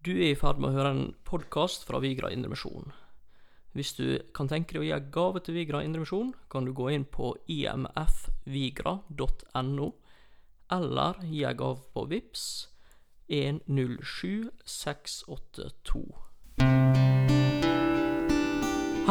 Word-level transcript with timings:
Du 0.00 0.14
er 0.14 0.30
i 0.32 0.36
ferd 0.38 0.56
med 0.56 0.70
å 0.70 0.76
høre 0.78 0.90
en 0.94 1.10
podkast 1.28 1.82
fra 1.84 1.98
Vigra 2.00 2.30
Indremisjon. 2.32 2.88
Hvis 3.76 3.92
du 3.98 4.16
kan 4.32 4.48
tenke 4.48 4.72
deg 4.72 4.80
å 4.80 4.84
gi 4.86 4.96
en 4.96 5.10
gave 5.12 5.44
til 5.44 5.52
Vigra 5.58 5.84
Indremisjon, 5.84 6.32
kan 6.48 6.64
du 6.64 6.72
gå 6.72 6.88
inn 6.94 7.04
på 7.04 7.36
imfvigra.no, 7.52 8.96
eller 10.72 11.20
gi 11.28 11.44
en 11.44 11.60
gave 11.60 11.84
på 11.92 12.08
VIPS 12.14 12.72
107682. 13.28 16.08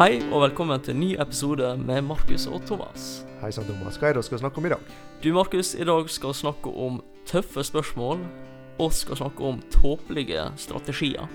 Hei, 0.02 0.14
og 0.34 0.42
velkommen 0.48 0.82
til 0.82 0.98
en 0.98 1.02
ny 1.06 1.14
episode 1.21 1.78
med 1.86 2.02
Markus 2.10 2.50
og 2.50 2.66
Thomas. 2.66 3.21
Hei 3.46 3.54
sann, 3.54 3.70
Thomas. 3.70 4.02
Hva 4.02 4.10
er 4.10 4.18
det 4.18 4.26
vi 4.26 4.34
skal 4.34 4.42
snakke 4.48 4.58
om 4.58 4.66
i 4.66 4.74
dag? 4.74 4.82
Du, 5.21 5.30
Markus, 5.38 5.78
i 5.78 5.86
dag 5.86 6.10
skal 6.10 6.34
vi 6.34 6.42
snakke 6.48 6.74
om 6.74 7.06
tøffe 7.30 7.62
spørsmål. 7.62 8.48
Og 8.80 8.93
skal 8.96 9.20
snakke 9.20 9.43
om 9.43 9.59
tåpelige 9.73 10.46
strategier. 10.57 11.28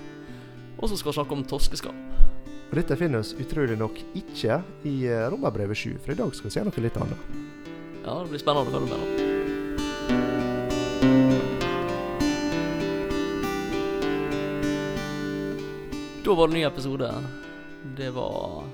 Og 0.79 0.89
så 0.89 0.97
skal 0.97 1.13
vi 1.13 1.19
snakke 1.19 1.37
om 1.37 1.45
toskeskap. 1.49 1.99
Og 2.71 2.79
Dette 2.81 2.97
finnes 2.99 3.35
utrolig 3.39 3.77
nok 3.79 4.01
ikke 4.19 4.63
i 4.89 4.95
eh, 5.07 5.29
Romerbrevet 5.31 5.79
7, 5.79 5.99
for 6.03 6.15
i 6.15 6.19
dag 6.19 6.33
skal 6.35 6.49
vi 6.49 6.55
se 6.57 6.65
noe 6.67 6.83
litt 6.83 6.97
annet. 6.99 7.21
Ja, 8.05 8.17
det 8.19 8.33
blir 8.33 8.43
spennende 8.43 8.69
å 8.69 8.75
følge 8.75 8.89
med. 8.91 8.99
da. 8.99 9.25
Da 16.25 16.35
var 16.35 16.49
det 16.49 16.55
ny 16.55 16.65
episode. 16.65 17.11
Det 17.97 18.11
var 18.17 18.65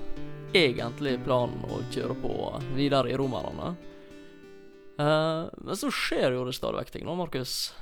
egentlig 0.55 1.17
planen 1.25 1.65
å 1.67 1.81
kjøre 1.91 2.15
på 2.23 2.33
videre 2.75 3.11
i 3.11 3.17
romerne. 3.19 3.73
Eh, 4.97 5.43
men 5.61 5.77
så 5.77 5.91
skjer 5.91 6.37
jo 6.37 6.45
det 6.47 6.55
stadig 6.55 6.79
vekk 6.81 6.93
ting 6.95 7.05
nå, 7.05 7.15
Markus. 7.19 7.73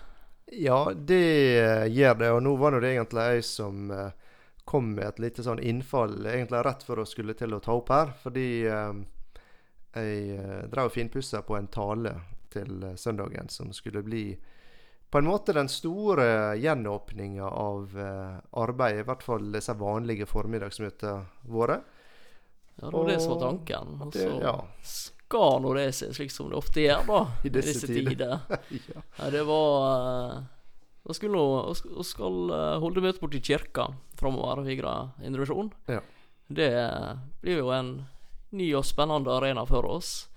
Ja, 0.52 0.92
det 0.96 1.60
eh, 1.60 1.86
gjør 1.94 2.16
det, 2.16 2.32
og 2.32 2.44
nå 2.44 2.56
var 2.58 2.80
det 2.80 2.94
egentlig 2.94 3.26
jeg 3.34 3.46
som 3.46 3.92
eh, 3.94 4.12
kom 4.66 4.94
med 4.96 5.06
et 5.06 5.22
lite 5.22 5.46
sånn 5.46 5.62
innfall, 5.62 6.18
egentlig 6.26 6.64
rett 6.66 6.86
før 6.86 7.04
jeg 7.04 7.12
skulle 7.12 7.36
til 7.38 7.54
å 7.54 7.62
ta 7.62 7.76
opp 7.78 7.92
her, 7.94 8.14
fordi 8.24 8.48
eh, 8.66 9.02
jeg 9.94 10.70
drev 10.70 10.90
og 10.90 10.94
finpussa 10.94 11.44
på 11.46 11.58
en 11.58 11.70
tale 11.74 12.16
til 12.54 12.92
søndagen 12.98 13.50
som 13.50 13.74
skulle 13.74 14.04
bli 14.06 14.24
på 15.10 15.18
en 15.18 15.26
måte 15.26 15.54
den 15.58 15.70
store 15.70 16.56
gjenåpninga 16.62 17.48
av 17.50 17.96
arbeidet, 17.98 19.02
i 19.02 19.08
hvert 19.08 19.24
fall 19.26 19.48
disse 19.54 19.74
vanlige 19.74 20.28
formiddagsmøtene 20.30 21.50
våre. 21.50 21.80
Ja, 22.76 22.92
det 22.92 22.94
var 22.94 23.10
det 23.10 23.16
som 23.24 23.34
var 23.34 23.42
tanken. 23.42 23.96
Og 24.06 24.14
så 24.14 24.36
ja, 24.44 24.54
skal 25.30 25.62
nå 25.62 25.74
det 25.78 25.90
seg 25.94 26.14
slik 26.18 26.32
som 26.34 26.50
det 26.50 26.58
ofte 26.58 26.82
gjør, 26.82 27.04
da. 27.06 27.20
I 27.46 27.52
disse 27.54 27.88
tider. 27.88 28.40
ja. 28.94 29.04
Nei, 29.20 29.30
det 29.36 29.44
var 29.46 29.90
eh, 29.90 30.40
Vi 31.10 31.30
nå 31.30 31.44
vi 31.68 31.76
skal- 31.78 32.08
skal 32.08 32.40
eh, 32.56 32.78
holde 32.82 33.04
møte 33.06 33.22
borti 33.22 33.42
kirka 33.42 33.90
framover, 34.18 34.64
Vigra 34.66 35.12
Indrevisjon. 35.22 35.72
Ja. 35.88 36.02
Det 36.50 36.72
blir 37.42 37.62
jo 37.62 37.70
en 37.72 37.94
ny 38.58 38.72
og 38.74 38.86
spennende 38.90 39.30
arena 39.38 39.66
for 39.70 39.86
oss. 39.86 40.30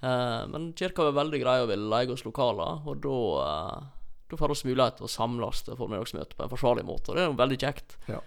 Eh, 0.00 0.46
men 0.46 0.72
kirka 0.78 1.10
var 1.10 1.24
veldig 1.24 1.42
grei 1.42 1.56
og 1.64 1.72
ville 1.72 1.90
leie 1.90 2.14
oss 2.14 2.24
lokaler, 2.24 2.86
og 2.86 3.02
da 3.02 3.16
uh, 3.42 3.88
da 4.30 4.36
får 4.38 4.54
vi 4.54 4.70
mulighet 4.70 5.00
til 5.00 5.08
å 5.08 5.10
samles 5.10 5.64
til 5.66 5.78
formiddagsmøte 5.78 6.36
på 6.38 6.44
en 6.44 6.52
forsvarlig 6.52 6.84
måte, 6.86 7.10
og 7.10 7.16
det 7.18 7.24
er 7.24 7.30
jo 7.32 7.38
veldig 7.40 7.58
kjekt. 7.58 7.96
Ja. 8.06 8.20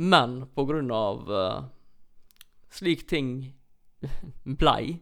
Men 0.00 0.46
på 0.56 0.64
grunn 0.64 0.88
av 0.96 1.28
eh, 1.28 1.58
slik 2.72 3.04
ting 3.10 3.52
blei, 4.62 4.96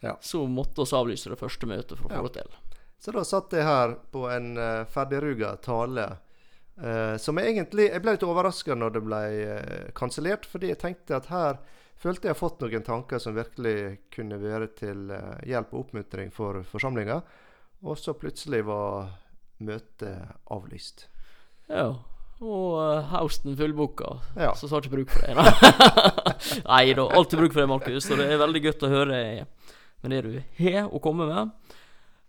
Ja. 0.00 0.16
så 0.20 0.46
måtte 0.48 0.84
vi 0.84 0.96
avlyse 0.96 1.28
det 1.30 1.38
første 1.40 1.66
møtet 1.68 1.98
for 1.98 2.08
å 2.08 2.14
få 2.14 2.22
Ja. 2.22 2.22
det 2.28 2.32
til. 2.42 2.54
Så 3.00 3.12
da 3.16 3.22
satt 3.24 3.52
jeg 3.56 3.64
her 3.64 3.94
på 4.12 4.26
en 4.32 4.56
uh, 4.58 4.84
ferdigruga 4.84 5.54
tale. 5.64 6.06
uh, 6.80 7.16
som 7.16 7.36
jeg 7.38 7.54
egentlig 7.54 7.90
Jeg 7.90 8.02
ble 8.02 8.12
litt 8.16 8.22
overraska 8.24 8.74
når 8.74 8.90
det 8.96 9.02
ble 9.04 9.20
uh, 9.44 9.90
kansellert, 9.94 10.46
fordi 10.46 10.68
jeg 10.68 10.78
tenkte 10.78 11.16
at 11.16 11.26
her 11.32 11.58
følte 12.00 12.28
jeg 12.28 12.32
har 12.34 12.40
fått 12.40 12.60
noen 12.60 12.82
tanker 12.84 13.18
som 13.20 13.34
virkelig 13.36 13.98
kunne 14.10 14.38
være 14.40 14.68
til 14.76 15.10
uh, 15.12 15.36
hjelp 15.44 15.72
og 15.74 15.80
oppmuntring 15.86 16.30
for 16.32 16.62
forsamlinga. 16.64 17.20
Og 17.84 17.96
så 17.98 18.12
plutselig 18.16 18.64
var 18.64 19.10
møtet 19.60 20.16
avlyst. 20.52 21.06
Ja. 21.68 21.90
Og 22.40 22.76
uh, 22.80 23.02
Hausten 23.12 23.56
fullbooka, 23.56 24.14
Ja. 24.36 24.52
så 24.56 24.68
sa 24.68 24.80
ikke 24.80 24.94
bruk 24.96 25.10
for 25.12 25.20
det. 25.20 25.36
Nei 26.68 26.92
da, 26.96 27.04
alltid 27.16 27.38
bruk 27.40 27.52
for 27.52 27.60
det, 27.60 27.68
Markus. 27.68 28.08
Og 28.10 28.16
det 28.20 28.28
er 28.32 28.40
veldig 28.40 28.62
godt 28.64 28.84
å 28.88 28.92
høre 28.92 29.18
med 30.02 30.14
det 30.14 30.20
du 30.26 30.36
har 30.60 30.90
å 30.90 31.00
komme 31.02 31.26
med. 31.28 31.74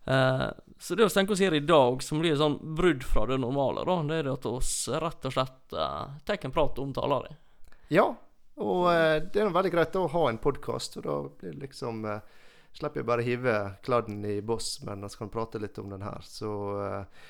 Eh, 0.06 0.48
så 0.80 0.98
det 0.98 1.06
vi 1.06 1.14
tenker 1.14 1.36
oss 1.36 1.44
gjøre 1.44 1.62
i 1.62 1.68
dag, 1.68 2.04
som 2.04 2.22
blir 2.22 2.34
et 2.34 2.42
sånn 2.42 2.58
brudd 2.78 3.06
fra 3.06 3.28
det 3.30 3.38
normale, 3.42 3.86
da, 3.88 4.00
det 4.10 4.20
er 4.20 4.28
det 4.28 4.36
at 4.36 4.50
vi 4.50 5.00
rett 5.06 5.30
og 5.30 5.36
slett 5.36 5.78
eh, 5.78 6.20
tar 6.26 6.46
en 6.48 6.56
prat 6.56 6.82
om 6.82 6.94
talere. 6.96 7.36
Ja, 7.94 8.08
og 8.62 8.86
eh, 8.92 9.18
det 9.32 9.44
er 9.44 9.54
veldig 9.54 9.74
greit 9.74 9.98
å 10.00 10.08
ha 10.12 10.28
en 10.30 10.42
podkast, 10.42 10.98
og 11.00 11.06
da 11.06 11.18
blir 11.28 11.56
det 11.56 11.68
liksom 11.68 12.06
eh, 12.06 12.38
Slipper 12.72 13.02
jeg 13.02 13.08
bare 13.10 13.24
hive 13.26 13.54
kladden 13.84 14.22
i 14.24 14.38
boss, 14.40 14.78
men 14.88 15.02
vi 15.04 15.10
kan 15.20 15.28
prate 15.28 15.60
litt 15.60 15.76
om 15.82 15.90
den 15.92 16.06
her. 16.06 16.24
Så 16.24 16.52
eh, 16.80 17.26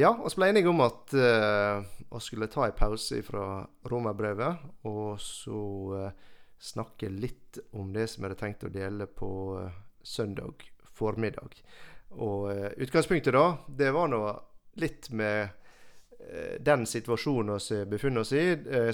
ja, 0.00 0.14
vi 0.16 0.32
ble 0.32 0.48
enige 0.48 0.70
om 0.72 0.80
at 0.84 1.12
eh, 1.12 1.82
vi 2.08 2.20
skulle 2.24 2.48
ta 2.48 2.64
en 2.64 2.78
pause 2.78 3.20
fra 3.26 3.66
romerbrevet, 3.84 4.64
og 4.88 5.20
så 5.20 5.60
eh, 5.98 6.24
snakke 6.58 7.08
litt 7.08 7.58
om 7.72 7.92
det 7.92 8.06
som 8.10 8.22
jeg 8.22 8.30
hadde 8.30 8.40
tenkt 8.40 8.64
å 8.66 8.72
dele 8.72 9.06
på 9.06 9.30
eh, 9.60 9.76
søndag 10.02 10.64
formiddag. 10.96 11.56
Og 12.16 12.50
eh, 12.52 12.70
utgangspunktet 12.84 13.36
da, 13.36 13.46
det 13.68 13.92
var 13.96 14.10
nå 14.12 14.22
litt 14.80 15.10
med 15.16 15.48
eh, 16.20 16.56
den 16.60 16.86
situasjonen 16.88 17.60
vi 17.60 17.82
befinner 17.96 18.24
oss 18.24 18.32
i, 18.36 18.46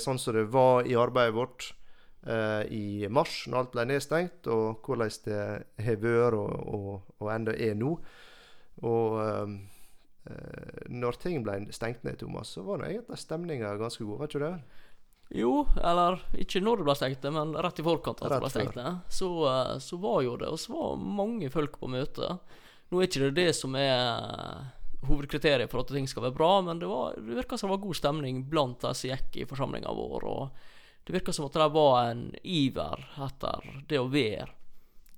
sånn 0.03 0.21
som 0.21 0.37
det 0.37 0.49
var 0.55 0.87
i 0.87 0.99
arbeidet 0.99 1.39
vårt 1.39 1.72
i 2.71 3.09
mars, 3.11 3.49
når 3.51 3.59
alt 3.59 3.72
ble 3.75 3.84
nedstengt, 3.91 4.47
og 4.47 4.84
hvordan 4.87 5.09
det 5.25 5.39
har 5.83 5.97
vært 5.99 6.37
og, 6.39 6.53
og, 6.71 7.09
og 7.19 7.31
enda 7.34 7.51
er 7.59 7.75
nå. 7.75 7.97
Og 8.87 9.17
når 10.87 11.19
ting 11.19 11.43
ble 11.43 11.56
stengt 11.75 12.06
ned, 12.06 12.21
Thomas, 12.21 12.53
så 12.55 12.62
var 12.62 12.78
nå 12.78 12.93
egentlig 12.93 13.19
stemninga 13.19 13.75
ganske 13.81 14.06
god, 14.06 14.21
var 14.21 14.31
ikke 14.31 14.45
det? 14.45 14.53
Jo, 15.34 15.62
eller 15.81 16.20
ikke 16.37 16.60
når 16.60 16.81
det 16.82 16.84
ble 16.84 16.94
stengt, 16.98 17.22
men 17.32 17.54
rett 17.65 17.78
i 17.81 17.84
forkant 17.87 18.20
at 18.20 18.34
det 18.34 18.41
ble 18.43 18.50
stengt. 18.53 18.78
Så, 19.09 19.31
eh, 19.48 19.78
så 19.81 19.97
var 20.03 20.20
jo 20.26 20.37
det, 20.37 20.50
og 20.53 20.60
så 20.60 20.75
var 20.76 21.00
mange 21.00 21.48
folk 21.53 21.78
på 21.81 21.88
møte. 21.88 22.34
Nå 22.93 23.00
er 23.00 23.09
ikke 23.09 23.22
det 23.31 23.34
det 23.38 23.54
som 23.56 23.72
er 23.81 24.69
hovedkriteriet 25.09 25.71
for 25.72 25.82
at 25.82 25.91
ting 25.91 26.04
skal 26.06 26.26
være 26.28 26.37
bra, 26.37 26.50
men 26.62 26.78
det, 26.78 26.87
var, 26.91 27.16
det 27.16 27.34
virka 27.41 27.56
som 27.59 27.71
det 27.71 27.76
var 27.78 27.84
god 27.87 27.98
stemning 27.98 28.42
blant 28.50 28.84
de 28.84 28.92
som 28.94 29.10
gikk 29.10 29.41
i 29.41 29.47
forsamlinga 29.48 29.94
vår. 29.97 30.26
Og 30.28 30.50
det 31.06 31.16
virka 31.16 31.32
som 31.34 31.48
at 31.48 31.56
det 31.56 31.71
var 31.75 32.10
en 32.10 32.26
iver 32.44 33.06
etter 33.26 33.72
det 33.88 33.98
å 33.98 34.10
være 34.12 34.50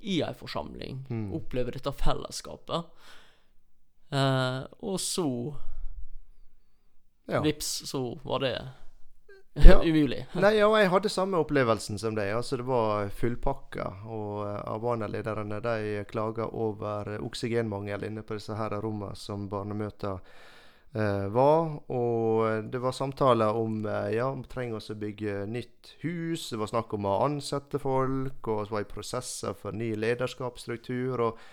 i 0.04 0.20
ei 0.22 0.32
forsamling. 0.36 1.02
Mm. 1.10 1.26
Oppleve 1.36 1.74
dette 1.74 1.92
fellesskapet. 1.92 2.86
Eh, 4.14 4.62
og 4.84 5.00
så, 5.00 5.26
Ja. 7.26 7.40
vips, 7.40 7.88
så 7.88 8.18
var 8.22 8.38
det 8.40 8.56
Ja. 9.54 9.82
umulig. 9.84 10.26
Nei, 10.34 10.56
ja, 10.58 10.68
jeg 10.78 10.90
hadde 10.90 11.12
samme 11.12 11.38
opplevelsen 11.42 11.98
som 12.00 12.16
deg. 12.16 12.32
Altså, 12.36 12.58
det 12.60 12.66
var 12.68 13.10
fullpakka. 13.14 13.86
Og 14.10 14.42
uh, 14.42 14.56
Avana-lederne 14.74 15.60
de 15.64 16.04
klaga 16.10 16.48
over 16.50 17.14
eh, 17.14 17.22
oksygenmangel 17.22 18.08
inne 18.08 18.26
på 18.26 18.38
disse 18.38 18.58
her 18.58 18.74
rommene 18.82 19.14
som 19.18 19.48
barnemøter 19.50 20.18
eh, 20.94 21.26
var. 21.34 21.70
Og 21.94 22.70
det 22.70 22.82
var 22.82 22.96
samtaler 22.96 23.56
om 23.58 23.82
uh, 23.86 24.10
ja, 24.14 24.30
vi 24.34 24.48
trenger 24.50 24.80
oss 24.80 24.90
å 24.90 24.98
bygge 24.98 25.44
nytt 25.46 25.94
hus. 26.02 26.50
Det 26.50 26.62
var 26.62 26.72
snakk 26.74 26.96
om 26.98 27.06
å 27.10 27.20
ansette 27.28 27.82
folk, 27.82 28.48
og 28.48 28.64
vi 28.66 28.78
var 28.78 28.86
i 28.86 28.90
prosesser 28.90 29.54
for 29.58 29.76
ny 29.76 29.94
lederskapsstruktur. 29.94 31.28
og 31.28 31.44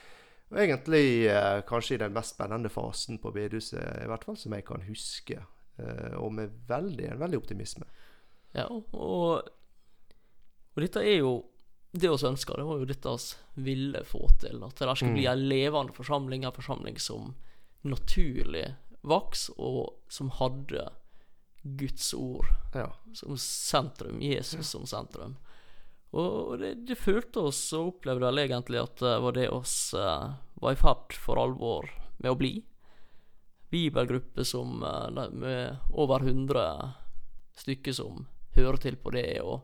og 0.52 0.60
egentlig 0.60 1.30
eh, 1.32 1.62
kanskje 1.68 1.96
i 1.96 2.00
den 2.02 2.14
mest 2.16 2.36
spennende 2.36 2.70
fasen 2.70 3.22
på 3.24 3.32
bedehuset, 3.32 4.04
i 4.04 4.08
hvert 4.12 4.26
fall 4.28 4.36
som 4.36 4.52
jeg 4.52 4.66
kan 4.68 4.84
huske. 4.84 5.40
Eh, 5.78 6.16
og 6.20 6.34
med 6.34 6.52
veldig, 6.68 7.12
en 7.12 7.20
veldig 7.22 7.38
optimisme. 7.42 7.86
Ja, 8.54 8.66
og, 8.68 9.48
og 10.76 10.82
dette 10.84 11.00
er 11.04 11.20
jo 11.22 11.38
det 11.92 12.08
vi 12.08 12.28
ønsker. 12.28 12.56
Det 12.60 12.66
var 12.68 12.80
jo 12.80 12.86
dette 12.88 13.14
vi 13.56 13.64
ville 13.72 14.04
få 14.08 14.26
til. 14.40 14.62
At 14.64 14.76
det 14.80 14.98
skulle 14.98 15.12
Mm. 15.12 15.18
bli 15.20 15.26
en 15.28 15.48
levende 15.50 15.94
forsamling. 15.94 16.46
En 16.46 16.52
forsamling 16.56 17.00
som 17.00 17.34
naturlig 17.84 18.76
vaks, 19.04 19.50
og 19.58 19.98
som 20.10 20.30
hadde 20.30 20.90
Guds 21.64 22.14
ord 22.14 22.46
Ja. 22.74 22.92
som 23.14 23.38
sentrum. 23.38 24.20
Jesus 24.22 24.68
som 24.70 24.86
sentrum. 24.86 25.38
Og 26.14 26.60
det, 26.60 26.86
det 26.88 26.98
følte 26.98 27.40
oss 27.48 27.74
og 27.74 27.88
opplevde 27.96 28.26
vel 28.26 28.38
egentlig 28.48 28.82
at 28.82 28.96
det 29.00 29.22
var 29.24 29.32
det 29.32 29.50
oss 29.50 29.94
uh, 29.96 30.34
var 30.62 30.74
i 30.74 30.76
ferd 30.80 31.14
for 31.14 31.40
alvor 31.40 31.88
med 32.20 32.32
å 32.32 32.36
bli. 32.38 32.64
Bibelgruppe 33.72 34.44
som 34.46 34.82
eh, 34.84 35.28
med 35.32 35.78
over 35.94 36.20
100 36.28 36.94
stykker 37.62 37.94
som 37.96 38.26
hører 38.56 38.78
til 38.84 38.96
på 39.00 39.12
det. 39.16 39.40
Og 39.42 39.62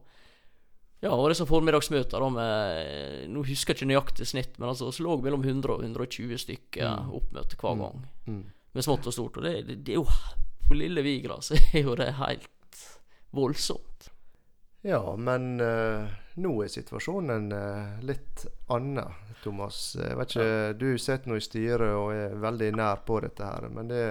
ja, 1.04 1.12
og 1.14 1.28
disse 1.30 1.46
formiddagsmøter 1.46 2.24
da 2.24 2.30
med 2.34 3.28
Nå 3.30 3.44
husker 3.46 3.74
jeg 3.76 3.82
ikke 3.84 3.90
nøyaktig 3.92 4.26
snitt, 4.32 4.56
men 4.58 4.70
altså 4.72 4.90
så 4.92 5.04
lå 5.06 5.18
mellom 5.22 5.44
100 5.46 5.76
og 5.76 5.84
120 5.86 6.38
stykker 6.42 6.88
Mm. 7.04 7.12
oppmøte 7.20 7.56
hver 7.60 7.76
Mm. 7.76 7.82
gang. 7.84 8.06
Mm. 8.28 8.44
Med 8.74 8.84
smått 8.84 9.08
og 9.08 9.14
stort. 9.14 9.38
Og 9.38 9.44
det, 9.44 9.68
det, 9.68 9.84
det 9.86 9.94
er 9.94 10.00
jo 10.02 10.08
på 10.68 10.76
lille 10.76 11.02
Vigra 11.06 11.38
så 11.42 11.56
er 11.74 11.84
jo 11.84 11.96
det 11.96 12.14
helt 12.18 12.82
voldsomt. 13.34 14.10
Ja, 14.84 15.02
men 15.18 15.60
eh, 15.60 16.08
nå 16.42 16.54
er 16.64 16.72
situasjonen 16.72 17.52
eh, 17.56 17.98
litt 18.06 18.46
annen, 18.74 19.14
Thomas. 19.44 19.96
Jeg 20.00 20.18
vet 20.18 20.34
ikke, 20.36 20.74
Du 20.80 20.88
sitter 21.02 21.30
nå 21.32 21.38
i 21.38 21.44
styret 21.46 21.94
og 21.94 22.12
er 22.14 22.38
veldig 22.42 22.72
nær 22.78 23.04
på 23.08 23.20
dette 23.24 23.46
her, 23.46 23.70
men 23.74 23.90
det 23.92 24.04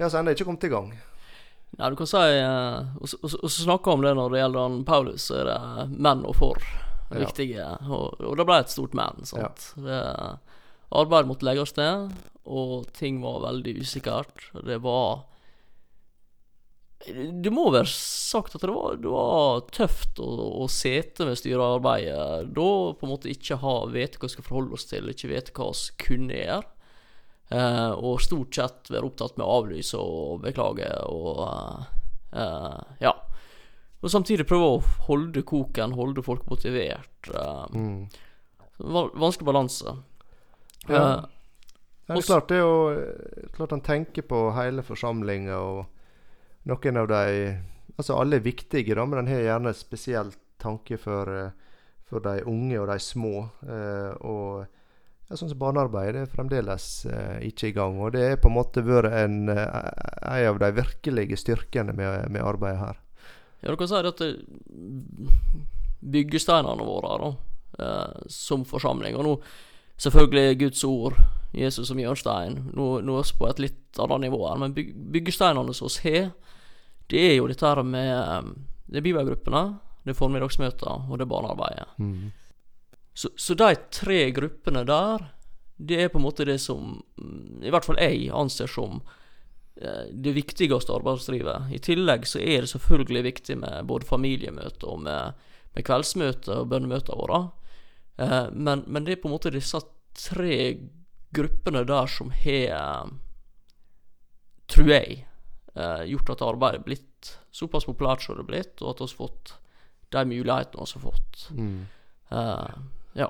ja, 0.00 0.08
så 0.08 0.20
ennå 0.20 0.32
ikke 0.32 0.46
kommet 0.48 0.64
i 0.64 0.72
gang. 0.72 0.92
Nei, 1.76 1.88
du 1.92 1.96
kan 1.98 2.08
si 2.08 2.18
uh, 2.18 2.86
Og 2.98 3.10
så 3.12 3.50
snakke 3.62 3.92
om 3.92 4.02
det 4.02 4.14
når 4.18 4.32
det 4.32 4.40
gjelder 4.40 4.64
han 4.64 4.78
Paulus, 4.88 5.26
så 5.28 5.36
er 5.42 5.50
det 5.50 5.58
menn 5.96 6.24
og 6.26 6.38
for 6.40 6.62
Ja. 7.10 7.24
viktige. 7.24 7.66
Og, 7.90 8.20
og 8.22 8.36
det 8.38 8.46
ble 8.46 8.60
et 8.62 8.70
stort 8.70 8.92
men. 8.94 9.24
sant? 9.26 9.72
Det, 9.82 10.00
arbeid 10.94 11.26
måtte 11.26 11.46
legges 11.46 11.72
ned, 11.76 12.12
og 12.46 12.86
ting 12.94 13.18
var 13.22 13.42
veldig 13.42 13.74
usikkert. 13.82 14.44
Det 14.66 14.78
var 14.84 15.24
Det 17.06 17.48
må 17.52 17.70
være 17.72 17.88
sagt 17.88 18.54
at 18.58 18.60
det 18.66 18.72
var, 18.74 18.98
det 19.00 19.08
var 19.08 19.62
tøft 19.72 20.18
å, 20.20 20.26
å 20.60 20.66
sitte 20.68 21.24
med 21.24 21.38
styrearbeidet. 21.40 22.50
Da 22.52 22.66
på 22.92 23.06
en 23.06 23.12
måte 23.14 23.30
ikke 23.32 23.56
ha 23.62 23.72
vite 23.88 24.20
hva 24.20 24.28
vi 24.28 24.34
skal 24.34 24.44
forholde 24.46 24.76
oss 24.76 24.84
til, 24.90 25.08
ikke 25.08 25.30
vite 25.32 25.54
hva 25.56 25.70
vi 25.72 25.94
kunne 26.04 26.36
gjøre. 26.36 26.68
Eh, 27.50 27.92
og 27.98 28.20
stort 28.22 28.54
sett 28.54 28.90
være 28.92 29.08
opptatt 29.08 29.38
med 29.40 29.46
å 29.46 29.54
avlyse 29.62 29.98
og 29.98 30.44
beklage 30.44 30.90
og 31.08 31.40
eh, 31.48 31.88
eh, 32.44 32.82
Ja. 33.08 33.14
Og 34.00 34.08
samtidig 34.12 34.46
prøve 34.48 34.68
å 34.76 34.82
holde 35.08 35.42
koken, 35.44 35.92
holde 35.98 36.22
folk 36.24 36.44
motivert. 36.52 37.32
Eh, 37.32 37.64
Mm. 37.76 38.06
vanskelig 38.80 39.44
balanse. 39.48 39.96
Ja. 40.88 41.00
Eh, 41.00 41.24
Ja, 42.10 42.14
det 42.16 42.24
er 42.24 42.26
klart 42.26 42.48
det 42.48 42.56
er 42.56 42.62
jo 42.64 43.50
klart 43.54 43.70
han 43.70 43.82
tenker 43.86 44.22
på 44.26 44.38
hele 44.56 44.82
forsamlinga 44.82 45.58
og 45.62 45.86
noen 46.68 47.02
av 47.02 47.10
de 47.10 47.26
Altså 48.00 48.14
alle 48.16 48.38
er 48.38 48.44
viktige, 48.46 48.94
da, 48.96 49.04
men 49.04 49.18
en 49.20 49.28
har 49.28 49.42
gjerne 49.44 49.74
spesielt 49.76 50.38
tanke 50.62 50.96
for, 50.96 51.28
eh, 51.28 51.50
for 52.08 52.24
de 52.24 52.46
unge 52.48 52.78
og 52.80 52.86
de 52.88 52.96
små. 52.96 53.42
Eh, 53.60 54.14
og 54.24 54.64
ja, 55.30 55.36
sånn 55.38 55.50
som 55.52 55.60
barnearbeid 55.60 56.16
er 56.18 56.30
fremdeles 56.30 56.86
eh, 57.06 57.36
ikke 57.50 57.68
i 57.68 57.74
gang. 57.76 57.98
Og 58.02 58.14
det 58.16 58.22
er 58.24 58.40
på 58.40 58.48
en 58.50 58.56
måte 58.56 58.82
vært 58.82 59.12
en, 59.14 59.36
eh, 59.52 59.66
en 60.32 60.48
av 60.48 60.62
de 60.62 60.70
virkelige 60.74 61.38
styrkene 61.38 61.92
med, 61.94 62.26
med 62.34 62.42
arbeidet 62.42 62.80
her. 62.80 62.98
Ja, 63.60 63.70
du 63.70 63.76
kan 63.76 63.90
si 63.90 64.00
at 64.00 64.24
byggesteinene 66.00 66.86
våre 66.88 67.16
da, 67.20 67.30
eh, 67.84 68.24
som 68.32 68.64
forsamling 68.64 69.18
Og 69.20 69.26
nå 69.26 69.34
selvfølgelig 70.00 70.58
Guds 70.64 70.84
ord, 70.88 71.18
Jesus 71.52 71.92
som 71.92 72.00
hjørnestein. 72.00 72.56
Nå, 72.72 72.88
nå 73.04 73.18
er 73.20 73.28
vi 73.28 73.38
på 73.38 73.50
et 73.50 73.62
litt 73.68 74.00
annet 74.00 74.26
nivå 74.26 74.40
her, 74.48 74.58
men 74.62 74.74
byg, 74.74 74.94
byggesteinene 75.12 75.74
som 75.76 75.92
vi 75.92 76.16
har, 76.16 76.30
det 77.10 77.22
er 77.26 77.36
jo 77.38 77.48
dette 77.50 77.66
her 77.66 77.82
med 77.86 78.10
eh, 78.10 78.52
Det 78.90 79.00
er 79.00 79.06
bibelgruppene, 79.06 79.64
det 80.04 80.14
er 80.14 80.18
formiddagsmøter, 80.18 81.10
og 81.10 81.18
det 81.18 81.26
er 81.26 81.30
barnearbeidet. 81.30 81.88
Så, 83.14 83.28
så 83.36 83.54
de 83.54 83.74
tre 83.92 84.30
gruppene 84.34 84.84
der, 84.88 85.26
det 85.76 85.98
er 86.00 86.10
på 86.12 86.18
en 86.18 86.24
måte 86.24 86.46
det 86.48 86.58
som 86.62 87.00
mm, 87.20 87.62
i 87.66 87.70
hvert 87.72 87.86
fall 87.86 88.00
jeg 88.00 88.30
anser 88.34 88.70
som 88.70 89.00
eh, 89.76 90.08
det 90.10 90.34
viktigste 90.36 90.94
arbeidslivet. 90.94 91.70
I 91.74 91.80
tillegg 91.82 92.26
så 92.28 92.40
er 92.40 92.64
det 92.64 92.72
selvfølgelig 92.72 93.24
viktig 93.28 93.58
med 93.62 93.86
både 93.86 94.08
familiemøter 94.08 94.90
og 94.90 95.02
med, 95.06 95.38
med 95.76 95.86
kveldsmøter 95.86 96.62
og 96.62 96.70
bønnemøter 96.72 97.18
våre. 97.18 97.42
Eh, 98.18 98.46
men, 98.52 98.84
men 98.86 99.06
det 99.06 99.16
er 99.16 99.22
på 99.22 99.30
en 99.30 99.36
måte 99.36 99.54
disse 99.54 99.82
tre 100.16 100.60
gruppene 101.34 101.84
der 101.86 102.10
som 102.10 102.32
har, 102.34 103.10
tror 104.70 104.90
jeg, 104.90 105.24
gjort 105.74 106.30
at 106.34 106.42
arbeidet 106.42 106.80
er 106.80 106.84
blitt 106.84 107.30
såpass 107.54 107.84
populært 107.86 108.22
som 108.24 108.36
det 108.36 108.42
er 108.42 108.48
blitt, 108.50 108.82
og 108.82 108.90
at 108.94 109.00
vi 109.00 109.06
har 109.06 109.16
fått 109.20 109.52
de 110.10 110.24
mulighetene 110.26 110.86
vi 110.86 110.96
har 110.96 111.04
fått. 111.04 111.44
Mm. 111.54 111.86
Eh, 112.30 112.74
ja. 113.20 113.28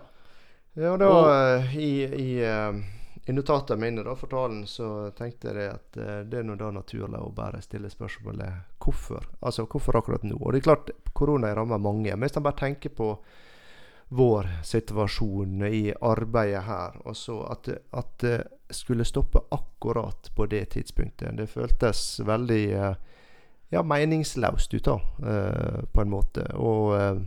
Ja, 0.74 0.96
da 0.96 1.08
Og- 1.08 1.28
eh, 1.30 1.76
i, 1.76 1.90
i, 2.04 2.44
eh, 2.44 2.80
i 3.26 3.32
notatene 3.32 3.80
mine 3.80 4.02
da, 4.04 4.14
for 4.16 4.28
talen 4.28 4.62
så 4.66 5.10
tenkte 5.16 5.52
jeg 5.52 5.70
at 5.74 5.96
eh, 5.96 6.22
det 6.24 6.38
er 6.38 6.42
nå 6.46 6.56
da 6.56 6.70
naturlig 6.70 7.18
å 7.20 7.32
bare 7.34 7.60
stille 7.62 7.90
spørsmålet 7.90 8.78
hvorfor. 8.80 9.26
Altså 9.42 9.66
hvorfor 9.66 9.98
akkurat 9.98 10.22
nå? 10.24 10.38
Og 10.40 10.52
det 10.52 10.60
er 10.62 10.68
klart, 10.70 10.90
korona 11.12 11.52
rammer 11.54 11.78
mange. 11.78 12.14
Men 12.16 12.28
hvis 12.28 12.34
man 12.38 12.46
bare 12.48 12.60
tenker 12.62 12.90
på 12.96 13.18
vår 14.08 14.48
situasjon 14.66 15.62
i 15.68 15.92
arbeidet 16.00 16.64
her, 16.66 16.96
og 17.04 17.14
så 17.16 17.36
at, 17.50 17.68
at 17.92 18.24
skulle 18.70 19.04
stoppe 19.04 19.40
akkurat 19.50 20.30
på 20.34 20.46
det 20.46 20.64
tidspunktet, 20.64 21.36
det 21.36 21.46
føltes 21.46 22.20
veldig 22.20 22.64
eh, 22.72 22.94
ja, 23.68 23.82
meningsløst 23.82 24.74
ut, 24.74 24.84
da, 24.84 25.00
eh, 25.30 25.80
på 25.92 26.02
en 26.02 26.10
måte. 26.10 26.46
Og 26.56 26.94
eh, 26.96 27.20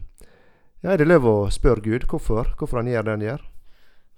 ja, 0.84 0.94
er 0.94 1.01
det 1.01 1.10
lov 1.10 1.28
å 1.28 1.36
spørre 1.54 1.84
Gud 1.86 2.07
hvorfor, 2.10 2.56
hvorfor 2.60 2.81
han 2.81 2.92
gjør 2.92 3.07
det 3.07 3.18
han 3.18 3.28
gjør? 3.28 3.45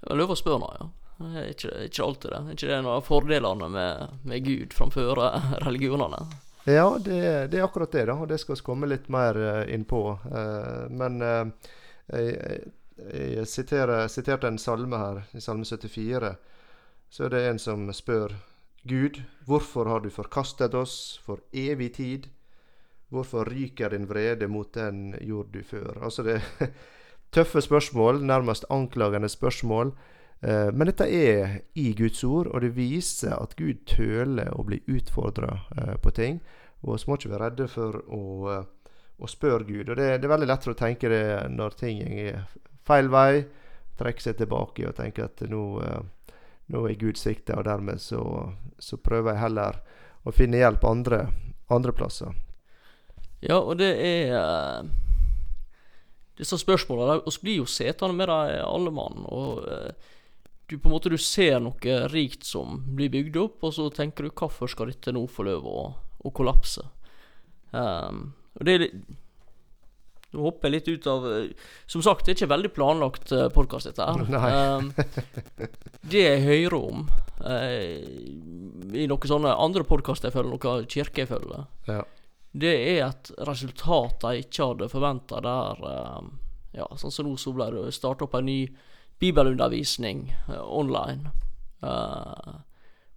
Det 0.01 0.13
er 0.13 0.22
lov 0.22 0.33
å 0.33 0.39
spørre 0.39 0.63
nå, 0.63 0.72
ja. 0.80 0.92
Er 1.16 1.45
ikke, 1.48 1.69
ikke 1.88 2.04
alltid 2.04 2.31
det. 2.31 2.39
Er 2.39 2.57
ikke 2.57 2.68
det 2.68 2.77
en 2.80 2.88
av 2.92 3.06
fordelene 3.07 3.69
med, 3.71 4.16
med 4.28 4.48
Gud 4.48 4.74
framfor 4.75 5.21
religionene? 5.63 6.25
Ja, 6.66 6.89
det, 7.00 7.21
det 7.54 7.60
er 7.60 7.68
akkurat 7.68 7.94
det, 7.94 8.07
da. 8.10 8.18
Og 8.19 8.28
det 8.28 8.42
skal 8.42 8.57
vi 8.57 8.66
komme 8.66 8.89
litt 8.89 9.06
mer 9.13 9.38
innpå. 9.71 9.71
inn 9.71 9.86
på. 9.88 10.01
Men 10.98 11.21
jeg, 11.24 11.54
jeg, 12.10 12.66
jeg 13.38 13.48
siterte 13.48 14.50
en 14.50 14.60
salme 14.60 15.00
her, 15.00 15.21
i 15.31 15.44
Salme 15.44 15.63
74. 15.63 16.33
Så 17.10 17.25
er 17.25 17.34
det 17.34 17.44
en 17.50 17.60
som 17.60 17.88
spør 17.94 18.34
Gud, 18.86 19.22
hvorfor 19.46 19.90
har 19.90 20.04
du 20.04 20.12
forkastet 20.13 20.75
oss 20.78 21.19
for 21.25 21.42
evig 21.54 21.96
tid? 21.96 22.28
Hvorfor 23.10 23.50
ryker 23.50 23.90
din 23.90 24.06
vrede 24.10 24.48
mot 24.48 24.74
den 24.74 25.16
jord 25.22 25.50
du 25.54 25.63
før? 25.63 26.04
Altså 26.04 26.24
det 26.24 26.36
er 26.36 26.68
tøffe 27.36 27.62
spørsmål, 27.62 28.22
nærmest 28.22 28.66
anklagende 28.69 29.30
spørsmål. 29.30 29.94
Eh, 30.42 30.69
men 30.74 30.88
dette 30.88 31.07
er 31.10 31.60
i 31.74 31.94
Guds 31.98 32.24
ord, 32.24 32.48
og 32.48 32.62
det 32.62 32.75
viser 32.75 33.34
at 33.34 33.56
Gud 33.57 33.86
tøler 33.90 34.52
å 34.54 34.66
bli 34.68 34.81
utfordra 34.86 35.60
eh, 35.78 35.96
på 36.02 36.12
ting. 36.13 36.40
Og 36.86 37.00
så 37.00 37.10
må 37.10 37.18
ikke 37.18 37.31
være 37.34 37.50
redde 37.50 37.68
for 37.72 38.02
å, 38.06 38.24
eh, 38.54 38.92
å 39.18 39.30
spørre 39.31 39.66
Gud. 39.66 39.90
Og 39.90 39.96
det, 39.98 40.12
det 40.19 40.30
er 40.30 40.36
veldig 40.36 40.52
lett 40.52 40.68
å 40.69 40.78
tenke 40.78 41.10
det 41.10 41.25
når 41.56 41.80
ting 41.80 42.04
er 42.06 42.44
feil 42.86 43.10
vei. 43.10 43.46
Trekke 43.98 44.22
seg 44.22 44.38
tilbake 44.38 44.86
og 44.90 44.98
tenke 44.98 45.25
at 45.25 45.42
nå, 45.50 45.63
nå 46.73 46.81
er 46.89 46.97
Gud 47.00 47.19
sikta, 47.19 47.59
og 47.59 47.67
dermed 47.67 48.01
så, 48.01 48.21
så 48.81 48.97
prøver 48.97 49.33
jeg 49.33 49.44
heller 49.44 49.79
å 50.25 50.33
finne 50.33 50.62
hjelp 50.62 50.85
andre, 50.89 51.25
andre 51.73 51.94
plasser. 51.94 52.33
Ja, 53.45 53.59
og 53.59 53.77
det 53.77 53.91
er 54.01 54.31
uh, 54.33 54.87
Disse 56.40 56.57
spørsmålene 56.57 57.19
Vi 57.28 57.33
blir 57.44 57.57
jo 57.59 57.66
setende 57.69 58.16
med 58.18 58.31
dem 58.31 58.63
alle 58.66 58.94
mann. 58.95 59.25
Og 59.30 59.61
uh, 59.68 60.13
du 60.66 60.80
på 60.80 60.90
en 60.90 60.95
måte 60.95 61.11
du 61.13 61.18
ser 61.21 61.59
noe 61.61 61.99
rikt 62.09 62.47
som 62.47 62.80
blir 62.97 63.11
bygd 63.13 63.37
opp, 63.37 63.68
og 63.68 63.75
så 63.75 63.85
tenker 63.94 64.25
du 64.25 64.33
hvorfor 64.33 64.71
skal 64.71 64.90
dette 64.90 65.13
nå 65.13 65.21
få 65.30 65.45
lov 65.45 65.68
å, 65.69 65.83
å 66.25 66.33
kollapse? 66.33 66.87
Um, 67.69 68.31
og 68.57 68.66
det 68.66 68.73
er 68.73 68.83
litt 68.87 68.97
Nå 70.35 70.44
hopper 70.44 70.68
jeg 70.68 70.73
litt 70.75 70.89
ut 70.92 71.06
av 71.07 71.25
eh, 71.31 71.45
Som 71.87 72.04
sagt, 72.06 72.25
det 72.27 72.33
er 72.33 72.37
ikke 72.42 72.51
veldig 72.51 72.71
planlagt 72.75 73.31
uh, 73.31 73.45
podkast, 73.56 73.87
dette 73.87 74.04
her. 74.04 74.25
Um, 74.75 74.89
det 76.11 76.21
jeg 76.21 76.42
hører 76.45 76.75
om 76.77 77.06
uh, 77.42 78.95
i 78.95 79.06
noen 79.09 79.30
sånne 79.31 79.54
andre 79.56 79.85
podkaster 79.87 80.30
jeg 80.30 80.35
følger, 80.35 80.51
noen 80.59 80.89
kirker 80.92 81.23
jeg 81.23 81.31
følger, 81.31 81.63
Ja. 81.89 82.01
det 82.56 82.73
er 82.75 82.99
et 83.07 83.31
resultat 83.47 84.23
jeg 84.27 84.45
ikke 84.45 84.68
hadde 84.73 84.92
forventa 84.92 85.39
der 85.44 85.81
um, 86.19 86.30
Ja, 86.75 86.85
sånn 86.99 87.13
som 87.15 87.27
nå 87.30 87.37
så 87.39 87.54
ble 87.56 87.69
det 87.73 87.94
starta 87.95 88.27
opp 88.27 88.35
en 88.35 88.45
ny 88.51 88.59
bibelundervisning 89.23 90.25
uh, 90.51 90.59
online. 90.68 91.31
Uh, 91.83 92.59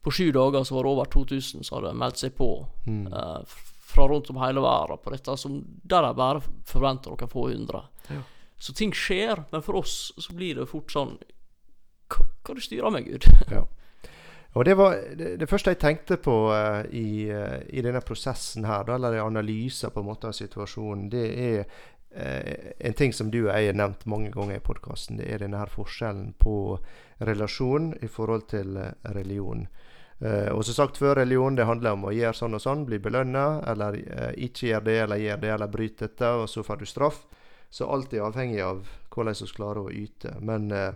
på 0.04 0.12
sju 0.14 0.28
dager 0.32 0.62
så 0.64 0.76
var 0.78 0.86
det 0.86 0.92
over 0.94 1.08
2000 1.10 1.66
som 1.66 1.80
hadde 1.80 1.96
meldt 1.98 2.22
seg 2.22 2.36
på 2.38 2.52
Mm. 2.88 3.10
Fra 3.98 4.08
rundt 4.08 4.30
om 4.30 4.36
hele 4.36 4.62
verden 4.62 5.00
på 5.04 5.10
dette, 5.10 5.36
som 5.36 5.58
der 5.82 6.06
de 6.06 6.12
bare 6.14 6.42
forventer 6.66 7.10
noen 7.10 7.32
få 7.32 7.48
hundre. 7.50 7.82
Ja. 8.08 8.22
Så 8.58 8.74
ting 8.74 8.94
skjer, 8.94 9.42
men 9.50 9.62
for 9.62 9.80
oss 9.82 10.12
så 10.18 10.34
blir 10.34 10.58
det 10.58 10.70
fort 10.70 10.92
sånn 10.92 11.18
Hva, 12.08 12.24
hva 12.46 12.54
du 12.56 12.62
styrer 12.64 12.94
med, 12.94 13.04
Gud? 13.04 13.26
Og 14.56 14.64
det 14.64 14.74
var 14.78 14.96
det, 15.18 15.34
det 15.38 15.46
første 15.46 15.74
jeg 15.74 15.80
tenkte 15.82 16.16
på 16.22 16.34
uh, 16.50 16.80
i, 16.90 17.28
uh, 17.30 17.60
i 17.68 17.82
denne 17.84 18.00
prosessen 18.02 18.64
her, 18.66 18.86
da, 18.88 18.96
eller 18.96 19.18
i 19.18 19.20
analyser 19.22 19.92
på 19.92 20.00
en 20.00 20.08
måte 20.08 20.30
av 20.30 20.34
situasjonen, 20.34 21.10
det 21.12 21.26
er 21.44 21.58
uh, 22.16 22.72
en 22.88 22.96
ting 22.96 23.12
som 23.14 23.28
du 23.30 23.42
og 23.44 23.52
jeg 23.52 23.68
har 23.68 23.78
nevnt 23.78 24.06
mange 24.08 24.32
ganger 24.34 24.56
i 24.56 24.64
podkasten. 24.64 25.20
Det 25.20 25.28
er 25.28 25.44
denne 25.44 25.60
her 25.60 25.70
forskjellen 25.70 26.32
på 26.40 26.56
relasjon 27.28 27.92
i 28.00 28.08
forhold 28.10 28.48
til 28.54 28.80
religion. 29.12 29.66
Eh, 30.18 30.50
og 30.50 30.64
som 30.66 30.74
sagt 30.74 30.98
før, 30.98 31.14
religion 31.20 31.54
det 31.54 31.66
handler 31.68 31.94
om 31.94 32.08
å 32.08 32.14
gjøre 32.14 32.34
sånn 32.34 32.58
og 32.58 32.62
sånn, 32.62 32.86
bli 32.88 32.98
belønna, 33.02 33.44
eller 33.70 33.98
eh, 34.02 34.32
ikke 34.48 34.72
gjøre 34.72 34.86
det, 34.88 34.96
eller 35.04 35.22
gjøre 35.22 35.42
det, 35.44 35.52
eller 35.54 35.74
bryte 35.74 36.08
dette, 36.08 36.30
og 36.40 36.48
så 36.50 36.64
får 36.66 36.80
du 36.80 36.88
straff. 36.90 37.20
Så 37.70 37.86
alt 37.86 38.14
er 38.16 38.24
avhengig 38.26 38.62
av 38.64 38.88
hvordan 39.12 39.38
vi 39.38 39.52
klarer 39.54 39.84
å 39.84 39.92
yte. 39.94 40.34
Men 40.40 40.72
eh, 40.74 40.90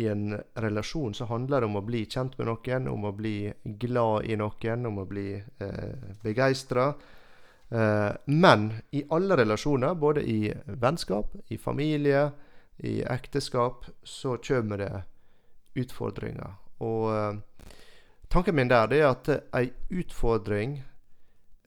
i 0.00 0.06
en 0.08 0.38
relasjon 0.62 1.16
så 1.16 1.26
handler 1.28 1.60
det 1.60 1.68
om 1.68 1.78
å 1.80 1.84
bli 1.84 2.04
kjent 2.06 2.38
med 2.38 2.48
noen, 2.48 2.88
om 2.88 3.04
å 3.08 3.12
bli 3.12 3.52
glad 3.82 4.28
i 4.30 4.36
noen, 4.38 4.86
om 4.88 5.02
å 5.02 5.06
bli 5.08 5.30
eh, 5.36 6.10
begeistra. 6.24 6.92
Men 7.68 8.62
i 8.96 9.02
alle 9.12 9.36
relasjoner, 9.36 9.92
både 10.00 10.22
i 10.24 10.54
vennskap, 10.80 11.34
i 11.52 11.58
familie, 11.60 12.22
i 12.80 13.02
ekteskap, 13.04 13.84
så 14.00 14.38
kommer 14.40 14.80
det 14.80 15.02
utfordringer. 15.82 16.54
Og 16.80 17.42
tanken 18.28 18.56
min 18.56 18.68
der 18.68 18.92
er 18.92 19.08
at 19.10 19.28
ei 19.56 19.70
utfordring 19.90 20.78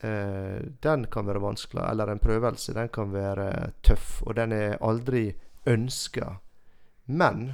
eh, 0.04 0.62
den 0.84 1.08
kan 1.12 1.28
være 1.28 1.42
vanskelig, 1.42 1.84
eller 1.90 2.12
en 2.12 2.22
prøvelse, 2.22 2.74
den 2.74 2.90
kan 2.90 3.14
være 3.14 3.72
tøff, 3.82 4.22
og 4.26 4.36
den 4.36 4.52
er 4.52 4.78
aldri 4.82 5.32
ønska. 5.66 6.36
Men 7.06 7.54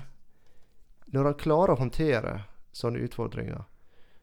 når 1.11 1.31
han 1.31 1.39
klarer 1.39 1.75
å 1.75 1.81
håndtere 1.81 2.37
sånne 2.75 3.01
utfordringer, 3.07 3.65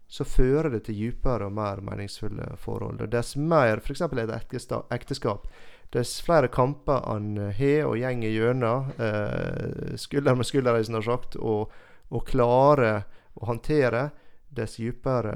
så 0.07 0.25
fører 0.29 0.69
det 0.71 0.85
til 0.87 0.99
dypere 0.99 1.49
og 1.49 1.55
mer 1.57 1.81
meningsfulle 1.83 2.53
forhold. 2.61 3.01
Og 3.03 3.11
dess 3.11 3.35
mer 3.41 3.81
f.eks. 3.81 4.05
et 4.05 4.35
ekteskap, 4.95 5.49
dess 5.95 6.19
flere 6.23 6.51
kamper 6.53 7.01
han 7.09 7.39
har 7.57 7.89
og 7.89 7.97
gjenger 7.99 8.35
gjennom, 8.35 8.93
eh, 8.99 9.97
skulder 9.99 10.37
med 10.37 10.47
skulder, 10.47 10.83
som 10.85 11.03
sagt, 11.03 11.37
og, 11.37 11.73
og 12.11 12.27
klarer 12.29 13.07
å 13.35 13.49
håndtere, 13.49 14.11
dess 14.55 14.77
dypere 14.77 15.35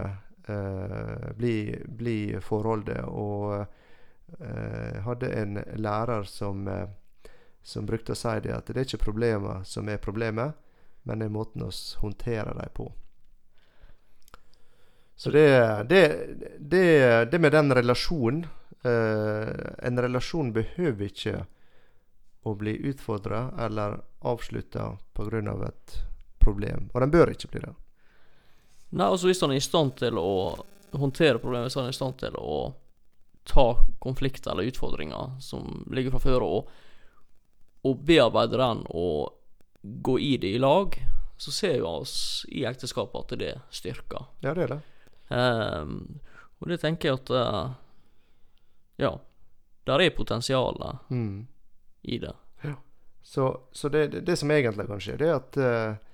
eh, 0.49 1.33
blir, 1.37 1.85
bli 1.89 2.19
forholdet. 2.45 3.05
Og 3.09 3.59
eh, 3.61 5.03
hadde 5.05 5.33
en 5.41 5.59
lærer 5.77 6.25
som, 6.29 6.69
eh, 6.69 6.89
som 7.63 7.87
brukte 7.87 8.15
å 8.15 8.19
si 8.19 8.39
det, 8.45 8.55
at 8.55 8.71
det 8.71 8.77
er 8.77 8.89
ikke 8.89 9.05
problemer 9.09 9.65
som 9.69 9.89
er 9.89 10.03
problemet, 10.03 10.57
men 11.03 11.21
det 11.21 11.29
er 11.29 11.37
måten 11.37 11.65
vi 11.65 12.01
håndterer 12.03 12.55
dem 12.59 12.75
på. 12.75 12.93
Så 15.19 15.31
det, 15.35 15.49
det, 15.89 16.03
det, 16.59 17.25
det 17.33 17.39
med 17.43 17.53
den 17.53 17.75
relasjonen 17.75 18.45
eh, 18.87 19.49
En 19.83 19.99
relasjon 19.99 20.53
behøver 20.55 21.09
ikke 21.09 21.41
å 22.47 22.53
bli 22.55 22.77
utfordra 22.87 23.49
eller 23.59 23.99
avslutta 24.21 24.93
pga. 25.19 25.41
et 25.67 25.97
problem. 26.39 26.91
Og 26.95 27.01
den 27.01 27.11
bør 27.11 27.35
ikke 27.35 27.51
bli 27.51 27.65
det. 27.67 27.75
Nei, 28.91 29.07
altså 29.07 29.29
Hvis 29.29 29.41
han 29.45 29.53
er 29.53 29.61
i 29.61 29.65
stand 29.65 29.97
til 30.01 30.19
å 30.21 30.31
håndtere 30.97 31.41
problemet, 31.43 31.75
han 31.77 31.89
er 31.89 31.93
i 31.93 31.97
stand 31.97 32.17
til 32.23 32.37
å 32.41 32.75
ta 33.49 33.67
konflikter 34.01 34.53
eller 34.53 34.69
utfordringer 34.69 35.37
som 35.41 35.85
ligger 35.93 36.15
fra 36.15 36.21
før, 36.21 36.45
og, 36.45 36.71
og 37.85 38.01
bearbeide 38.09 38.61
den 38.61 38.83
og 38.89 39.35
gå 39.83 40.19
i 40.21 40.37
det 40.41 40.55
i 40.57 40.61
lag, 40.61 40.97
så 41.39 41.53
ser 41.55 41.75
vi 41.79 41.87
oss 41.87 42.47
i 42.49 42.65
ekteskapet 42.69 43.21
at 43.21 43.39
det 43.39 43.53
styrker. 43.71 44.27
Ja, 44.45 44.55
det 44.57 44.67
er 44.67 44.75
det. 44.75 44.81
Um, 45.29 46.19
og 46.59 46.73
det 46.73 46.81
tenker 46.83 47.11
jeg 47.11 47.21
at 47.21 47.31
uh, 47.37 47.77
Ja, 48.99 49.13
der 49.87 50.03
er 50.03 50.17
potensialet 50.17 51.11
mm. 51.13 51.47
i 52.03 52.19
det. 52.19 52.35
Ja. 52.65 52.75
Så, 53.23 53.53
så 53.73 53.89
det, 53.93 54.07
det, 54.09 54.25
det, 54.27 54.37
som 54.37 54.51
egentlig 54.51 54.89
kan 54.89 55.01
skje, 55.01 55.19
det 55.21 55.29
er 55.29 55.37
at 55.37 55.61
uh, 55.61 56.08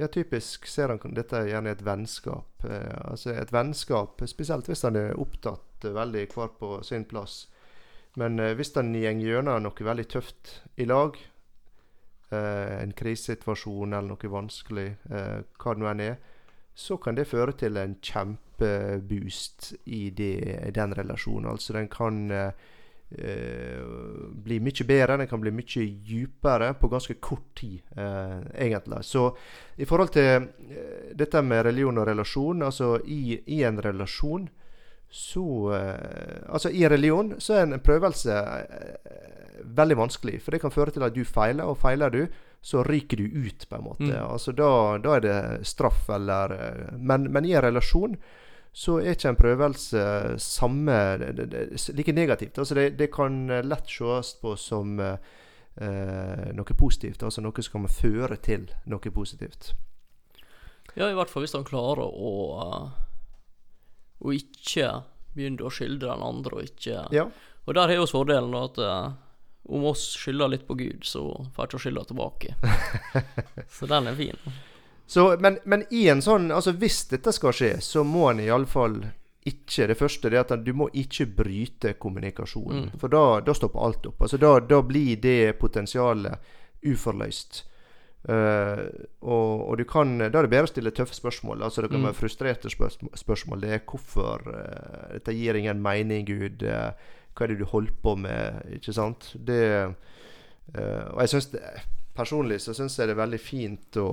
ja, 0.00 0.08
typisk 0.12 0.66
ser 0.68 0.92
han 0.92 1.14
dette 1.16 1.42
gjerne 1.48 1.70
i 1.70 1.74
et 1.74 1.84
vennskap. 1.86 2.66
Altså 3.04 3.32
et 3.34 3.52
vennskap, 3.52 4.22
spesielt 4.28 4.68
hvis 4.68 4.84
han 4.86 4.98
er 5.00 5.18
opptatt 5.20 5.86
veldig 5.86 6.26
hver 6.34 6.52
på 6.58 6.70
sin 6.86 7.06
plass. 7.08 7.42
Men 8.20 8.40
hvis 8.58 8.74
han 8.76 8.92
går 8.92 9.20
gjennom 9.22 9.62
noe 9.64 9.86
veldig 9.86 10.06
tøft 10.10 10.54
i 10.76 10.86
lag, 10.88 11.16
en 12.30 12.92
krisesituasjon 12.96 13.94
eller 13.94 14.12
noe 14.12 14.32
vanskelig, 14.32 14.88
hva 15.08 15.74
det 15.74 15.82
nå 15.82 15.90
enn 15.90 16.04
er, 16.04 16.18
så 16.80 16.96
kan 16.96 17.16
det 17.16 17.28
føre 17.28 17.52
til 17.60 17.76
en 17.76 17.96
kjempeboost 18.02 19.72
i 19.92 20.10
det, 20.16 20.72
den 20.74 20.94
relasjonen. 20.96 21.50
Altså 21.50 21.74
den 21.76 21.90
kan 21.92 22.30
eh, 22.30 22.52
bli 23.10 24.60
mye 24.62 24.84
bedre, 24.86 25.16
den 25.18 25.26
kan 25.26 25.40
bli 25.42 25.50
mye 25.50 25.86
dypere 26.06 26.68
på 26.78 26.88
ganske 26.92 27.16
kort 27.18 27.48
tid, 27.58 27.80
eh, 27.96 28.38
egentlig. 28.66 29.02
Så 29.04 29.24
i 29.76 29.84
forhold 29.84 30.12
til 30.14 30.46
eh, 30.70 31.10
dette 31.18 31.42
med 31.42 31.64
religion 31.66 31.98
og 31.98 32.06
relasjon, 32.06 32.62
altså 32.62 33.00
i, 33.04 33.40
i 33.46 33.62
en 33.66 33.82
relasjon 33.82 34.48
så 35.10 35.74
eh, 35.74 36.52
Altså, 36.52 36.70
i 36.70 36.88
religion 36.88 37.34
så 37.38 37.54
er 37.58 37.66
en 37.66 37.82
prøvelse 37.82 38.34
eh, 38.34 39.64
veldig 39.64 39.96
vanskelig, 39.98 40.38
for 40.42 40.54
det 40.54 40.60
kan 40.62 40.72
føre 40.72 40.94
til 40.94 41.04
at 41.04 41.14
du 41.14 41.24
feiler, 41.26 41.66
og 41.66 41.78
feiler 41.78 42.14
du, 42.14 42.20
så 42.62 42.84
ryker 42.84 43.16
du 43.16 43.24
ut, 43.48 43.66
på 43.68 43.76
en 43.76 43.84
måte. 43.84 44.06
Mm. 44.06 44.32
Altså 44.32 44.52
da, 44.52 44.70
da, 45.02 45.16
er 45.16 45.24
det 45.24 45.66
straff 45.68 46.08
eller 46.14 46.54
eh, 46.56 46.94
men, 46.98 47.26
men, 47.32 47.48
i 47.48 47.56
en 47.56 47.66
relasjon 47.66 48.16
så 48.72 49.00
er 49.00 49.16
ikke 49.16 49.32
en 49.32 49.38
prøvelse 49.38 50.02
samme 50.38 50.96
like 51.96 52.14
negativt. 52.14 52.58
Altså 52.58 52.76
det, 52.78 52.90
det 53.00 53.10
kan 53.12 53.46
lett 53.66 53.90
ses 53.90 54.34
på 54.40 54.54
som 54.60 55.00
eh, 55.00 56.50
noe 56.54 56.76
positivt. 56.78 57.24
Altså 57.26 57.42
noe 57.42 57.66
som 57.66 57.80
kan 57.80 57.90
føre 57.90 58.38
til 58.38 58.68
noe 58.86 59.14
positivt. 59.14 59.72
Ja, 60.94 61.08
i 61.10 61.14
hvert 61.14 61.30
fall 61.30 61.44
hvis 61.46 61.56
han 61.58 61.66
klarer 61.66 62.06
å 62.06 62.34
å 64.20 64.32
ikke 64.36 64.88
begynne 65.32 65.64
å 65.64 65.72
skildre 65.72 66.10
den 66.12 66.24
andre, 66.26 66.58
og 66.58 66.66
ikke 66.68 67.06
ja. 67.14 67.24
Og 67.68 67.76
der 67.76 67.88
har 67.88 68.00
vi 68.00 68.08
fordelen 68.10 68.56
at 68.56 68.78
om 69.70 69.84
oss 69.90 70.02
skylder 70.18 70.50
litt 70.50 70.66
på 70.66 70.74
Gud, 70.74 71.04
så 71.06 71.22
får 71.54 71.62
jeg 71.62 71.70
ikke 71.70 71.80
skylda 71.84 72.04
tilbake. 72.08 72.54
så 73.76 73.88
den 73.90 74.10
er 74.10 74.16
fin. 74.18 74.40
Så, 75.10 75.36
men, 75.40 75.58
men, 75.64 75.82
i 75.90 76.04
en 76.08 76.20
sånn 76.22 76.52
Altså, 76.54 76.70
hvis 76.78 77.00
dette 77.10 77.32
skal 77.34 77.54
skje, 77.56 77.70
så 77.82 78.04
må 78.06 78.28
en 78.30 78.42
iallfall 78.44 79.00
ikke 79.50 79.88
Det 79.90 79.96
første 79.98 80.30
er 80.30 80.36
at 80.44 80.52
du 80.62 80.70
må 80.76 80.86
ikke 80.94 81.24
bryte 81.34 81.94
kommunikasjonen. 81.98 82.84
Mm. 82.90 83.00
For 83.00 83.10
da, 83.10 83.24
da, 83.42 83.54
stopper 83.56 83.82
alt 83.82 84.06
opp. 84.06 84.22
Altså, 84.22 84.38
da, 84.38 84.52
da 84.60 84.78
blir 84.86 85.16
det 85.18 85.56
potensialet 85.58 86.52
uforløst. 86.86 87.64
Uh, 88.28 88.84
og, 89.24 89.52
og, 89.64 89.78
du 89.80 89.86
kan 89.88 90.18
Da 90.20 90.28
er 90.28 90.44
det 90.44 90.52
bedre 90.52 90.68
å 90.68 90.70
stille 90.74 90.92
tøffe 90.94 91.16
spørsmål. 91.16 91.64
Altså 91.64 91.82
Det 91.82 91.88
kan 91.90 92.04
mm. 92.04 92.08
være 92.10 92.18
frustrerte 92.20 92.70
spørsmål. 92.70 93.64
Det 93.64 93.70
er 93.74 93.86
hvorfor 93.88 94.44
uh, 94.44 95.06
Dette 95.16 95.34
gir 95.34 95.58
ingen 95.58 95.80
mening, 95.82 96.28
Gud. 96.28 96.62
Uh, 96.62 96.92
hva 97.32 97.48
er 97.48 97.54
det 97.54 97.62
du 97.62 97.70
holder 97.72 97.96
på 98.04 98.14
med? 98.20 98.60
Ikke 98.76 98.92
sant? 98.94 99.32
Det, 99.34 99.62
og 100.76 101.20
jeg 101.24 101.32
synes 101.32 101.54
Personlig 102.14 102.60
så 102.60 102.74
syns 102.76 102.98
jeg 102.98 103.08
det 103.08 103.14
er 103.14 103.22
veldig 103.22 103.38
fint 103.40 103.96
å, 104.02 104.10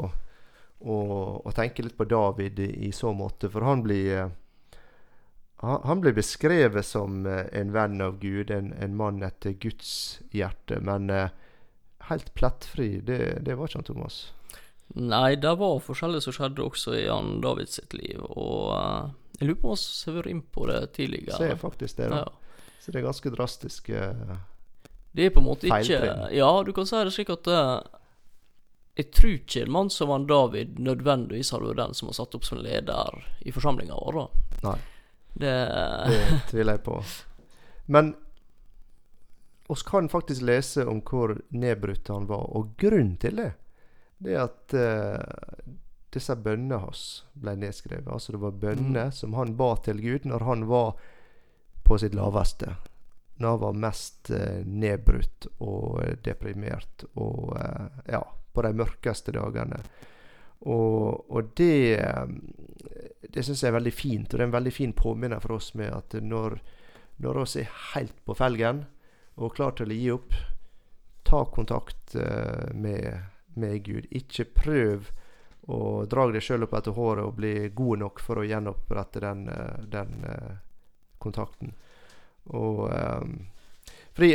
å, 0.79 0.97
og 1.43 1.55
tenke 1.57 1.85
litt 1.85 1.97
på 1.97 2.07
David 2.09 2.59
i, 2.59 2.71
i 2.87 2.91
så 2.95 3.13
måte. 3.15 3.49
For 3.53 3.65
han 3.65 3.83
blir, 3.85 4.29
uh, 5.61 5.75
han 5.87 6.03
blir 6.03 6.15
beskrevet 6.17 6.85
som 6.85 7.25
uh, 7.25 7.45
en 7.51 7.73
venn 7.75 8.01
av 8.03 8.19
Gud, 8.21 8.53
en, 8.53 8.73
en, 8.77 8.97
mann 8.97 9.21
etter 9.25 9.57
Guds 9.57 10.21
hjerte. 10.35 10.81
Men 10.83 11.11
helt 12.07 12.33
plettfri, 12.37 12.97
det, 13.03 13.43
det 13.45 13.57
var 13.57 13.69
ikke 13.69 13.81
han 13.81 13.91
Thomas. 13.91 14.19
Nei, 14.95 15.35
det 15.35 15.51
var 15.59 15.81
forskjellig 15.83 16.21
som 16.23 16.35
skjedde 16.35 16.63
også 16.63 16.93
i 16.95 17.07
han 17.09 17.41
David 17.43 17.73
sitt 17.73 17.93
liv. 17.97 18.21
Og 18.23 18.71
jeg 19.37 19.49
lurer 19.49 19.61
på 19.61 19.73
om 19.73 19.79
vi 19.79 20.11
har 20.11 20.19
vært 20.21 20.31
inn 20.31 20.43
på 20.55 20.67
det 20.69 20.81
tidligere. 20.95 21.37
Ser 21.37 21.59
faktisk 21.59 21.99
det, 21.99 22.11
da. 22.13 22.23
Ja. 22.25 22.47
Så 22.81 22.93
det 22.93 23.01
er 23.01 23.09
ganske 23.09 23.29
drastiske 23.33 24.01
Det 25.11 25.25
er 25.25 25.31
på 25.35 25.41
en 25.41 25.47
måte 25.49 25.67
ikke 25.67 25.97
Ja, 26.31 26.51
du 26.63 26.69
kan 26.71 26.87
si 26.87 27.01
det 27.03 27.11
slik 27.11 27.33
at 27.33 27.49
uh, 27.51 27.81
jeg 28.97 29.11
tror 29.13 29.33
ikke 29.35 29.61
en 29.61 29.71
mann 29.71 29.89
som 29.93 30.09
han 30.09 30.25
David 30.29 30.79
nødvendigvis 30.81 31.51
hadde 31.53 31.69
vært 31.69 31.81
den 31.83 31.97
som 31.97 32.09
har 32.09 32.15
satt 32.17 32.37
opp 32.37 32.45
som 32.47 32.61
leder 32.65 33.19
i 33.45 33.53
forsamlinga 33.53 33.93
vår. 33.93 34.17
da. 34.17 34.45
Nei. 34.63 34.77
Det, 35.37 35.57
det 36.09 36.21
tviler 36.49 36.79
jeg 36.79 36.83
på. 36.87 36.95
Men 37.93 38.15
oss 39.67 39.83
kan 39.85 40.09
faktisk 40.09 40.41
lese 40.41 40.85
om 40.89 41.03
hvor 41.05 41.35
nedbrutt 41.49 42.09
han 42.09 42.25
var, 42.25 42.47
og 42.57 42.73
grunnen 42.81 43.17
til 43.21 43.37
det, 43.37 43.51
det 44.17 44.33
er 44.33 44.47
at 44.47 44.73
uh, 44.73 45.67
disse 46.13 46.33
bønnene 46.41 46.79
hans 46.81 47.03
ble 47.37 47.53
nedskrevet. 47.59 48.09
Altså 48.09 48.33
det 48.33 48.41
var 48.41 48.57
bønner 48.63 49.11
mm. 49.11 49.15
som 49.19 49.37
han 49.37 49.53
ba 49.59 49.75
til 49.85 50.01
Gud 50.01 50.25
når 50.25 50.45
han 50.47 50.65
var 50.71 50.95
på 51.85 51.99
sitt 52.01 52.17
laveste. 52.17 52.73
Når 53.37 53.53
han 53.53 53.61
var 53.61 53.81
mest 53.85 54.31
uh, 54.33 54.63
nedbrutt 54.65 55.51
og 55.59 56.01
eh, 56.01 56.17
deprimert 56.25 57.05
og 57.13 57.53
uh, 57.59 58.01
ja, 58.09 58.23
på 58.57 58.65
de 58.65 58.73
mørkeste 58.77 59.35
dagene. 59.37 59.79
Og, 60.65 61.29
og 61.29 61.53
det 61.57 61.99
eh, 62.01 62.25
det 63.21 63.43
syns 63.43 63.63
jeg 63.63 63.71
er 63.71 63.77
veldig 63.77 63.93
fint, 63.93 64.31
og 64.31 64.37
det 64.37 64.43
er 64.43 64.49
en 64.49 64.55
veldig 64.55 64.73
fin 64.73 64.93
påminner 64.97 65.41
for 65.43 65.57
oss 65.57 65.73
med 65.77 65.91
at 65.93 66.15
når, 66.23 66.57
når 67.23 67.41
oss 67.43 67.57
er 67.59 67.71
helt 67.93 68.15
på 68.25 68.35
felgen 68.37 68.85
og 69.37 69.53
klar 69.57 69.75
til 69.77 69.91
å 69.93 69.97
gi 69.97 70.07
opp, 70.13 70.37
ta 71.27 71.43
kontakt 71.53 72.15
eh, 72.17 72.71
med, 72.73 73.19
med 73.59 73.81
Gud. 73.85 74.07
Ikke 74.15 74.47
prøv 74.49 75.11
å 75.67 75.79
dra 76.09 76.25
deg 76.31 76.41
sjøl 76.41 76.65
opp 76.65 76.77
etter 76.79 76.95
håret 76.95 77.27
og 77.27 77.35
bli 77.37 77.53
god 77.75 78.01
nok 78.05 78.23
for 78.23 78.39
å 78.39 78.47
gjenopprette 78.47 79.21
den, 79.21 79.43
eh, 79.51 79.83
den 79.91 80.15
kontakten. 81.21 81.75
Og 82.55 82.87
Fordi 84.15 84.29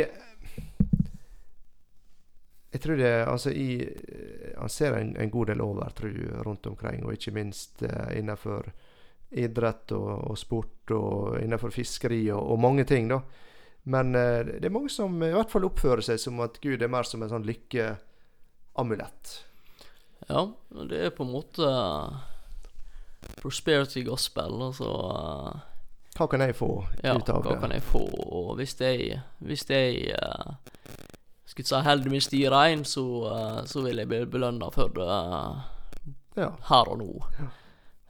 jeg 2.73 2.81
tror 2.81 2.97
det 2.97 3.11
altså 3.29 3.51
i, 3.53 3.85
Han 4.57 4.69
ser 4.69 4.95
en, 4.97 5.15
en 5.17 5.29
god 5.29 5.51
del 5.51 5.61
over, 5.61 5.93
tror 5.93 6.09
jeg, 6.09 6.41
rundt 6.45 6.65
omkring. 6.67 7.05
Og 7.05 7.13
ikke 7.13 7.33
minst 7.35 7.83
eh, 7.85 8.17
innenfor 8.17 8.71
idrett 9.33 9.91
og, 9.93 10.11
og, 10.31 10.37
sport 10.37 10.93
og 10.93 11.39
innenfor 11.41 11.73
fiskeri 11.73 12.25
og, 12.33 12.41
og 12.53 12.61
mange 12.61 12.85
ting. 12.89 13.09
da. 13.11 13.19
Men 13.93 14.15
eh, 14.15 14.41
det 14.57 14.69
er 14.69 14.73
mange 14.73 14.89
som 14.93 15.15
i 15.21 15.33
hvert 15.33 15.51
fall 15.53 15.67
oppfører 15.69 16.05
seg 16.05 16.21
som 16.21 16.41
at 16.45 16.57
Gud 16.63 16.81
er 16.81 16.91
mer 16.91 17.05
som 17.05 17.21
en 17.21 17.33
sånn 17.33 17.45
lykkeamulett. 17.45 19.35
Ja, 20.29 20.47
det 20.89 21.01
er 21.09 21.13
på 21.13 21.27
en 21.27 21.33
måte 21.33 21.69
prosperity 23.41 24.03
gospel, 24.07 24.55
altså 24.69 24.87
uh, 24.87 25.61
Hva 26.15 26.27
kan 26.31 26.43
jeg 26.43 26.55
få 26.55 26.69
ja, 27.03 27.15
ut 27.17 27.29
av 27.31 27.43
hva 27.43 27.53
det? 27.53 27.59
kan 27.61 27.73
jeg 27.75 27.83
få? 27.85 28.03
Og 28.23 28.53
hvis 28.59 28.75
jeg, 28.79 29.19
hvis 29.43 29.65
jeg 29.69 30.15
uh, 30.15 30.55
skulle 31.53 31.69
si 31.69 31.81
holder 31.87 32.09
min 32.11 32.23
sti 32.25 32.43
rein, 32.51 32.83
så, 32.85 33.03
uh, 33.29 33.59
så 33.69 33.83
vil 33.85 34.01
jeg 34.01 34.09
bli 34.11 34.23
belønna 34.33 34.71
for 34.73 34.93
det 34.95 35.05
uh, 35.07 35.61
Ja. 36.35 36.49
her 36.69 36.89
og 36.89 36.97
nå. 36.99 37.11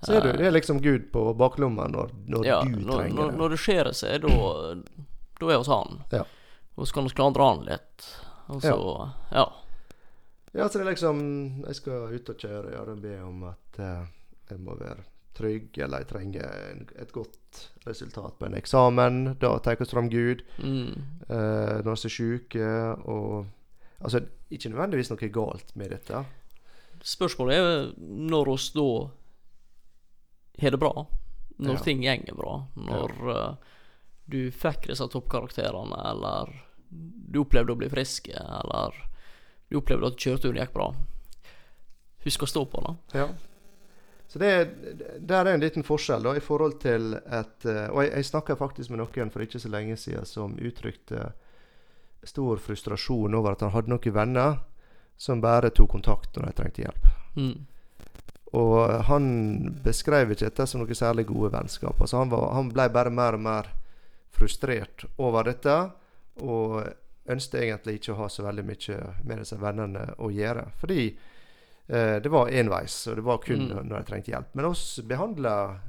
Ser 0.04 0.24
du, 0.24 0.32
det 0.36 0.48
er 0.48 0.52
liksom 0.52 0.82
Gud 0.84 1.12
på 1.14 1.22
baklomma 1.40 1.86
når, 1.88 2.10
når 2.28 2.46
ja, 2.48 2.58
du 2.68 2.82
trenger 2.88 3.30
det. 3.32 3.38
når 3.40 3.54
det 3.54 3.60
skjer 3.64 3.90
seg, 3.96 4.26
da 4.26 5.48
er 5.48 5.60
hos 5.62 5.72
han. 5.72 6.02
Ja. 6.12 6.24
Og 6.76 6.88
så 6.88 6.98
kan 6.98 7.08
vi 7.08 7.16
klandre 7.16 7.48
han 7.48 7.64
litt. 7.68 8.08
Og 8.52 8.64
så 8.64 8.76
ja. 9.32 9.46
Ja, 10.54 10.68
så 10.70 10.78
det 10.78 10.84
er 10.84 10.90
liksom 10.92 11.20
Jeg 11.64 11.76
skal 11.80 12.12
ut 12.14 12.30
og 12.30 12.44
kjøre, 12.44 12.74
ja, 12.76 12.84
da 12.86 12.94
ber 13.00 13.16
jeg 13.16 13.24
om 13.26 13.46
at 13.48 13.80
uh, 13.80 14.04
jeg 14.52 14.60
må 14.62 14.76
være 14.78 15.06
trygg, 15.38 15.78
eller 15.78 16.04
jeg 16.04 16.10
trenger 16.12 16.48
en, 16.72 16.86
et 17.00 17.12
godt 17.16 17.62
resultat 17.88 18.38
på 18.40 18.46
en 18.48 18.58
eksamen. 18.58 19.20
Da 19.42 19.56
tar 19.60 19.78
vi 19.80 19.86
fram 19.90 20.10
Gud. 20.10 20.44
Mm. 20.60 20.94
Eh, 21.30 21.76
når 21.84 21.92
vi 21.92 22.08
er 22.10 22.18
syke, 22.20 22.72
og 23.08 23.46
Altså, 24.04 24.20
ikke 24.52 24.68
nødvendigvis 24.68 25.10
noe 25.14 25.30
galt 25.32 25.70
med 25.80 25.94
dette. 25.94 26.26
Spørsmålet 27.08 27.56
er 27.56 27.86
når 27.98 28.50
oss 28.52 28.66
da 28.76 28.84
har 30.60 30.72
det 30.76 30.80
bra. 30.82 31.06
Når 31.58 31.78
Ja. 31.78 31.84
ting 31.84 32.02
går 32.04 32.36
bra. 32.36 32.68
Når 32.76 33.14
eh, 33.32 33.56
du 34.28 34.52
fikk 34.52 34.88
disse 34.90 35.08
toppkarakterene, 35.08 35.96
eller 36.12 36.52
du 36.92 37.40
opplevde 37.42 37.72
å 37.72 37.78
bli 37.80 37.90
frisk, 37.90 38.28
eller 38.28 38.92
du 39.70 39.78
opplevde 39.80 40.08
at 40.12 40.18
kjøreturen 40.18 40.60
gikk 40.60 40.74
bra. 40.74 40.94
Husk 42.26 42.44
å 42.44 42.48
stå 42.48 42.66
på 42.66 42.84
det. 42.84 42.96
Ja. 43.20 43.28
Så 44.34 44.40
det, 44.42 44.70
der 45.20 45.46
er 45.46 45.54
en 45.54 45.62
liten 45.62 45.86
forskjell 45.86 46.24
da, 46.26 46.32
i 46.34 46.42
forhold 46.42 46.80
til 46.82 47.12
et 47.14 47.66
eh, 47.70 47.84
Og 47.94 48.00
jeg, 48.02 48.14
jeg 48.16 48.26
snakka 48.32 48.56
faktisk 48.58 48.90
med 48.90 49.04
noen 49.04 49.30
for 49.30 49.46
ikke 49.46 49.60
så 49.62 49.70
lenge 49.70 49.98
siden 50.02 50.26
som 50.26 50.56
uttrykte 50.58 51.28
stor 52.26 52.58
frustrasjon 52.58 53.36
over 53.38 53.54
at 53.54 53.62
han 53.62 53.74
hadde 53.76 53.94
noen 53.94 54.16
venner 54.16 54.56
som 55.22 55.44
bare 55.44 55.70
tok 55.70 55.92
kontakt 55.92 56.34
når 56.34 56.50
de 56.50 56.56
trengte 56.58 56.82
hjelp. 56.82 57.06
Mm. 57.38 57.68
Og 58.58 58.80
han 59.12 59.28
beskrev 59.86 60.34
ikke 60.34 60.48
dette 60.48 60.66
som 60.70 60.82
noe 60.82 60.98
særlig 60.98 61.28
gode 61.30 61.52
vennskap. 61.54 62.02
Altså 62.02 62.24
han, 62.24 62.32
var, 62.34 62.48
han 62.58 62.72
ble 62.74 62.88
bare 62.94 63.14
mer 63.14 63.38
og 63.38 63.44
mer 63.46 63.70
frustrert 64.34 65.06
over 65.22 65.46
dette, 65.52 65.76
og 66.42 66.82
ønsket 67.30 67.62
egentlig 67.62 68.00
ikke 68.00 68.16
å 68.16 68.20
ha 68.24 68.32
så 68.34 68.46
veldig 68.46 68.66
mye 68.66 68.98
med 69.22 69.44
disse 69.44 69.62
vennene 69.62 70.08
å 70.18 70.32
gjøre. 70.34 70.66
Fordi 70.82 71.06
det 71.88 72.30
var 72.32 72.48
enveis, 72.50 73.08
og 73.08 73.16
det 73.20 73.24
var 73.28 73.38
kun 73.44 73.68
Mm. 73.70 73.88
når 73.90 73.98
jeg 73.98 74.06
trengte 74.08 74.32
hjelp. 74.32 74.54
Men 74.56 74.66
oss 74.66 75.00
behandler 75.04 75.80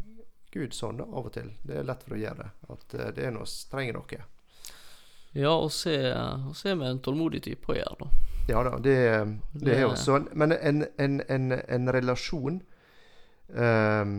Gud 0.50 0.72
sånn 0.74 0.96
da, 0.98 1.04
av 1.04 1.26
og 1.26 1.32
til. 1.32 1.52
Det 1.62 1.76
er 1.80 1.84
lett 1.86 2.02
for 2.02 2.14
å 2.14 2.18
gjøre 2.18 2.36
det. 2.44 2.50
At 2.70 2.94
eh, 2.94 3.10
det 3.14 3.24
er 3.26 3.30
når 3.34 3.46
vi 3.46 3.70
trenger 3.70 3.94
noe. 3.94 4.18
Ja, 5.34 5.50
og 5.54 5.70
se, 5.74 5.94
er 5.94 6.76
vi 6.78 6.86
en 6.86 7.00
tålmodig 7.02 7.42
type 7.42 7.72
å 7.72 7.74
gjøre, 7.74 7.96
da. 7.98 8.08
Ja 8.48 8.62
da, 8.62 8.74
det, 8.78 8.94
det 9.54 9.72
er 9.76 9.80
jo 9.86 9.94
sånn. 9.96 10.28
Men 10.34 10.52
en, 10.52 10.84
en, 10.98 11.20
en, 11.28 11.52
en 11.52 11.88
relasjon 11.92 12.60
um, 13.48 14.12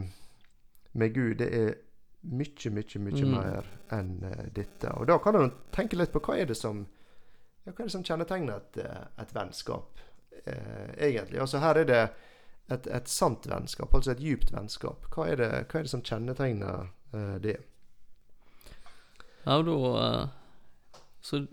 med 0.92 1.14
Gud, 1.14 1.38
det 1.40 1.50
er 1.54 1.74
mye, 2.26 2.72
mye, 2.72 3.00
mye 3.00 3.24
Mm. 3.26 3.32
mer 3.36 3.66
enn 3.92 4.24
eh, 4.24 4.46
dette. 4.56 4.90
Og 4.98 5.08
da 5.08 5.18
kan 5.22 5.34
du 5.38 5.52
tenke 5.72 5.96
litt 6.00 6.12
på 6.12 6.20
hva 6.26 6.40
er 6.40 6.46
det 6.50 6.58
som 6.58 6.86
ja, 7.66 7.72
hva 7.72 7.80
er 7.84 7.88
det 7.88 7.92
som 7.96 8.04
kjennetegner 8.04 8.58
et, 8.58 8.78
eh, 8.84 9.06
et 9.22 9.32
vennskap, 9.34 10.00
eh, 10.00 10.05
egentlig. 10.98 11.40
Altså 11.42 11.60
Her 11.64 11.82
er 11.82 11.86
det 11.90 12.02
et, 12.68 12.88
et 12.88 13.08
sant 13.10 13.46
vennskap, 13.50 13.94
altså 13.94 14.12
et 14.16 14.22
djupt 14.24 14.54
vennskap. 14.54 15.06
Hva 15.14 15.28
er 15.30 15.42
det, 15.42 15.50
hva 15.70 15.80
er 15.80 15.86
det 15.88 15.92
som 15.92 16.04
kjennetegner 16.06 16.88
eh, 17.14 17.36
det? 17.44 17.58
Ja, 19.46 19.60
da 19.62 19.78
eh, 20.06 21.02
Så 21.22 21.46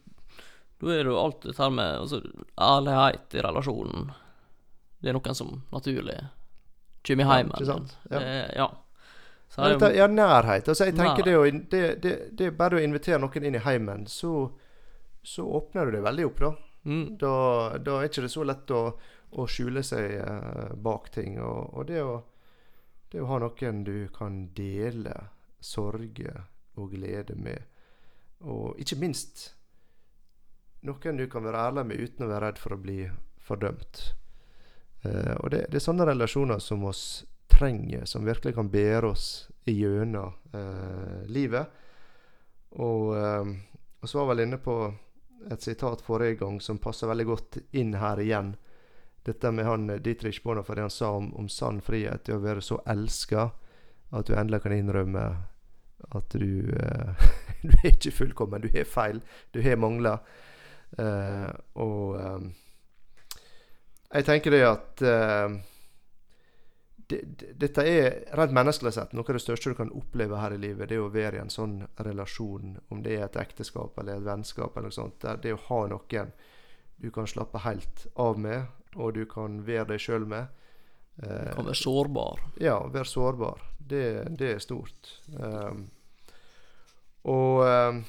da 0.83 0.91
er 0.91 1.05
det 1.05 1.13
jo 1.13 1.19
alt 1.21 1.45
dette 1.45 1.63
her 1.63 1.71
med 1.71 1.99
altså, 2.01 2.23
ærlighet 2.59 3.37
i 3.39 3.43
relasjonen. 3.45 4.09
Det 5.03 5.13
er 5.13 5.15
noen 5.15 5.37
som 5.39 5.53
naturlig 5.71 6.17
kommer 7.07 7.23
i 7.23 7.27
Ja, 7.29 7.35
heimen. 7.37 7.53
ikke 7.55 7.69
sant? 7.69 7.93
Ja. 8.11 8.19
Det, 8.19 8.33
ja. 8.57 8.67
Så 9.53 9.63
er 9.69 9.77
det, 9.79 9.91
ja, 9.99 10.07
nærhet. 10.09 10.69
Altså, 10.69 10.87
jeg 10.89 10.97
tenker 10.97 11.27
Nærhet. 11.27 11.29
det, 11.29 11.37
å, 11.37 11.71
det, 11.71 12.03
det, 12.03 12.13
det 12.39 12.47
er 12.49 12.55
bare 12.57 12.79
å 12.79 12.83
invitere 12.83 13.21
noen 13.21 13.45
inn 13.47 13.59
i 13.59 13.63
heimen, 13.63 14.07
så, 14.09 14.49
så 15.23 15.45
åpner 15.45 15.87
du 15.91 15.99
det 15.99 16.03
veldig 16.07 16.27
opp, 16.31 16.41
da. 16.41 16.53
Mm, 16.85 17.16
Da, 17.18 17.35
da 17.79 17.99
er 17.99 18.11
ikke 18.11 18.27
det 18.27 18.33
så 18.35 18.45
lett 18.47 18.71
å, 18.75 18.83
å 19.38 19.47
skjule 19.49 19.83
seg 19.87 20.18
eh, 20.18 20.73
bak 20.75 21.11
ting. 21.14 21.40
Og, 21.40 21.75
og 21.79 21.88
det, 21.90 22.03
å, 22.03 22.21
det 23.12 23.23
å 23.23 23.31
ha 23.31 23.40
noen 23.42 23.83
du 23.87 23.97
kan 24.14 24.47
dele 24.57 25.16
sorger 25.62 26.45
og 26.81 26.95
glede 26.95 27.37
med, 27.37 27.68
og 28.42 28.79
ikke 28.81 28.99
minst 28.99 29.53
noen 30.83 31.21
du 31.21 31.29
kan 31.31 31.45
være 31.47 31.66
ærlig 31.68 31.85
med 31.87 32.01
uten 32.03 32.27
å 32.27 32.31
være 32.33 32.47
redd 32.49 32.59
for 32.59 32.75
å 32.75 32.81
bli 32.83 32.99
fordømt. 33.42 34.01
Eh, 35.03 35.35
og 35.38 35.53
det, 35.55 35.66
det 35.71 35.79
er 35.79 35.85
sånne 35.85 36.07
relasjoner 36.09 36.62
som 36.62 36.83
oss 36.88 37.23
trenger, 37.53 38.05
som 38.09 38.27
virkelig 38.27 38.57
kan 38.57 38.71
bære 38.73 39.12
oss 39.12 39.27
gjennom 39.68 40.35
eh, 40.55 41.23
livet. 41.31 41.79
Og, 42.83 43.12
eh, 43.18 43.53
og 44.01 44.11
så 44.11 44.18
var 44.18 44.25
jeg 44.25 44.33
vel 44.33 44.45
inne 44.47 44.61
på 44.62 44.77
et 45.51 45.63
sitat 45.63 46.03
forrige 46.05 46.39
gang 46.43 46.61
som 46.61 46.79
passer 46.79 47.11
veldig 47.11 47.27
godt 47.27 47.59
inn 47.73 47.97
her 47.99 48.21
igjen. 48.21 48.55
Dette 49.27 49.53
med 49.55 49.67
han 49.67 49.91
eh, 49.91 50.01
Dietrich 50.03 50.43
Bonhoeffer, 50.45 50.79
det 50.79 50.87
han 50.87 50.95
sa 50.95 51.13
om, 51.17 51.33
om 51.39 51.49
sann 51.49 51.81
frihet, 51.81 52.25
det 52.27 52.37
å 52.37 52.43
være 52.43 52.65
så 52.65 52.81
elska 52.87 53.51
at 54.13 54.29
du 54.29 54.35
endelig 54.37 54.63
kan 54.65 54.75
innrømme 54.77 55.27
at 56.13 56.37
du 56.37 56.73
eh, 56.77 57.29
Du 57.63 57.71
er 57.71 57.93
ikke 57.93 58.11
fullkommen, 58.11 58.65
du 58.65 58.73
har 58.75 58.89
feil, 58.91 59.21
du 59.55 59.61
har 59.63 59.77
mangler. 59.79 60.19
Eh, 60.99 61.51
og 61.79 62.17
eh, 62.19 62.49
jeg 64.13 64.27
tenker 64.27 64.53
det 64.53 64.65
at 64.67 65.05
eh, 65.07 65.55
dette 67.59 67.85
er 67.87 68.22
rent 68.38 68.55
menneskelig 68.55 68.92
sett 68.96 69.12
noe 69.16 69.27
av 69.27 69.37
det 69.37 69.42
største 69.44 69.72
du 69.72 69.79
kan 69.79 69.92
oppleve 69.96 70.40
her 70.40 70.55
i 70.57 70.61
livet. 70.61 70.88
Det 70.90 70.96
er 70.98 71.05
å 71.05 71.12
være 71.12 71.38
i 71.38 71.42
en 71.42 71.53
sånn 71.53 71.81
relasjon, 72.07 72.77
om 72.88 73.03
det 73.05 73.16
er 73.18 73.27
et 73.27 73.38
ekteskap 73.42 73.98
eller 74.01 74.20
et 74.20 74.27
vennskap, 74.27 74.77
eller 74.77 74.90
noe 74.90 74.96
sånt. 74.96 75.27
Det 75.42 75.55
å 75.55 75.61
ha 75.68 75.85
noen 75.92 76.33
du 77.03 77.11
kan 77.11 77.27
slappe 77.27 77.59
helt 77.64 78.07
av 78.14 78.38
med, 78.38 78.66
og 78.94 79.14
du 79.16 79.25
kan 79.27 79.62
være 79.66 79.88
deg 79.92 80.03
sjøl 80.05 80.27
med. 80.29 80.51
Eh, 81.18 81.48
kan 81.55 81.66
være 81.66 81.75
sårbar. 81.75 82.40
ja, 82.62 82.77
være 82.87 83.09
sårbar. 83.09 83.62
Det, 83.79 84.05
det 84.38 84.53
er 84.55 84.62
stort. 84.62 85.20
Um, 85.35 85.90
og 87.29 87.62
um, 87.66 88.05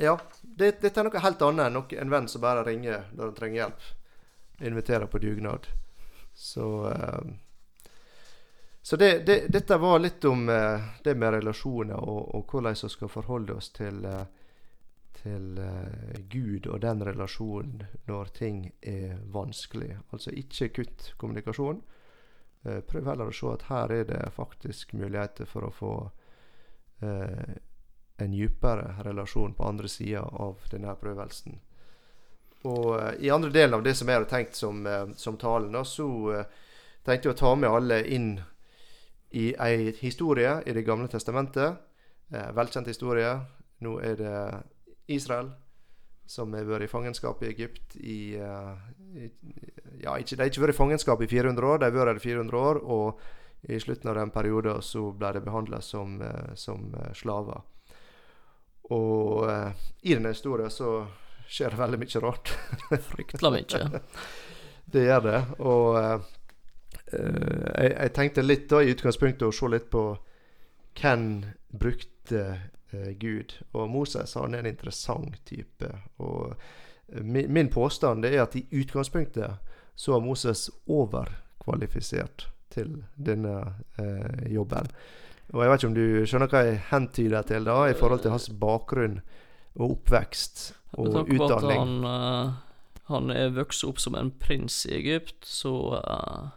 Ja, 0.00 0.14
det, 0.42 0.78
dette 0.80 1.00
er 1.00 1.04
noe 1.04 1.20
helt 1.20 1.42
annet 1.44 1.66
enn 1.66 1.76
noe, 1.76 1.98
en 2.00 2.12
venn 2.14 2.28
som 2.30 2.40
bare 2.40 2.64
ringer 2.64 3.10
når 3.12 3.24
han 3.26 3.36
trenger 3.36 3.62
hjelp. 3.64 3.90
Inviterer 4.70 5.10
på 5.10 5.20
dugnad. 5.20 5.66
Så 6.34 6.66
um, 6.86 7.34
Så 8.82 8.96
det, 8.96 9.26
det, 9.26 9.38
dette 9.52 9.76
var 9.76 9.98
litt 10.00 10.24
om 10.24 10.48
eh, 10.48 10.86
det 11.04 11.14
med 11.14 11.34
relasjoner, 11.36 12.00
og, 12.00 12.34
og 12.34 12.52
hvordan 12.52 12.76
vi 12.80 12.88
skal 12.88 13.12
forholde 13.12 13.58
oss 13.60 13.68
til 13.76 14.04
eh, 14.08 14.24
til 15.22 15.58
eh, 15.58 16.20
Gud 16.28 16.66
og 16.66 16.80
den 16.80 17.04
relasjonen 17.04 17.84
når 18.08 18.32
ting 18.36 18.62
er 18.80 19.18
vanskelig. 19.32 19.98
Altså 20.12 20.32
ikke 20.36 20.70
kutt 20.80 21.12
kommunikasjon. 21.20 21.82
Eh, 22.64 22.80
prøv 22.86 23.08
heller 23.08 23.30
å 23.30 23.34
se 23.34 23.50
at 23.52 23.66
her 23.70 23.94
er 23.94 24.06
det 24.08 24.20
faktisk 24.36 24.94
muligheter 24.98 25.48
for 25.48 25.68
å 25.68 25.74
få 25.74 25.94
eh, 27.04 27.56
en 28.20 28.36
dypere 28.36 28.94
relasjon 29.04 29.56
på 29.56 29.66
andre 29.66 29.88
sida 29.88 30.22
av 30.22 30.60
denne 30.72 30.94
prøvelsen. 31.00 31.58
Og 32.68 32.96
eh, 33.00 33.14
i 33.26 33.32
andre 33.32 33.52
delen 33.52 33.78
av 33.78 33.84
det 33.84 33.96
som 33.98 34.08
jeg 34.08 34.20
hadde 34.20 34.32
tenkt 34.32 34.56
som, 34.56 34.86
som 35.16 35.40
talen, 35.40 35.76
så 35.84 36.08
tenkte 37.04 37.30
jeg 37.30 37.36
å 37.36 37.40
ta 37.40 37.54
med 37.56 37.70
alle 37.72 38.02
inn 38.08 38.34
i 39.30 39.54
ei 39.58 39.92
historie 40.00 40.62
i 40.66 40.72
Det 40.72 40.82
gamle 40.82 41.08
testamentet. 41.08 41.78
Eh, 42.32 42.52
velkjent 42.54 42.86
historie. 42.86 43.30
Nå 43.80 43.98
er 44.02 44.16
det 44.16 44.62
Israel 45.08 45.50
som 46.30 46.52
har 46.54 46.66
vært 46.68 46.86
i 46.86 46.90
fangenskap 46.90 47.42
i 47.42 47.50
Egypt 47.50 47.96
i, 47.96 48.36
eh, 48.38 48.74
i 49.16 49.30
Ja, 50.00 50.14
ikke, 50.16 50.36
de 50.36 50.42
har 50.42 50.48
ikke 50.48 50.62
vært 50.62 50.74
i 50.74 50.78
fangenskap 50.78 51.22
i 51.22 51.26
400 51.26 51.66
år, 51.66 51.78
de 51.78 51.84
har 51.84 51.92
vært 51.92 52.06
der 52.06 52.16
i 52.16 52.24
400 52.24 52.56
år. 52.56 52.80
Og 52.82 53.20
i 53.68 53.78
slutten 53.78 54.08
av 54.08 54.14
den 54.16 54.30
perioden 54.30 54.80
så 54.80 55.10
ble 55.12 55.32
de 55.32 55.40
behandla 55.40 55.80
som, 55.82 56.20
eh, 56.22 56.54
som 56.54 56.94
slaver. 57.12 57.62
Og 58.90 59.46
i 60.02 60.14
denne 60.14 60.32
historien 60.32 60.70
så 60.70 61.06
skjer 61.46 61.70
det 61.70 61.78
veldig 61.78 61.98
mye 61.98 62.22
rart. 62.22 62.48
Fryktelig 63.12 63.52
mye. 63.52 64.00
Det 64.90 65.04
gjør 65.06 65.22
det. 65.22 65.40
Og 65.60 66.24
jeg, 67.12 67.94
jeg 67.94 68.12
tenkte 68.16 68.44
litt 68.44 68.68
da 68.70 68.82
i 68.82 68.92
utgangspunktet 68.94 69.48
å 69.48 69.54
se 69.54 69.70
litt 69.72 69.88
på 69.90 70.04
hvem 71.00 71.26
brukte 71.70 72.44
eh, 72.92 73.10
Gud. 73.18 73.56
Og 73.72 73.90
Moses 73.90 74.34
han 74.38 74.54
er 74.54 74.64
en 74.64 74.72
interessant 74.72 75.40
type. 75.48 75.90
Og 76.22 76.52
eh, 76.52 77.22
min, 77.22 77.50
min 77.52 77.70
påstand 77.72 78.26
er 78.28 78.42
at 78.44 78.56
i 78.58 78.66
utgangspunktet 78.70 79.74
så 80.00 80.16
er 80.16 80.24
Moses 80.24 80.68
overkvalifisert 80.88 82.48
til 82.70 83.02
denne 83.16 83.56
eh, 83.98 84.52
jobben. 84.54 84.90
Og 85.50 85.62
Jeg 85.62 85.70
vet 85.70 85.82
ikke 85.82 85.90
om 85.90 85.98
du 85.98 86.26
skjønner 86.30 86.50
hva 86.52 86.60
jeg 86.66 86.82
hentyder 86.92 87.46
til 87.48 87.66
da, 87.66 87.78
i 87.90 87.96
forhold 87.98 88.22
til 88.22 88.34
hans 88.34 88.46
bakgrunn 88.60 89.18
og 89.74 89.96
oppvekst 89.96 90.70
og 90.98 91.06
Med 91.06 91.14
tanke 91.14 91.36
på 91.38 91.44
at 91.44 91.50
utdanning. 91.50 91.80
han, 91.80 92.04
eh, 92.04 92.52
han 93.10 93.30
er 93.34 93.52
vokst 93.54 93.84
opp 93.86 93.98
som 94.02 94.14
en 94.18 94.30
prins 94.30 94.84
i 94.86 94.94
Egypt, 95.00 95.42
så 95.46 95.74
eh, 95.98 96.48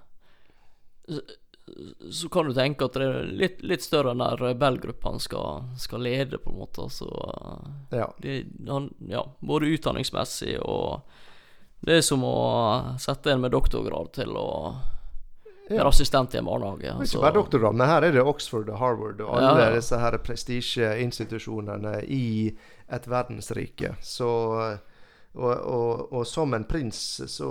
så- 1.07 2.29
kan 2.31 2.45
du 2.45 2.53
tenke 2.53 2.85
at 2.85 2.93
det 2.93 3.01
er 3.07 3.23
litt, 3.23 3.61
litt 3.63 3.81
større 3.81 4.11
enn 4.11 4.19
der 4.19 4.35
rebellgruppa 4.37 5.09
han 5.13 5.19
skal, 5.19 5.63
skal 5.77 5.99
lede, 6.03 6.37
på 6.37 6.51
en 6.51 6.59
måte. 6.59 6.89
Så 6.91 7.07
Ja. 7.91 8.09
det, 8.21 8.45
han, 8.67 8.93
ja, 9.07 9.23
både 9.41 9.71
utdanningsmessig 9.77 10.59
og 10.61 11.01
Det 11.85 11.97
er 11.97 12.01
som 12.01 12.21
å 12.23 12.95
sette 12.97 13.27
en 13.33 13.41
med 13.41 13.51
doktorgrad 13.51 14.13
til 14.13 14.29
å 14.39 14.75
Ja. 15.69 15.77
være 15.83 15.87
assistent 15.89 16.33
i 16.33 16.37
en 16.37 16.45
barnehage. 16.45 16.79
Det 16.79 16.91
altså. 16.93 17.17
ikke 17.17 17.21
bare 17.21 17.33
doktorgrad, 17.43 17.75
men 17.75 17.87
her 17.87 18.03
er 18.03 18.11
det 18.11 18.23
Oxford 18.23 18.69
og 18.69 18.77
Harvard 18.79 19.19
og 19.21 19.35
alle 19.35 19.65
Ja. 19.69 19.75
disse 19.75 19.99
her 19.99 20.17
prestisjeinstitusjonene 20.17 22.03
i 22.07 22.55
et 22.89 23.05
verdensrike. 23.07 23.95
Så 24.01 24.27
og, 25.35 25.57
og, 25.65 26.13
og 26.13 26.25
som 26.27 26.53
en 26.53 26.63
prins 26.63 27.21
så 27.27 27.49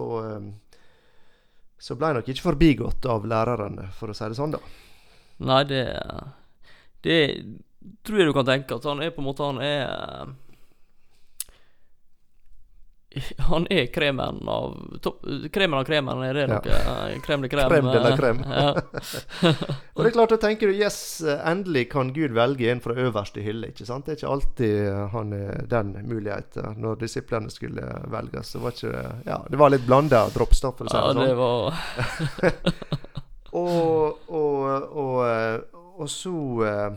så 1.82 1.96
ble 1.98 2.12
jeg 2.12 2.18
nok 2.20 2.30
ikke 2.30 2.44
forbigått 2.46 3.06
av 3.10 3.24
lærerne, 3.26 3.88
for 3.98 4.12
å 4.12 4.14
si 4.16 4.28
det 4.30 4.38
sånn, 4.38 4.54
da. 4.54 4.62
Nei, 5.42 5.62
det 5.66 5.82
Det 7.02 7.18
tror 8.06 8.20
jeg 8.20 8.28
du 8.28 8.34
kan 8.36 8.46
tenke 8.46 8.76
at 8.78 8.84
han 8.86 9.00
er 9.02 9.10
på 9.10 9.18
en 9.18 9.26
måte 9.26 9.42
Han 9.42 9.58
er 9.58 10.30
Han 13.50 13.66
er 13.70 13.86
kremen 13.92 14.48
av 14.48 14.76
topp, 15.04 15.24
Kremen 15.52 15.78
av 15.78 15.84
kremen, 15.88 16.22
er 16.26 16.38
det 16.40 16.46
noe? 16.50 16.60
Ja. 16.66 16.94
Krem 17.24 17.44
de 17.44 17.50
krem? 17.52 17.68
Krem 17.70 17.88
de 17.90 18.00
la 18.02 18.12
krem. 18.16 18.42
ja. 18.58 18.70
Og 19.94 20.02
det 20.02 20.10
er 20.10 20.16
klart, 20.16 20.34
da 20.34 20.40
tenker 20.46 20.72
du 20.72 20.78
yes, 20.78 20.98
endelig 21.22 21.88
kan 21.92 22.12
Gud 22.16 22.34
velge 22.36 22.70
en 22.72 22.82
fra 22.84 22.96
øverste 22.96 23.44
hylle. 23.44 23.72
ikke 23.72 23.86
sant? 23.88 24.06
Det 24.06 24.16
er 24.16 24.20
ikke 24.20 24.32
alltid 24.36 24.90
han 25.12 25.32
er 25.36 25.66
den 25.70 25.94
muligheten. 26.08 26.78
Når 26.82 27.02
disiplene 27.04 27.52
skulle 27.52 27.86
velges, 28.12 28.54
så 28.54 28.62
var 28.62 28.76
ikke 28.76 28.92
det 28.92 29.06
Ja, 29.26 29.38
det 29.48 29.60
var 29.60 29.72
litt 29.72 29.86
blanda 29.86 30.26
drops, 30.34 30.62
da, 30.64 30.72
for 30.76 30.88
å 30.88 30.92
si 30.92 30.96
ja, 30.96 31.04
det 31.08 31.14
sånn. 31.16 31.28
det 31.28 31.36
var 31.40 32.70
Og, 33.52 34.18
og, 34.32 34.92
og, 34.96 35.16
eh, 35.28 35.58
og 36.00 36.08
så 36.10 36.36
eh, 36.64 36.92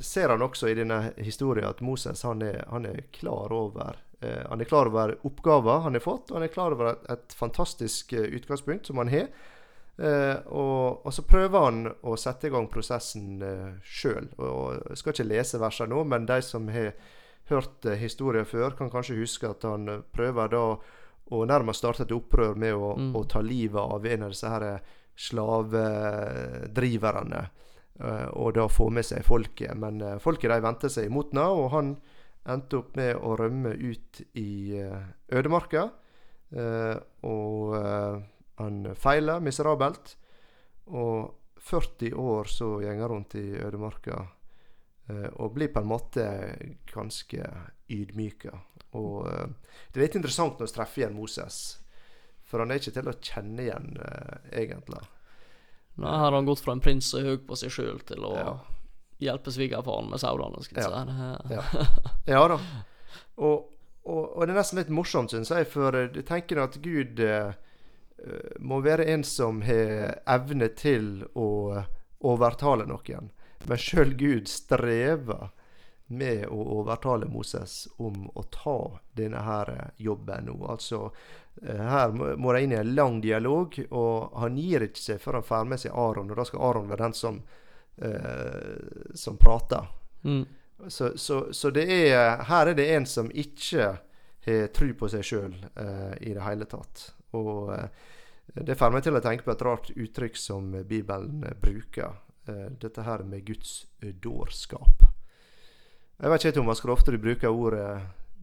ser 0.00 0.28
han 0.28 0.42
også 0.42 0.68
i 0.68 0.74
denne 0.74 1.12
historien 1.22 1.68
at 1.68 1.80
Moses 1.86 2.22
han 2.26 2.42
er, 2.42 2.64
han 2.70 2.86
er 2.88 3.04
klar 3.14 3.54
over 3.54 3.94
eh, 3.94 4.05
Han 4.20 4.60
er 4.60 4.64
klar 4.64 4.86
over 4.88 5.18
oppgaver 5.28 5.80
han 5.84 5.94
har 5.94 6.00
fått, 6.00 6.30
og 6.30 6.36
han 6.38 6.42
er 6.46 6.52
klar 6.54 6.72
over 6.72 6.86
et, 6.94 7.04
et 7.12 7.34
fantastisk 7.36 8.12
eh, 8.16 8.20
utgangspunkt 8.38 8.86
som 8.88 8.96
han 9.02 9.08
har. 9.12 9.26
Eh, 9.98 10.36
og, 10.52 11.00
og 11.06 11.12
så 11.12 11.22
prøver 11.24 11.60
han 11.66 11.86
å 12.04 12.16
sette 12.20 12.46
i 12.48 12.50
gang 12.52 12.68
prosessen 12.72 13.42
uh, 13.42 13.70
sjøl. 13.84 14.28
Jeg 14.36 14.96
skal 15.00 15.12
ikke 15.14 15.30
lese 15.30 15.58
versene 15.60 15.94
nå, 15.94 16.04
men 16.04 16.26
de 16.28 16.40
som 16.44 16.68
har 16.72 16.92
hørt 17.48 17.86
uh, 17.86 17.92
historien 17.96 18.44
før, 18.48 18.70
kan 18.76 18.90
kanskje 18.92 19.16
huske 19.20 19.48
at 19.52 19.62
han 19.68 19.88
eh, 19.88 20.00
prøver 20.16 20.48
da 20.52 20.64
å 21.26 21.44
nærmest 21.48 21.78
starte 21.82 22.02
et 22.06 22.12
opprør 22.16 22.54
med 22.56 22.74
å, 22.76 22.94
Mm. 22.96 23.12
å 23.18 23.24
ta 23.28 23.40
livet 23.42 23.80
av 23.82 24.06
en 24.06 24.22
av 24.22 24.28
disse 24.30 24.48
her 24.48 24.80
slavedriverne. 25.16 27.48
eh, 28.00 28.26
og 28.36 28.52
da 28.54 28.66
få 28.68 28.90
med 28.92 29.04
seg 29.08 29.24
folket. 29.24 29.72
Men 29.80 30.00
eh, 30.04 30.18
folket 30.20 30.50
de 30.52 30.58
vendte 30.60 30.88
seg 30.92 31.06
imot 31.08 31.32
ham, 31.34 31.56
og 31.62 31.70
han 31.72 31.94
endte 32.52 32.80
opp 32.80 32.94
med 32.98 33.16
å 33.16 33.34
rømme 33.38 33.74
ut 33.74 34.20
i 34.38 34.76
eh, 34.78 35.08
ødemarka. 35.32 35.88
Eh, 36.50 36.96
og 37.26 37.74
eh, 37.78 38.20
han 38.60 38.78
feiler 38.98 39.42
miserabelt. 39.44 40.14
Og 40.86 41.62
40 41.66 42.14
år 42.22 42.50
så 42.50 42.70
han 42.84 43.02
rundt 43.10 43.34
i 43.34 43.48
ødemarka 43.58 44.22
og 45.38 45.52
blir 45.54 45.70
på 45.70 45.78
en 45.78 45.86
måte 45.86 46.22
ganske 46.90 47.42
ydmyka. 47.94 48.50
Og 48.98 49.26
det 49.26 50.00
er 50.00 50.02
litt 50.02 50.16
interessant 50.18 50.58
når 50.58 50.66
vi 50.66 50.74
treffer 50.74 51.02
igjen 51.02 51.14
Moses, 51.14 51.58
for 52.42 52.62
han 52.62 52.74
er 52.74 52.80
ikke 52.80 52.94
til 52.96 53.10
å 53.10 53.14
kjenne 53.14 53.66
igjen, 53.68 53.86
egentlig. 54.50 55.04
Nei, 56.02 56.10
her 56.10 56.24
har 56.24 56.34
han 56.34 56.48
gått 56.50 56.64
fra 56.64 56.74
en 56.74 56.82
prins 56.82 57.06
som 57.12 57.22
er 57.22 57.36
høy 57.36 57.44
på 57.46 57.58
seg 57.58 57.74
sjøl, 57.76 58.02
til 58.06 58.26
å 58.26 58.32
Ja. 58.34 58.56
Hjelpe 59.22 59.52
svigerfaren 59.54 60.10
med 60.10 60.20
sauene, 60.20 60.60
Ja. 60.76 60.90
si. 60.90 61.54
Ja. 61.54 61.64
Ja 62.26 62.42
da. 62.48 62.58
Og, 63.36 63.68
og, 64.04 64.22
og 64.36 64.42
det 64.46 64.52
er 64.54 64.58
nesten 64.60 64.78
litt 64.80 64.92
morsomt, 64.92 65.30
syns 65.32 65.50
jeg, 65.52 65.66
for 65.70 65.92
du 65.92 66.18
jeg 66.20 66.26
tenker 66.28 66.60
at 66.62 66.78
Gud 66.84 67.20
eh, 67.20 67.52
eh, 68.22 68.56
må 68.60 68.80
være 68.84 69.06
en 69.12 69.24
som 69.24 69.62
har 69.66 70.18
evne 70.26 70.68
til 70.78 71.24
å 71.34 71.82
overtale 72.26 72.86
noen. 72.88 73.30
Men 73.66 73.78
sjøl 73.82 74.14
Gud 74.18 74.48
strever 74.48 75.48
med 76.06 76.44
å 76.54 76.58
overtale 76.78 77.26
Moses 77.26 77.88
om 77.98 78.28
å 78.38 78.44
ta 78.54 78.76
denne 79.18 79.40
her 79.42 79.72
eh, 79.74 79.88
jobben 80.06 80.46
nå. 80.46 80.54
Altså, 80.70 81.08
eh, 81.62 81.82
her 81.82 82.12
må 82.14 82.52
de 82.54 82.62
inn 82.62 82.72
i 82.76 82.78
en 82.78 82.92
lang 82.94 83.20
dialog, 83.24 83.74
og 83.90 84.36
han 84.38 84.56
gir 84.60 84.86
ikke 84.86 85.02
seg 85.02 85.22
før 85.24 85.40
han 85.40 85.48
får 85.48 85.70
med 85.72 85.82
seg 85.82 85.96
Aron. 85.98 86.30
Og 86.30 86.38
da 86.38 86.46
skal 86.46 86.62
Aron 86.68 86.88
være 86.92 87.08
den 87.08 87.16
som, 87.18 87.40
eh, 88.02 89.14
som 89.14 89.36
prater. 89.40 89.86
Mm. 90.24 90.44
Så, 90.88 91.12
så, 91.18 91.52
så 91.52 91.70
det 91.70 91.86
er, 91.88 92.42
her 92.50 92.66
er 92.72 92.76
det 92.76 92.90
en 92.96 93.06
som 93.08 93.30
ikke 93.32 93.86
har 94.46 94.68
tro 94.76 94.92
på 94.94 95.08
seg 95.10 95.24
sjøl 95.26 95.54
eh, 95.74 96.12
i 96.28 96.34
det 96.36 96.44
hele 96.44 96.68
tatt. 96.70 97.08
Og 97.34 97.72
eh, 97.74 97.88
det 98.62 98.76
får 98.78 98.92
meg 98.94 99.02
til 99.06 99.16
å 99.18 99.22
tenke 99.24 99.46
på 99.46 99.54
et 99.56 99.64
rart 99.66 99.90
uttrykk 99.96 100.36
som 100.38 100.68
Bibelen 100.86 101.40
bruker. 101.62 102.20
Eh, 102.46 102.68
dette 102.78 103.02
her 103.02 103.24
med 103.26 103.44
Guds 103.48 103.86
eh, 104.02 104.12
dårskap. 104.14 105.02
Jeg 106.16 106.32
vet 106.32 106.44
ikke 106.44 106.56
Thomas, 106.60 106.80
hvor 106.80 106.94
ofte 106.94 107.12
du 107.12 107.18
bruker 107.20 107.52
ordet 107.52 107.88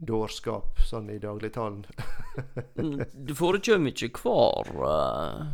dårskap 0.03 0.81
sånn 0.83 1.07
i 1.13 1.19
dagligtalen. 1.21 1.85
Mm, 2.75 2.99
Du 3.13 3.31
forekommer 3.37 3.93
ikke 3.93 4.09
hver 4.19 4.73
eh, 4.89 5.45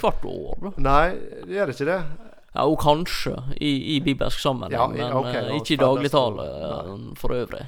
hvert 0.00 0.24
år. 0.30 0.70
Nei, 0.82 1.08
det 1.44 1.58
gjør 1.58 1.74
ikke 1.74 1.88
det. 1.90 1.98
Ja, 2.54 2.64
og 2.70 2.78
kanskje 2.82 3.34
i, 3.56 3.96
i 3.96 4.00
bibelsk 4.00 4.38
sammenheng, 4.38 4.78
Ja, 4.78 4.86
men 4.86 5.16
okay, 5.18 5.40
eh, 5.48 5.56
ikke 5.58 5.74
i 5.74 5.80
dagligtale 5.80 6.44
eh, 6.44 6.92
for 7.18 7.34
øvrig. 7.34 7.64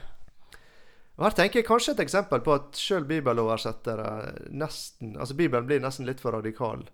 Og 1.16 1.24
Her 1.24 1.34
tenker 1.34 1.60
jeg 1.62 1.66
kanskje 1.66 1.94
et 1.96 2.04
eksempel 2.04 2.42
på 2.44 2.54
at 2.54 2.76
sjøl 2.78 3.06
bibeloversettere 3.08 4.10
nesten 4.52 5.16
Altså 5.16 5.34
Bibelen 5.34 5.66
blir 5.66 5.80
nesten 5.82 6.06
litt 6.06 6.20
for 6.20 6.36
radikal. 6.36 6.84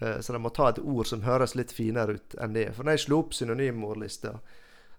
Eh, 0.00 0.20
så 0.20 0.34
de 0.34 0.42
må 0.42 0.50
ta 0.52 0.68
et 0.72 0.82
ord 0.82 1.08
som 1.08 1.24
høres 1.24 1.54
litt 1.56 1.72
finere 1.72 2.18
ut 2.18 2.36
enn 2.42 2.56
det. 2.56 2.68
For 2.76 2.84
når 2.84 2.98
jeg 2.98 3.04
slo 3.06 3.22
opp 3.22 3.36
synonymordlista, 3.38 4.34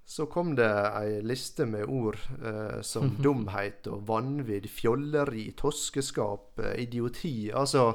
så 0.08 0.25
kom 0.32 0.56
det 0.56 0.71
ei 0.71 1.19
liste 1.27 1.67
med 1.67 1.86
ord 1.91 2.17
eh, 2.39 2.80
som 2.88 3.13
dumhet 3.25 3.89
og 3.91 4.08
vanvidd, 4.08 4.69
fjolleri, 4.71 5.51
toskeskap, 5.60 6.63
idioti. 6.80 7.51
Altså 7.53 7.91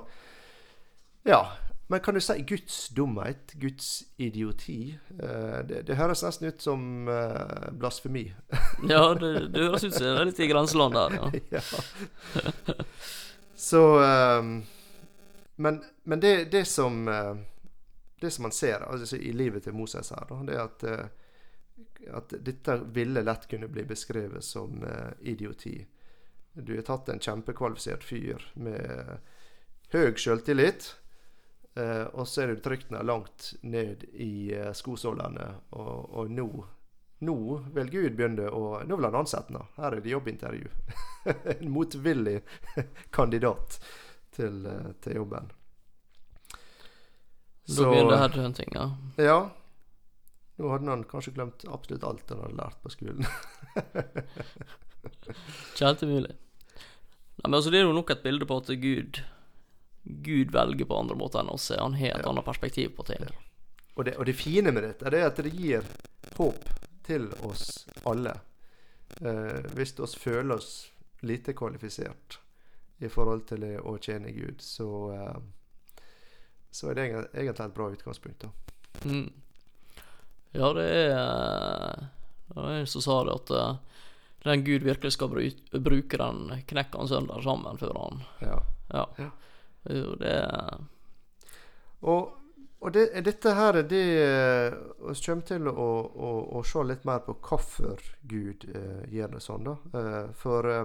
Ja. 1.26 1.42
Men 1.92 2.00
kan 2.00 2.14
du 2.14 2.20
si 2.20 2.38
Guds 2.42 2.88
dumhet? 2.88 3.52
Guds 3.52 4.05
idioti? 4.16 4.98
Eh, 5.22 5.59
det, 5.68 5.83
det 5.83 5.96
høres 5.98 6.22
nesten 6.24 6.48
ut 6.48 6.62
som 6.64 7.09
eh, 7.09 7.66
blasfemi. 7.76 8.22
Ja, 8.88 9.11
det, 9.12 9.33
det 9.52 9.66
høres 9.66 9.85
ut 9.85 9.98
som 9.98 10.07
det 10.07 10.12
er 10.22 10.28
litt 10.31 10.40
i 10.40 10.48
grenseland 10.48 10.96
der. 10.96 11.16
Ja. 11.18 11.26
ja. 11.61 12.76
Så 13.55 13.83
ehm, 14.00 14.55
Men, 15.57 15.83
men 16.09 16.22
det, 16.24 16.33
det 16.55 16.64
som 16.64 17.09
eh, 17.09 17.35
Det 18.24 18.31
som 18.31 18.48
man 18.48 18.57
ser 18.57 18.88
altså, 18.88 19.20
i 19.20 19.35
livet 19.37 19.68
til 19.68 19.76
Moses 19.76 20.14
her, 20.16 20.33
det 20.48 20.57
er 20.57 20.64
at 20.64 20.88
at 22.12 22.33
dette 22.40 22.78
ville 22.96 23.22
lett 23.22 23.44
kunne 23.50 23.68
bli 23.68 23.85
beskrevet 23.87 24.44
som 24.44 24.83
idioti. 25.20 25.76
Du 26.52 26.74
har 26.74 26.83
tatt 26.83 27.09
en 27.09 27.20
kjempekvalifisert 27.20 28.05
fyr 28.05 28.42
med 28.55 29.20
høy 29.94 30.16
selvtillit, 30.18 30.88
eh, 31.74 32.04
og 32.12 32.28
så 32.28 32.44
er 32.44 32.52
du 32.52 32.62
trykt 32.62 32.92
ned 32.92 33.06
langt 33.08 33.52
ned 33.62 34.04
i 34.12 34.52
uh, 34.56 34.70
skosålene, 34.76 35.48
og, 35.78 36.12
og 36.20 36.30
nå 36.30 36.48
nå 37.22 37.35
vil 37.74 37.90
Gud 37.90 38.16
begynne 38.18 38.48
å 38.50 38.80
Nå 38.82 38.96
vil 38.98 39.06
han 39.06 39.14
ansette 39.20 39.52
henne. 39.52 39.68
Her 39.76 39.94
er 39.94 40.00
det 40.02 40.11
jobbintervju. 40.11 40.70
en 41.54 41.68
motvillig 41.70 42.40
kandidat 43.14 43.78
til, 44.35 44.66
eh, 44.66 44.88
til 45.04 45.20
jobben. 45.20 45.52
Da 47.70 47.90
begynner 47.92 48.24
headhuntinga. 48.24 48.87
ja. 49.16 49.24
Ja. 49.30 49.40
Nå 50.61 50.68
hadde 50.68 50.90
han 50.90 51.04
kanskje 51.08 51.32
glemt 51.35 51.64
absolutt 51.70 52.04
alt 52.04 52.28
han 52.30 52.42
hadde 52.42 52.58
lært 52.58 52.82
på 52.82 52.90
skolen. 52.92 53.24
Ikke 55.72 55.87
helt 55.87 56.02
umulig. 56.04 56.35
Nei, 57.38 57.46
men 57.46 57.56
altså, 57.56 57.72
det 57.72 57.80
er 57.80 57.87
jo 57.87 57.94
nok 57.96 58.12
et 58.12 58.22
bilde 58.26 58.46
på 58.46 58.58
at 58.61 58.68
Gud 58.82 59.22
Gud 60.04 60.50
velger 60.52 60.84
på 60.88 60.98
andre 60.98 61.14
måter 61.16 61.40
enn 61.40 61.48
oss. 61.52 61.70
Han 61.78 61.94
har 61.94 62.08
et 62.18 62.22
Ja. 62.24 62.28
annet 62.30 62.44
perspektiv 62.44 62.96
på 62.96 63.04
ting. 63.06 63.22
Og 63.96 64.04
det, 64.04 64.16
og 64.16 64.26
det 64.26 64.34
fine 64.36 64.72
med 64.72 64.82
dette 64.82 65.10
det 65.10 65.20
er 65.20 65.26
at 65.26 65.36
det 65.36 65.52
gir 65.52 65.82
håp 66.36 66.64
til 67.04 67.28
oss 67.44 67.86
alle. 68.06 68.32
Eh, 69.20 69.62
hvis 69.76 69.92
vi 69.98 70.06
føler 70.06 70.54
oss 70.56 70.90
lite 71.22 71.52
kvalifisert 71.52 72.38
i 73.00 73.08
forhold 73.08 73.46
til 73.46 73.60
det 73.60 73.78
å 73.80 73.98
tjene 74.00 74.32
Gud, 74.32 74.60
så, 74.62 74.88
eh, 75.14 75.40
så 76.72 76.90
er 76.90 76.94
det 76.94 77.04
egentlig 77.10 77.60
et 77.60 77.74
bra 77.74 77.90
utgangspunkt. 77.92 78.40
da. 78.40 78.48
Mm. 79.04 79.32
Ja, 80.52 80.72
det 80.72 80.84
er 80.84 81.10
eh, 81.10 82.06
Det 82.48 82.56
var 82.56 82.70
en 82.72 82.86
som 82.86 83.00
sa 83.02 83.24
det, 83.24 83.32
at 83.34 83.50
eh, 83.50 83.76
den 84.44 84.64
Gud 84.64 84.82
virkelig 84.82 85.12
skal 85.12 85.28
bru- 85.28 85.80
bruke, 85.80 86.16
den 86.18 86.62
knekker 86.66 86.98
han 86.98 87.08
sønder 87.08 87.42
sammen 87.42 87.78
før 87.78 87.94
han 87.96 88.22
Ja. 88.40 88.58
Ja. 88.92 89.30
Jo, 89.90 90.14
det 90.21 90.31
er 90.31 90.79
Og, 92.03 92.33
og 92.83 92.92
det, 92.95 93.09
dette 93.23 93.55
her, 93.55 93.83
det 93.87 94.03
eh, 94.23 94.75
Vi 95.07 95.14
kommer 95.27 95.47
til 95.47 95.68
å, 95.71 95.90
å, 96.29 96.31
å 96.59 96.62
se 96.66 96.83
litt 96.87 97.05
mer 97.07 97.23
på 97.27 97.37
hvorfor 97.38 98.03
Gud 98.23 98.66
eh, 98.75 99.05
gjør 99.11 99.37
det 99.37 99.42
sånn. 99.42 99.68
da. 99.68 99.77
Eh, 100.01 100.33
for 100.38 100.71
eh, 100.71 100.85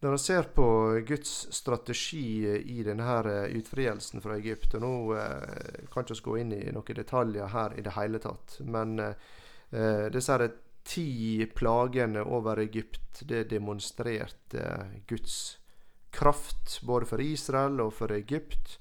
når 0.00 0.12
en 0.12 0.18
ser 0.18 0.42
på 0.42 0.66
Guds 1.06 1.32
strategi 1.52 2.46
i 2.48 2.82
denne 2.86 3.04
her 3.04 3.26
eh, 3.28 3.56
utfrielsen 3.58 4.22
fra 4.24 4.38
Egypt 4.38 4.78
og 4.78 4.84
Nå 4.86 4.92
eh, 5.18 5.84
kan 5.92 6.06
ikke 6.06 6.16
vi 6.16 6.26
gå 6.28 6.36
inn 6.40 6.54
i 6.56 6.62
noen 6.72 6.96
detaljer 7.02 7.52
her 7.52 7.76
i 7.76 7.84
det 7.84 7.92
hele 7.98 8.22
tatt, 8.22 8.60
men 8.64 8.96
eh, 8.98 9.28
eh, 9.70 10.06
disse 10.14 10.32
her 10.32 10.46
ti 10.88 11.44
plagene 11.52 12.22
over 12.24 12.62
Egypt, 12.62 13.20
det 13.28 13.50
demonstrerte 13.50 14.64
Guds 15.06 15.59
kraft 16.10 16.80
både 16.82 17.06
for 17.06 17.20
Israel 17.20 17.80
og 17.80 17.94
for 17.94 18.12
Egypt. 18.12 18.78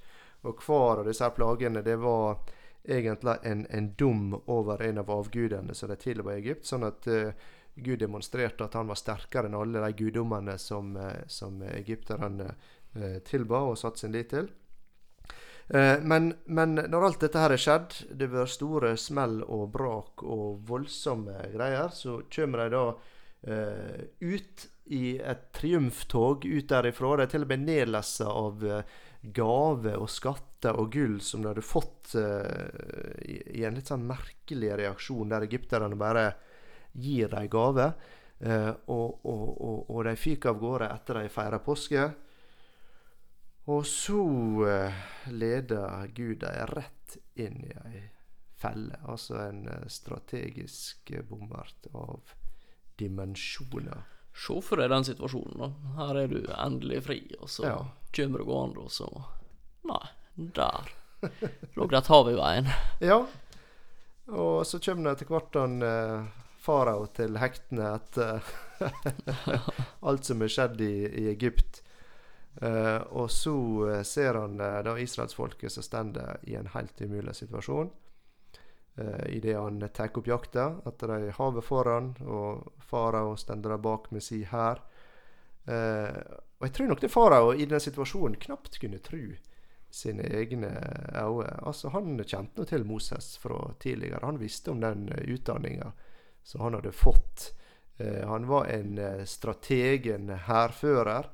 Og 0.47 0.61
hver 0.63 1.01
av 1.01 1.09
disse 1.09 1.29
plagene 1.35 1.83
det 1.85 1.97
var 1.99 2.39
egentlig 2.83 3.35
en, 3.43 3.65
en 3.69 3.93
dom 3.95 4.33
over 4.45 4.81
en 4.81 4.97
av 4.97 5.11
avgudene 5.11 5.75
som 5.75 5.91
de 5.91 5.97
tilba 5.99 6.35
Egypt. 6.37 6.65
Sånn 6.65 6.87
at 6.87 7.07
uh, 7.11 7.31
Gud 7.75 7.99
demonstrerte 8.01 8.65
at 8.65 8.77
han 8.79 8.89
var 8.89 8.99
sterkere 8.99 9.49
enn 9.49 9.57
alle 9.59 9.83
de 9.83 9.91
guddommene 9.99 10.57
som, 10.61 10.95
uh, 10.97 11.25
som 11.27 11.61
egypterne 11.69 12.49
uh, 12.49 13.19
tilba 13.27 13.65
og 13.69 13.77
satte 13.79 14.05
sin 14.05 14.15
lit 14.15 14.33
til. 14.35 14.49
Men, 15.69 16.31
men 16.49 16.71
når 16.89 17.03
alt 17.05 17.21
dette 17.21 17.37
her 17.37 17.53
er 17.53 17.61
skjedd, 17.61 17.91
det 18.17 18.25
var 18.31 18.47
store 18.49 18.95
smell 18.97 19.43
og 19.45 19.67
brak 19.69 20.23
og 20.25 20.63
voldsomme 20.65 21.43
greier, 21.51 21.91
så 21.93 22.15
kommer 22.33 22.63
de 22.63 22.71
da 22.73 23.59
ut 24.17 24.65
i 24.89 25.19
et 25.21 25.51
triumftog 25.53 26.45
ut 26.45 26.69
derifra. 26.69 27.15
De 27.17 27.25
er 27.27 27.31
til 27.31 27.45
og 27.45 27.51
med 27.51 27.65
nedlessa 27.67 28.29
av 28.33 28.63
eh, 28.65 28.93
gaver 29.21 29.99
og 30.01 30.09
skatter 30.09 30.79
og 30.81 30.89
gull 30.95 31.19
som 31.21 31.43
de 31.43 31.51
hadde 31.51 31.63
fått 31.65 32.13
uh, 32.15 33.19
i, 33.21 33.61
en 33.67 33.75
litt 33.75 33.91
sånn 33.91 34.05
merkelig 34.07 34.71
reaksjon, 34.79 35.29
der 35.31 35.45
egypterne 35.45 35.99
bare 35.99 36.23
gir 36.95 37.29
dem 37.31 37.49
gaver. 37.51 37.93
Uh, 38.39 38.71
og, 38.87 39.25
og, 39.27 39.45
og, 39.59 39.79
og 39.91 40.03
de 40.07 40.15
fyker 40.19 40.53
av 40.53 40.61
gårde 40.63 40.91
etter 40.95 41.19
de 41.19 41.31
feira 41.33 41.59
påske. 41.63 42.05
Og 43.69 43.83
så 43.85 44.21
leder 45.29 46.07
Gud 46.15 46.39
dem 46.41 46.71
rett 46.73 47.19
inn 47.37 47.59
i 47.67 47.75
ei 47.83 48.05
felle. 48.57 48.97
Altså 49.05 49.37
en 49.43 49.67
strategisk 49.91 51.11
bommert 51.29 51.91
av 51.93 52.33
dimensjoner. 52.97 54.18
Se 54.35 54.55
for 54.63 54.79
deg 54.79 54.89
den 54.91 55.03
situasjonen, 55.07 55.57
da. 55.59 55.69
Her 55.99 56.17
er 56.23 56.27
du 56.31 56.39
endelig 56.55 57.03
fri, 57.05 57.19
og 57.41 57.49
så 57.49 57.65
Ja. 57.65 57.77
kommer 58.15 58.39
du 58.39 58.45
gående, 58.45 58.79
og 58.85 58.91
så 58.91 59.09
Nei, 59.89 60.05
der 60.37 60.89
lå 61.75 61.87
et 61.97 62.07
hav 62.07 62.29
i 62.29 62.35
veien. 62.37 62.67
Ja. 63.01 63.25
Og 64.29 64.65
så 64.67 64.79
kommer 64.79 65.03
det 65.09 65.15
etter 65.17 65.25
hvert 65.33 65.55
han 65.57 65.81
eh, 65.81 66.25
farao 66.61 67.07
til 67.15 67.37
hektene 67.41 67.95
etter 67.95 68.43
alt 70.07 70.25
som 70.27 70.41
er 70.45 70.51
skjedd 70.51 70.81
i, 70.85 70.93
i 71.23 71.25
Egypt. 71.31 71.81
Eh, 72.61 72.99
og 73.15 73.29
så 73.31 73.55
eh, 73.89 74.03
ser 74.07 74.35
han 74.39 74.59
eh, 74.61 74.79
da 74.85 74.95
israelsfolket 74.99 75.71
som 75.73 75.83
står 75.85 76.19
i 76.47 76.55
en 76.59 76.69
helt 76.75 77.01
umulig 77.01 77.35
situasjon. 77.39 77.89
Uh, 78.99 79.25
Idet 79.31 79.55
han 79.55 79.79
tar 79.95 80.11
opp 80.17 80.27
jakta, 80.27 80.65
at 80.85 80.99
de 80.99 81.11
har 81.13 81.37
havet 81.37 81.63
foran, 81.63 82.13
og 82.27 82.67
farao 82.83 83.37
står 83.39 83.63
der 83.63 83.77
bak 83.79 84.11
med 84.11 84.25
si 84.25 84.43
hær. 84.49 84.83
Eh, 85.69 86.19
og 86.59 86.65
jeg 86.65 86.73
tror 86.75 86.89
nok 86.89 87.01
det 87.03 87.11
farao 87.13 87.53
i 87.53 87.67
den 87.69 87.81
situasjonen 87.83 88.39
knapt 88.41 88.79
kunne 88.81 88.99
tro 89.03 89.21
sine 89.89 90.25
egne 90.37 90.71
øyne. 91.15 91.51
Altså, 91.65 91.91
han 91.93 92.17
kjente 92.23 92.59
nå 92.59 92.65
til 92.69 92.85
Moses 92.85 93.37
fra 93.41 93.57
tidligere. 93.81 94.25
Han 94.25 94.41
visste 94.41 94.73
om 94.73 94.81
den 94.81 95.07
uh, 95.09 95.21
utdanninga 95.33 95.91
som 96.43 96.61
han 96.65 96.77
hadde 96.77 96.93
fått. 96.93 97.53
Eh, 97.97 98.25
han 98.27 98.47
var 98.49 98.69
en 98.73 98.97
strategen 99.25 99.25
strateg, 99.27 100.07
en 100.13 100.29
hærfører, 100.47 101.29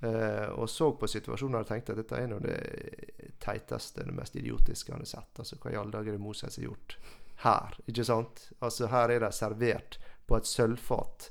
eh, 0.00 0.48
og 0.52 0.70
så 0.70 0.90
på 0.98 1.08
situasjonen 1.10 1.60
og 1.60 1.68
tenkte 1.68 1.94
at 1.94 2.02
dette 2.02 2.18
er 2.18 2.28
noe 2.30 2.40
av 2.40 2.48
det 2.48 3.36
teiteste, 3.42 4.04
det 4.04 4.16
mest 4.16 4.36
idiotiske 4.36 4.92
han 4.92 5.04
har 5.04 5.12
sett. 5.12 5.32
Altså, 5.38 5.58
hva 5.62 5.72
i 5.72 5.78
alle 5.78 5.94
dager 5.94 6.14
er 6.14 6.18
det 6.18 6.24
Moses 6.24 6.58
har 6.58 6.68
gjort 6.68 6.98
her? 7.44 7.78
Ikke 7.86 8.06
sant? 8.06 8.48
Altså, 8.60 8.90
her 8.92 9.14
er 9.14 9.24
de 9.24 9.32
servert 9.34 10.00
på 10.26 10.38
et 10.38 10.50
sølvfat. 10.50 11.30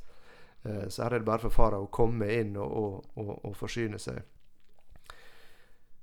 Eh, 0.64 0.88
så 0.90 1.04
her 1.04 1.18
er 1.18 1.24
det 1.24 1.30
bare 1.32 1.46
for 1.48 1.58
farao 1.58 1.90
å 1.90 1.94
komme 1.94 2.30
inn 2.34 2.56
og, 2.58 2.72
og, 2.72 3.12
og, 3.22 3.36
og 3.50 3.58
forsyne 3.60 4.00
seg. 4.02 4.22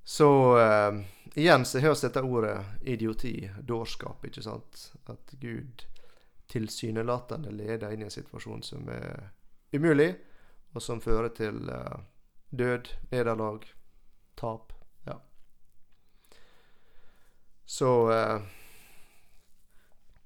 Så 0.05 0.59
eh, 0.59 1.01
igjen 1.39 1.65
så 1.65 1.81
høres 1.83 2.03
dette 2.03 2.23
ordet 2.27 2.59
idioti, 2.83 3.37
dårskap, 3.63 4.25
ikke 4.27 4.43
sant? 4.43 4.89
At 5.07 5.35
Gud 5.41 5.87
tilsynelatende 6.53 7.53
leder 7.55 7.95
inn 7.95 8.03
i 8.03 8.09
en 8.09 8.13
situasjon 8.13 8.65
som 8.67 8.89
er 8.93 9.31
umulig, 9.73 10.11
og 10.73 10.83
som 10.83 11.01
fører 11.01 11.31
til 11.37 11.69
eh, 11.71 12.01
død, 12.53 12.89
nederlag, 13.11 13.65
tap. 14.39 14.73
Ja. 15.09 15.17
Så 17.65 17.91
eh, 18.13 18.41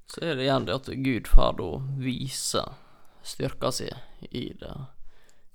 Så 0.06 0.20
er 0.24 0.34
det 0.38 0.46
igjen 0.46 0.66
det 0.68 0.74
at 0.76 0.86
Gud 1.04 1.28
får 1.30 1.56
da 1.58 1.70
vise 2.02 2.62
styrka 3.26 3.72
si 3.74 3.88
i 4.30 4.48
det. 4.60 4.74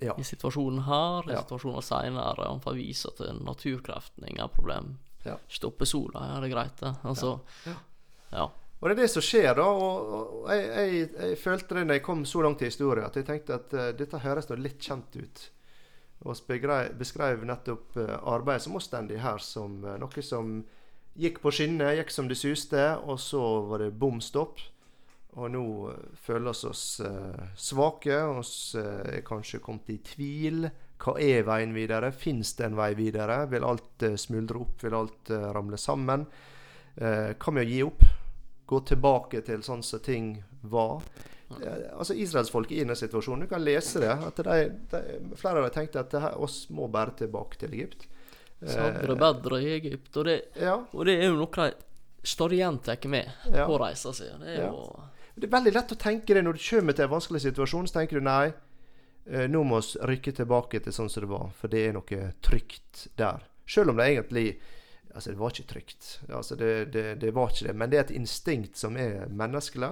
ja. 0.02 0.14
I 0.18 0.24
situasjonen 0.26 0.82
her, 0.84 1.30
i 1.30 1.32
Ja. 1.32 1.40
situasjoner 1.44 1.80
seinere. 1.80 2.48
Han 2.48 2.60
får 2.60 2.74
vise 2.76 3.08
at 3.08 3.20
naturkreften 3.40 4.26
ingen 4.28 4.48
problem. 4.48 4.98
Ja. 5.24 5.36
Stoppe 5.48 5.86
sola, 5.86 6.26
ja, 6.34 6.40
det 6.40 6.50
er 6.50 6.54
greit, 6.56 6.76
det. 6.80 6.94
Altså, 7.04 7.40
Ja. 7.66 7.74
ja. 8.32 8.48
Og 8.82 8.88
det 8.88 8.98
er 8.98 9.02
det 9.02 9.10
som 9.10 9.22
skjer, 9.22 9.54
da. 9.54 9.62
Og 9.62 10.48
jeg, 10.50 10.64
jeg, 10.68 11.10
jeg 11.20 11.38
følte 11.38 11.74
det 11.76 11.84
når 11.86 11.94
jeg 11.94 12.02
kom 12.02 12.24
så 12.26 12.42
langt 12.42 12.62
i 12.62 12.64
historien, 12.66 13.04
at 13.06 13.14
jeg 13.16 13.24
tenkte 13.28 13.54
at 13.54 13.72
uh, 13.78 13.92
dette 13.94 14.18
høres 14.18 14.46
da 14.50 14.54
litt 14.58 14.80
kjent 14.82 15.14
ut. 15.16 15.50
Og 16.22 16.36
beskrev, 16.46 17.42
nettopp 17.44 17.96
uh, 17.98 18.18
arbeidet 18.30 18.62
som 18.66 18.76
oss 18.78 18.90
her, 19.18 19.38
som 19.42 19.80
eh, 19.84 19.98
noe 19.98 20.22
som 20.22 20.60
gikk 21.18 21.40
på 21.42 21.50
skinner, 21.52 21.96
gikk 21.98 22.12
som 22.14 22.28
det 22.30 22.38
suste, 22.38 22.84
og 23.02 23.18
så 23.20 23.42
var 23.66 23.82
det 23.82 23.90
bom 23.98 24.20
stopp. 24.22 24.62
Og 25.40 25.48
nå 25.52 25.64
eh, 25.90 26.00
føler 26.20 26.52
vi 26.52 26.68
oss 26.68 26.86
eh, 27.00 27.44
svake. 27.56 28.18
vi 28.22 28.74
eh, 28.78 29.18
er 29.18 29.26
kanskje 29.26 29.62
kommet 29.64 29.90
i 29.92 29.98
tvil. 30.04 30.66
Hva 31.02 31.16
er 31.18 31.46
veien 31.48 31.72
videre? 31.74 32.12
Fins 32.12 32.52
det 32.58 32.68
en 32.68 32.78
vei 32.78 32.92
videre? 32.98 33.42
Vil 33.50 33.66
alt 33.66 34.04
eh, 34.04 34.18
smuldre 34.20 34.60
opp? 34.60 34.82
Vil 34.84 34.98
alt 34.98 35.32
eh, 35.32 35.48
ramle 35.56 35.80
sammen? 35.80 36.26
Eh, 36.96 37.32
hva 37.32 37.54
med 37.56 37.64
å 37.64 37.70
gi 37.70 37.82
opp? 37.86 38.04
Gå 38.68 38.82
tilbake 38.92 39.42
til 39.46 39.64
sånn 39.64 39.84
som 39.84 40.04
ting 40.04 40.34
var? 40.68 41.00
Eh, 41.60 41.98
altså 41.98 42.14
Israelsfolket 42.14 42.76
i 42.76 42.80
denne 42.84 42.96
situasjonen, 42.98 43.44
du 43.46 43.50
kan 43.50 43.62
lese 43.64 44.00
det. 44.02 44.10
at 44.12 44.42
de, 44.46 44.58
de, 44.92 45.36
Flere 45.36 45.60
av 45.62 45.68
dem 45.68 45.74
tenkte 45.76 46.00
at 46.00 46.12
her, 46.12 46.36
oss 46.40 46.66
må 46.70 46.88
bare 46.92 47.14
tilbake 47.18 47.60
til 47.60 47.74
Egypt. 47.74 48.08
Hadde 48.62 49.06
det 49.10 49.18
bedre 49.18 49.62
i 49.62 49.72
Egypt. 49.76 50.16
Og 50.16 50.24
det, 50.28 50.36
Ja, 50.60 50.76
og 50.92 51.06
det 51.06 51.18
er 51.18 51.30
jo 51.30 51.38
noe 51.40 51.50
de 51.70 51.72
stadig 52.22 52.60
gjentar 52.60 53.08
med 53.08 53.30
Ja. 53.52 53.66
på 53.66 53.78
reisa 53.82 54.12
si. 54.12 54.24
Det 54.24 54.58
er 54.58 54.68
jo 54.68 55.02
Det 55.34 55.48
er 55.48 55.56
veldig 55.56 55.72
lett 55.72 55.92
å 55.92 55.96
tenke 55.96 56.34
det 56.34 56.44
når 56.44 56.52
du 56.52 56.58
kommer 56.70 56.92
til 56.92 57.04
en 57.04 57.10
vanskelig 57.10 57.40
situasjon. 57.40 57.88
Så 57.88 57.94
tenker 57.94 58.20
du 58.20 58.20
nei, 58.20 58.52
eh, 59.26 59.48
nå 59.48 59.64
må 59.64 59.80
vi 59.80 59.98
rykke 60.06 60.32
tilbake 60.36 60.82
til 60.82 60.92
sånn 60.92 61.08
som 61.10 61.22
det 61.22 61.30
var, 61.30 61.50
for 61.56 61.68
det 61.68 61.88
er 61.88 61.92
noe 61.92 62.32
trygt 62.42 63.08
der. 63.16 63.40
Selv 63.66 63.90
om 63.90 63.96
det 63.96 64.06
egentlig 64.06 64.58
Altså, 65.14 65.30
det 65.30 65.38
var 65.38 65.50
ikke 65.50 65.68
trygt. 65.68 66.20
Altså, 66.32 66.56
det, 66.56 66.92
det, 66.92 67.20
det 67.20 67.34
var 67.34 67.50
ikke 67.50 67.66
det. 67.66 67.76
Men 67.76 67.90
det 67.90 67.98
er 67.98 68.04
et 68.06 68.14
instinkt 68.16 68.78
som 68.80 68.96
er 68.96 69.26
menneskelig. 69.28 69.90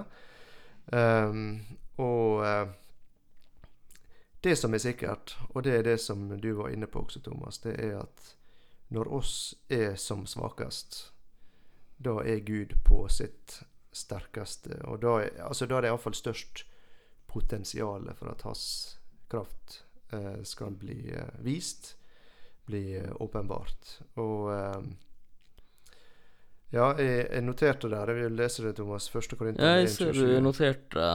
Um, 0.91 1.61
og 1.97 2.43
uh, 2.43 2.69
det 4.41 4.57
som 4.59 4.75
er 4.75 4.83
sikkert, 4.83 5.37
og 5.51 5.65
det 5.65 5.75
er 5.79 5.83
det 5.87 6.01
som 6.01 6.29
du 6.41 6.53
var 6.59 6.73
inne 6.73 6.87
på 6.87 7.05
også, 7.05 7.21
Thomas, 7.23 7.59
det 7.59 7.77
er 7.79 7.99
at 8.01 8.37
når 8.91 9.13
oss 9.13 9.35
er 9.69 9.95
som 10.01 10.25
svakest, 10.27 11.13
da 11.99 12.23
er 12.25 12.41
Gud 12.43 12.75
på 12.85 13.05
sitt 13.13 13.61
sterkeste. 13.93 14.81
Og 14.89 15.03
da 15.03 15.19
er, 15.21 15.31
altså, 15.45 15.67
da 15.67 15.77
er 15.77 15.85
det 15.85 15.91
iallfall 15.93 16.17
størst 16.17 16.65
potensial 17.31 18.09
for 18.19 18.33
at 18.33 18.43
hans 18.49 18.65
kraft 19.31 19.85
eh, 20.13 20.41
skal 20.43 20.75
bli 20.81 21.13
eh, 21.13 21.37
vist, 21.45 21.95
bli 22.67 22.97
eh, 22.99 23.13
åpenbart. 23.23 24.01
Og 24.19 24.51
eh, 24.55 24.81
ja, 26.71 26.91
jeg, 26.99 27.25
jeg 27.27 27.47
noterte 27.47 27.91
det. 27.91 28.03
Jeg 28.07 28.19
vil 28.21 28.37
lese 28.39 28.67
det, 28.67 28.77
Thomas. 28.79 29.09
Første 29.11 29.37
Korinter 29.37 29.67
Ja, 29.67 29.81
jeg 29.81 29.91
ser 29.95 30.13
du 30.15 30.23
1.27. 30.23 30.43
noterte 30.45 31.09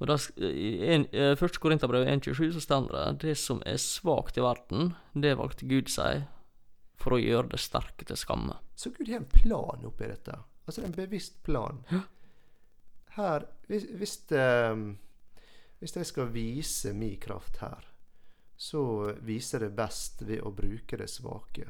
og 0.00 0.08
da, 0.08 0.16
I 0.40 0.68
en, 0.94 1.04
eh, 1.12 1.34
første 1.36 1.60
Korinterbrev 1.60 2.06
1.27 2.08 2.54
så 2.56 2.60
står 2.64 2.86
det 2.88 3.08
det 3.26 3.34
som 3.36 3.60
er 3.68 3.76
svakt 3.76 4.38
i 4.40 4.44
verden, 4.44 4.94
det 5.12 5.36
valgte 5.36 5.68
Gud 5.68 5.92
seg 5.92 6.24
for 7.00 7.16
å 7.16 7.20
gjøre 7.20 7.52
det 7.52 7.60
sterke 7.60 8.06
til 8.08 8.16
skamme. 8.16 8.56
Så 8.74 8.94
Gud 8.96 9.08
har 9.08 9.20
en 9.20 9.28
plan 9.28 9.84
oppi 9.84 10.08
dette. 10.08 10.38
Altså 10.64 10.84
en 10.86 10.96
bevisst 10.96 11.42
plan. 11.44 11.82
Her, 13.16 13.44
hvis, 13.68 13.84
hvis, 14.00 14.16
det, 14.32 14.48
hvis 15.80 15.96
jeg 15.96 16.08
skal 16.08 16.32
vise 16.32 16.94
min 16.96 17.18
kraft 17.20 17.60
her, 17.60 17.84
så 18.56 18.82
viser 19.24 19.66
det 19.66 19.74
best 19.76 20.24
ved 20.24 20.40
å 20.44 20.52
bruke 20.52 20.96
det 20.96 21.08
svake. 21.12 21.68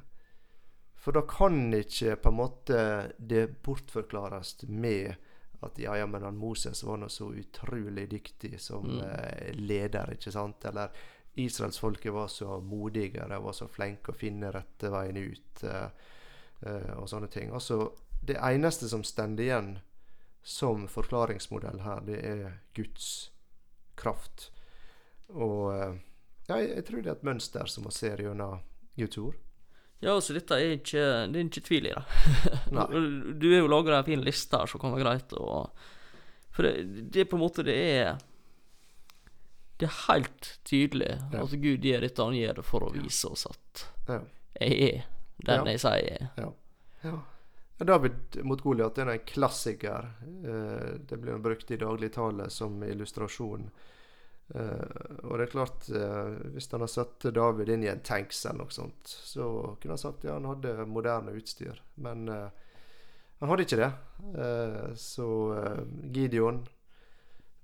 For 1.00 1.16
da 1.16 1.22
kan 1.24 1.72
ikke 1.74 2.16
på 2.20 2.28
en 2.28 2.36
måte 2.36 2.80
det 3.18 3.46
bortforklares 3.64 4.58
med 4.68 5.14
at 5.64 5.78
ja, 5.80 5.94
ja, 5.96 6.06
men 6.08 6.22
han 6.24 6.36
Moses 6.40 6.82
var 6.84 6.96
nå 7.00 7.08
så 7.12 7.30
utrolig 7.36 8.06
dyktig 8.10 8.60
som 8.60 8.84
Mm. 8.86 9.00
eh, 9.04 9.50
leder, 9.54 10.12
ikke 10.14 10.32
sant? 10.32 10.64
Eller 10.64 10.90
israelsfolket 11.36 12.12
var 12.12 12.28
så 12.28 12.60
modige, 12.60 13.26
de 13.28 13.38
var 13.42 13.52
så 13.52 13.68
flinke 13.68 14.12
å 14.12 14.16
finne 14.16 14.52
rette 14.52 14.90
veien 14.92 15.16
ut. 15.16 15.64
Eh, 15.64 15.88
eh, 16.66 16.92
og 16.96 17.08
sånne 17.08 17.28
ting. 17.32 17.52
Altså, 17.52 17.90
det 18.22 18.36
eneste 18.36 18.88
som 18.88 19.04
stender 19.04 19.44
igjen 19.44 19.78
som 20.42 20.86
forklaringsmodell 20.88 21.80
her, 21.84 22.00
det 22.00 22.18
er 22.24 22.58
Guds 22.74 23.30
kraft. 23.96 24.50
Og 25.28 25.72
eh, 25.76 25.94
ja, 26.48 26.56
jeg, 26.56 26.74
jeg 26.74 26.84
tror 26.88 27.02
det 27.02 27.06
er 27.12 27.16
et 27.20 27.28
mønster 27.30 27.66
som 27.66 27.84
man 27.84 27.92
ser 27.92 28.16
gjennom 28.24 28.60
Guds 28.96 29.18
ord. 29.18 29.36
Ja, 30.00 30.14
så 30.24 30.32
dette 30.32 30.56
er 30.56 30.70
ikke 30.78 31.02
Det 31.28 31.36
er 31.40 31.44
ikke 31.44 31.62
tvil 31.66 31.86
i 31.90 31.92
det. 31.92 32.04
Du 33.40 33.46
har 33.52 33.58
jo 33.60 33.68
laga 33.68 33.98
en 33.98 34.06
fin 34.06 34.22
liste 34.24 34.56
her 34.56 34.66
som 34.70 34.80
kan 34.80 34.94
være 34.94 35.04
greit 35.04 35.34
å 35.36 35.70
For 36.56 36.64
det, 36.64 36.86
det 37.12 37.20
er 37.20 37.28
på 37.30 37.36
en 37.36 37.42
måte 37.44 37.64
Det 37.66 37.76
er 37.76 38.14
Det 39.80 39.88
er 39.90 39.98
helt 40.08 40.54
tydelig 40.68 41.10
Ja. 41.32 41.42
at 41.44 41.52
Gud 41.62 41.84
gjør 41.84 42.00
dette 42.06 42.24
han 42.30 42.36
gjør 42.38 42.54
det 42.60 42.64
for 42.68 42.84
å 42.88 42.92
vise 42.96 43.28
oss 43.32 43.46
at 43.50 43.84
Ja. 44.08 44.20
jeg 44.60 44.80
er 44.88 45.04
den 45.44 45.64
Ja. 45.66 45.70
jeg 45.72 45.80
sier 45.80 46.00
jeg 46.04 46.16
er. 46.20 46.26
Ja. 46.36 46.48
ja. 47.04 47.18
David 47.80 48.36
mot 48.44 48.60
Goliat 48.60 48.98
er 49.00 49.08
en 49.08 49.22
klassiker. 49.24 50.10
Eh, 50.44 50.98
det 51.08 51.16
blir 51.22 51.38
brukt 51.40 51.70
i 51.72 51.78
dagligtale 51.80 52.50
som 52.52 52.74
illustrasjon. 52.84 53.70
Eh, 54.54 55.20
og 55.22 55.38
det 55.38 55.46
er 55.46 55.52
klart, 55.52 55.86
eh, 55.94 56.30
hvis 56.54 56.70
han 56.72 56.82
har 56.82 56.90
satt 56.90 57.28
David 57.34 57.70
inn 57.70 57.84
i 57.84 57.90
en 57.92 58.02
tanks 58.02 58.42
eller 58.46 58.64
noe 58.64 58.74
sånt, 58.74 59.06
så 59.06 59.76
kunne 59.80 59.94
han 59.94 60.02
sagt 60.02 60.26
ja, 60.26 60.34
han 60.38 60.48
hadde 60.50 60.88
moderne 60.90 61.34
utstyr. 61.38 61.78
Men 62.02 62.26
eh, 62.28 62.48
han 63.40 63.48
hadde 63.48 63.64
ikke 63.64 63.80
det. 63.80 63.92
Så 65.00 65.26
Gideon 66.12 66.58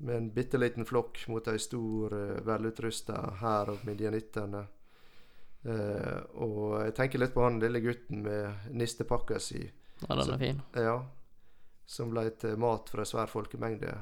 med 0.00 0.16
en 0.16 0.30
bitte 0.32 0.56
liten 0.56 0.86
flokk 0.88 1.20
mot 1.28 1.50
ei 1.52 1.58
stor, 1.60 2.14
velutrusta 2.48 3.18
hær 3.42 3.74
av 3.74 3.82
midjanittene. 3.84 4.62
Uh, 5.66 6.20
og 6.46 6.60
jeg 6.84 6.94
tenker 6.96 7.20
litt 7.20 7.34
på 7.34 7.42
han 7.42 7.58
lille 7.60 7.80
gutten 7.82 8.22
med 8.24 8.70
nistepakka 8.72 9.40
si. 9.42 9.64
Ja, 10.06 10.14
den 10.14 10.32
er 10.32 10.40
fin. 10.40 10.60
Ja, 10.78 10.96
som 11.84 12.12
ble 12.12 12.28
til 12.40 12.56
mat 12.62 12.88
for 12.92 13.02
en 13.02 13.08
svær 13.08 13.28
folkemengde. 13.28 13.92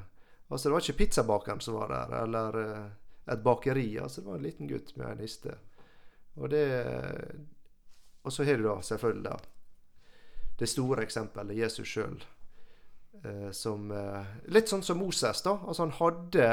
Altså, 0.54 0.68
det 0.68 0.72
var 0.72 0.84
ikke 0.84 0.98
pizzabakeren 0.98 1.60
som 1.60 1.74
var 1.74 1.88
der, 1.90 2.12
eller 2.22 2.58
eh, 2.60 2.84
et 3.32 3.40
bakeri. 3.42 3.88
Altså, 3.98 4.20
det 4.20 4.28
var 4.28 4.36
en 4.38 4.46
liten 4.46 4.68
gutt 4.70 4.92
med 4.96 5.08
en 5.08 5.18
niste. 5.18 5.56
Og 6.38 6.50
det 6.50 6.68
Og 8.22 8.32
så 8.32 8.44
har 8.44 8.56
du 8.56 8.62
da 8.64 8.76
selvfølgelig 8.80 9.24
da, 9.24 9.36
det 10.58 10.68
store 10.70 11.02
eksempelet, 11.02 11.56
Jesus 11.58 11.88
sjøl. 11.88 12.22
Eh, 13.24 13.50
som 13.50 13.90
eh, 13.90 14.30
Litt 14.46 14.70
sånn 14.70 14.86
som 14.86 15.02
Moses, 15.02 15.42
da. 15.42 15.58
Altså, 15.66 15.82
han 15.82 15.98
hadde 15.98 16.48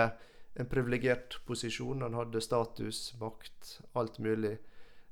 en 0.57 0.67
privilegert 0.67 1.37
posisjon. 1.45 2.01
Han 2.01 2.17
hadde 2.17 2.41
status, 2.41 3.13
makt, 3.21 3.77
alt 3.93 4.17
mulig. 4.19 4.57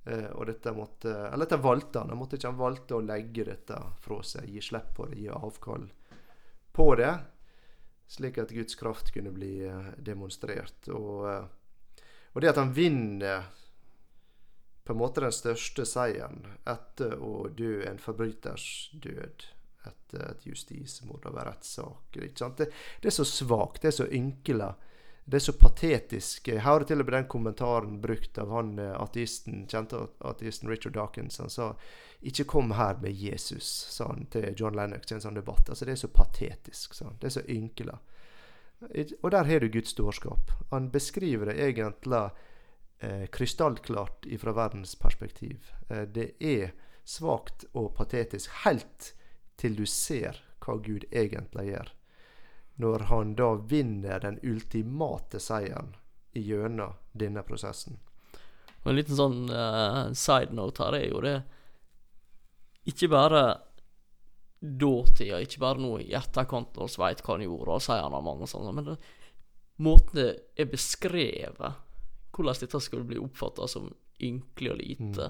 Og 0.09 0.47
dette 0.47 0.71
måtte 0.73 1.11
Eller 1.11 1.45
dette 1.45 1.61
valgte 1.61 2.01
han. 2.01 2.09
Han 2.09 2.17
måtte 2.17 2.39
ikke 2.39 2.49
han 2.49 2.57
valgte 2.57 2.95
å 2.97 3.05
legge 3.05 3.43
dette 3.45 3.77
fra 4.01 4.23
seg, 4.25 4.47
gi 4.49 4.63
slipp 4.63 4.95
på 4.97 5.05
det, 5.11 5.19
gi 5.21 5.29
avkall 5.29 5.85
på 6.73 6.95
det. 6.97 7.11
Slik 8.09 8.39
at 8.41 8.51
Guds 8.51 8.75
kraft 8.75 9.11
kunne 9.13 9.31
bli 9.31 9.59
eh, 9.67 9.93
demonstrert. 9.97 10.89
Og, 10.89 11.29
eh, 11.29 12.03
og 12.33 12.41
det 12.41 12.49
at 12.49 12.61
han 12.61 12.73
vinner 12.73 13.45
på 14.83 14.95
en 14.95 15.01
måte 15.03 15.21
den 15.21 15.33
største 15.35 15.85
seieren 15.85 16.41
etter 16.65 17.13
å 17.21 17.45
dø 17.53 17.83
en 17.85 18.01
forbryters 18.01 18.89
død. 18.97 19.45
Etter 19.85 20.23
et 20.25 20.47
justismord 20.49 21.27
av 21.29 21.37
rettssaker, 21.45 22.25
rettssak. 22.25 22.55
Det, 22.57 22.67
det 22.99 23.11
er 23.11 23.15
så 23.15 23.25
svakt, 23.29 23.83
det 23.83 23.91
er 23.91 23.97
så 24.01 24.07
ynkelig. 24.09 24.71
Det 25.29 25.37
er 25.37 25.39
så 25.39 25.53
patetisk. 25.53 26.47
Jeg 26.47 26.63
hører 26.65 26.87
til 26.89 27.03
og 27.03 27.05
med 27.05 27.13
den 27.13 27.27
kommentaren 27.29 27.97
brukt 28.01 28.37
av 28.41 28.49
han 28.49 28.71
eh, 28.81 28.95
ateisten, 28.97 29.67
kjente 29.69 29.99
ateisten 30.25 30.69
Richard 30.71 30.95
Dawkins. 30.95 31.37
Han 31.37 31.49
sa 31.53 31.75
'Ikke 32.21 32.43
kom 32.43 32.71
her 32.71 32.97
med 33.01 33.13
Jesus', 33.13 33.91
sa 33.91 34.07
han 34.07 34.25
til 34.25 34.55
John 34.57 34.75
Lennox 34.75 35.11
i 35.11 35.15
en 35.15 35.21
sånn 35.21 35.37
debatt. 35.37 35.69
Altså, 35.69 35.85
det 35.85 35.91
er 35.91 36.01
så 36.01 36.07
patetisk, 36.07 36.93
sa 36.93 37.05
han. 37.05 37.17
Det 37.21 37.27
er 37.27 37.35
så 37.37 37.45
ynkelig. 37.47 37.99
Og 39.21 39.31
der 39.31 39.43
har 39.43 39.59
du 39.59 39.69
Guds 39.69 39.93
dårskap. 39.93 40.51
Han 40.71 40.89
beskriver 40.89 41.45
det 41.45 41.59
egentlig 41.59 42.31
eh, 42.99 43.27
krystallklart 43.27 44.25
fra 44.39 44.51
verdens 44.51 44.95
perspektiv. 44.95 45.71
Eh, 45.89 46.07
det 46.09 46.33
er 46.39 46.73
svakt 47.05 47.65
og 47.73 47.93
patetisk 47.95 48.49
helt 48.65 49.13
til 49.57 49.75
du 49.75 49.85
ser 49.85 50.41
hva 50.59 50.81
Gud 50.81 51.05
egentlig 51.11 51.69
gjør 51.69 51.98
når 52.79 53.07
han 53.09 53.33
da 53.35 53.53
vinner 53.69 54.21
den 54.23 54.39
ultimate 54.43 55.39
seieren 55.43 55.95
gjennom 56.31 56.95
denne 57.11 57.43
prosessen. 57.43 57.97
Og 58.83 58.91
en 58.91 58.99
liten 58.99 59.17
sånn 59.17 59.49
uh, 59.51 60.11
side 60.15 60.55
note 60.55 60.85
her 60.85 60.95
er 60.95 61.07
jo 61.09 61.19
det 61.25 61.33
Ikke 62.87 63.09
bare 63.11 63.41
dåtida, 64.59 65.41
ikke 65.43 65.59
bare 65.61 65.83
nå 65.83 65.97
i 66.03 66.13
etterkant 66.15 66.75
når 66.75 66.91
vi 66.91 67.01
veit 67.03 67.21
hva 67.23 67.35
han 67.35 67.43
gjorde, 67.45 67.75
og 67.75 67.83
sier 67.83 68.01
han 68.03 68.15
har 68.15 68.23
mange 68.25 68.47
sånne, 68.49 68.73
men 68.75 68.87
det, 68.89 68.95
måten 69.79 70.19
det 70.19 70.29
er 70.59 70.67
beskrevet, 70.71 71.77
hvordan 72.35 72.59
dette 72.59 72.81
skulle 72.83 73.07
bli 73.07 73.21
oppfatta 73.23 73.69
som 73.71 73.87
ynkelig 74.19 74.73
og 74.73 74.81
lite 74.81 75.29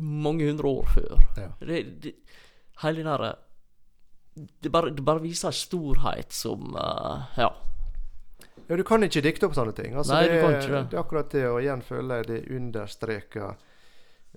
mange 0.00 0.46
hundre 0.48 0.72
år 0.80 0.88
før. 0.94 1.20
Ja. 1.36 1.50
Det, 1.60 1.82
det, 2.00 2.14
hele 2.84 3.02
den 3.02 3.10
derre 3.10 3.34
det, 4.34 4.70
bare- 4.70 4.90
det 4.94 5.02
bare 5.04 5.20
viser 5.24 5.48
en 5.48 5.56
storhet 5.58 6.32
som 6.32 6.74
uh, 6.76 7.26
Ja. 7.36 7.50
Ja, 8.70 8.76
du 8.78 8.84
kan 8.86 9.02
ikke 9.02 9.22
dikte 9.24 9.48
opp 9.48 9.54
sånne 9.56 9.72
ting. 9.74 9.96
Altså, 9.98 10.14
Nei, 10.14 10.28
det, 10.28 10.34
du 10.36 10.40
kan 10.44 10.52
ikke 10.54 10.70
det. 10.76 10.82
det 10.92 10.96
er 10.96 11.00
akkurat 11.02 11.32
det, 11.34 11.40
og 11.50 11.56
igjen 11.64 11.80
føler 11.82 12.20
jeg 12.20 12.26
det 12.28 12.36
understreker 12.54 13.56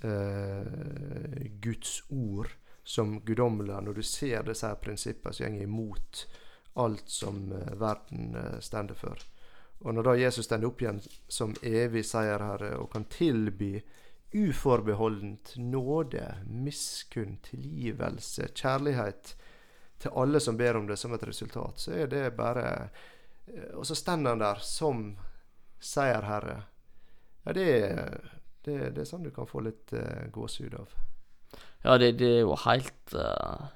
uh, 0.04 1.46
Guds 1.62 2.02
ord 2.10 2.50
som 2.84 3.20
guddommelig. 3.26 3.76
Når 3.86 3.94
du 3.94 4.02
ser 4.04 4.44
disse 4.48 4.68
her 4.68 4.80
prinsippene 4.82 5.34
som 5.38 5.54
går 5.54 5.68
imot 5.68 6.24
alt 6.82 7.10
som 7.14 7.44
uh, 7.54 7.76
verden 7.80 8.34
uh, 8.36 8.58
stender 8.60 8.98
for. 8.98 9.22
Og 9.84 9.94
når 9.94 10.08
da 10.10 10.16
Jesus 10.18 10.46
stender 10.48 10.72
opp 10.72 10.82
igjen 10.82 11.02
som 11.30 11.54
evig 11.62 12.06
seierherre 12.08 12.74
og 12.80 12.90
kan 12.96 13.06
tilby 13.12 13.76
uforbeholdent 14.34 15.54
nåde, 15.62 16.26
miskunn, 16.50 17.36
tilgivelse, 17.46 18.48
kjærlighet 18.58 19.36
til 20.04 20.20
alle 20.20 20.40
som 20.44 20.58
ber 20.60 20.78
om 20.80 20.88
det 20.88 21.00
som 21.00 21.14
et 21.16 21.26
resultat, 21.28 21.80
så 21.80 21.96
er 21.96 22.12
det 22.12 22.26
bare 22.38 22.68
eh, 23.48 23.72
Og 23.76 23.86
så 23.88 23.96
står 23.96 24.24
han 24.28 24.44
der 24.44 24.62
som 24.64 25.04
seierherre. 25.84 26.62
Ja, 27.44 27.54
det 27.54 27.68
det, 28.64 28.78
det 28.96 29.04
er 29.04 29.08
sånn 29.08 29.26
du 29.26 29.32
kan 29.36 29.48
få 29.48 29.60
litt 29.66 29.92
uh, 29.92 30.24
gåsehud 30.32 30.76
av. 30.80 30.92
Ja, 31.84 31.98
det, 32.00 32.14
det 32.22 32.30
er 32.40 32.44
jo 32.46 32.56
helt 32.64 33.16
uh... 33.18 33.72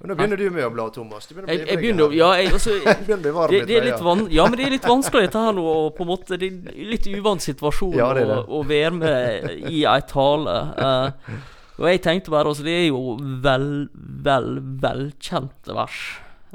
Men 0.00 0.12
nå 0.12 0.16
begynner 0.16 0.38
du 0.40 0.46
med 0.54 0.64
å 0.64 0.70
bla, 0.72 0.86
Thomas. 0.94 1.26
Du 1.28 1.34
begynner 1.34 1.50
å 1.50 1.56
jeg, 1.56 1.64
bli 1.64 1.72
jeg 1.74 1.80
begynner 1.82 2.04
å 2.06 2.14
Ja, 2.16 2.28
jeg, 2.38 2.52
også, 2.56 2.76
begynner 3.02 3.18
å 3.18 3.24
bli 3.24 3.32
varm 3.36 3.52
det, 3.52 3.60
det 3.68 3.74
er 3.76 3.86
litt 3.90 4.04
van 4.06 4.22
Ja, 4.32 4.46
men 4.46 4.56
det 4.56 4.68
er 4.68 4.74
litt 4.78 4.86
vanskelig 4.88 5.26
dette 5.26 5.42
her 5.44 5.56
nå, 5.58 5.64
og 5.66 5.90
på 5.98 6.06
en 6.06 6.10
måte 6.12 6.38
Det 6.40 6.48
er 6.48 6.78
litt 6.94 7.08
uvant 7.10 7.44
situasjon 7.44 7.98
Ja, 7.98 8.12
det 8.16 8.22
det. 8.30 8.38
Å, 8.38 8.46
å 8.60 8.62
være 8.70 8.94
med 8.96 9.50
i 9.68 9.82
ei 9.90 10.06
tale. 10.08 10.54
eh, 10.86 11.34
og 11.80 11.88
jeg 11.88 12.02
tenkte 12.04 12.30
bare 12.32 12.50
også, 12.50 12.62
Det 12.66 12.74
er 12.76 12.86
jo 12.90 13.16
vel, 13.44 13.88
vel, 14.24 14.58
velkjente 14.82 15.74
vers 15.76 16.00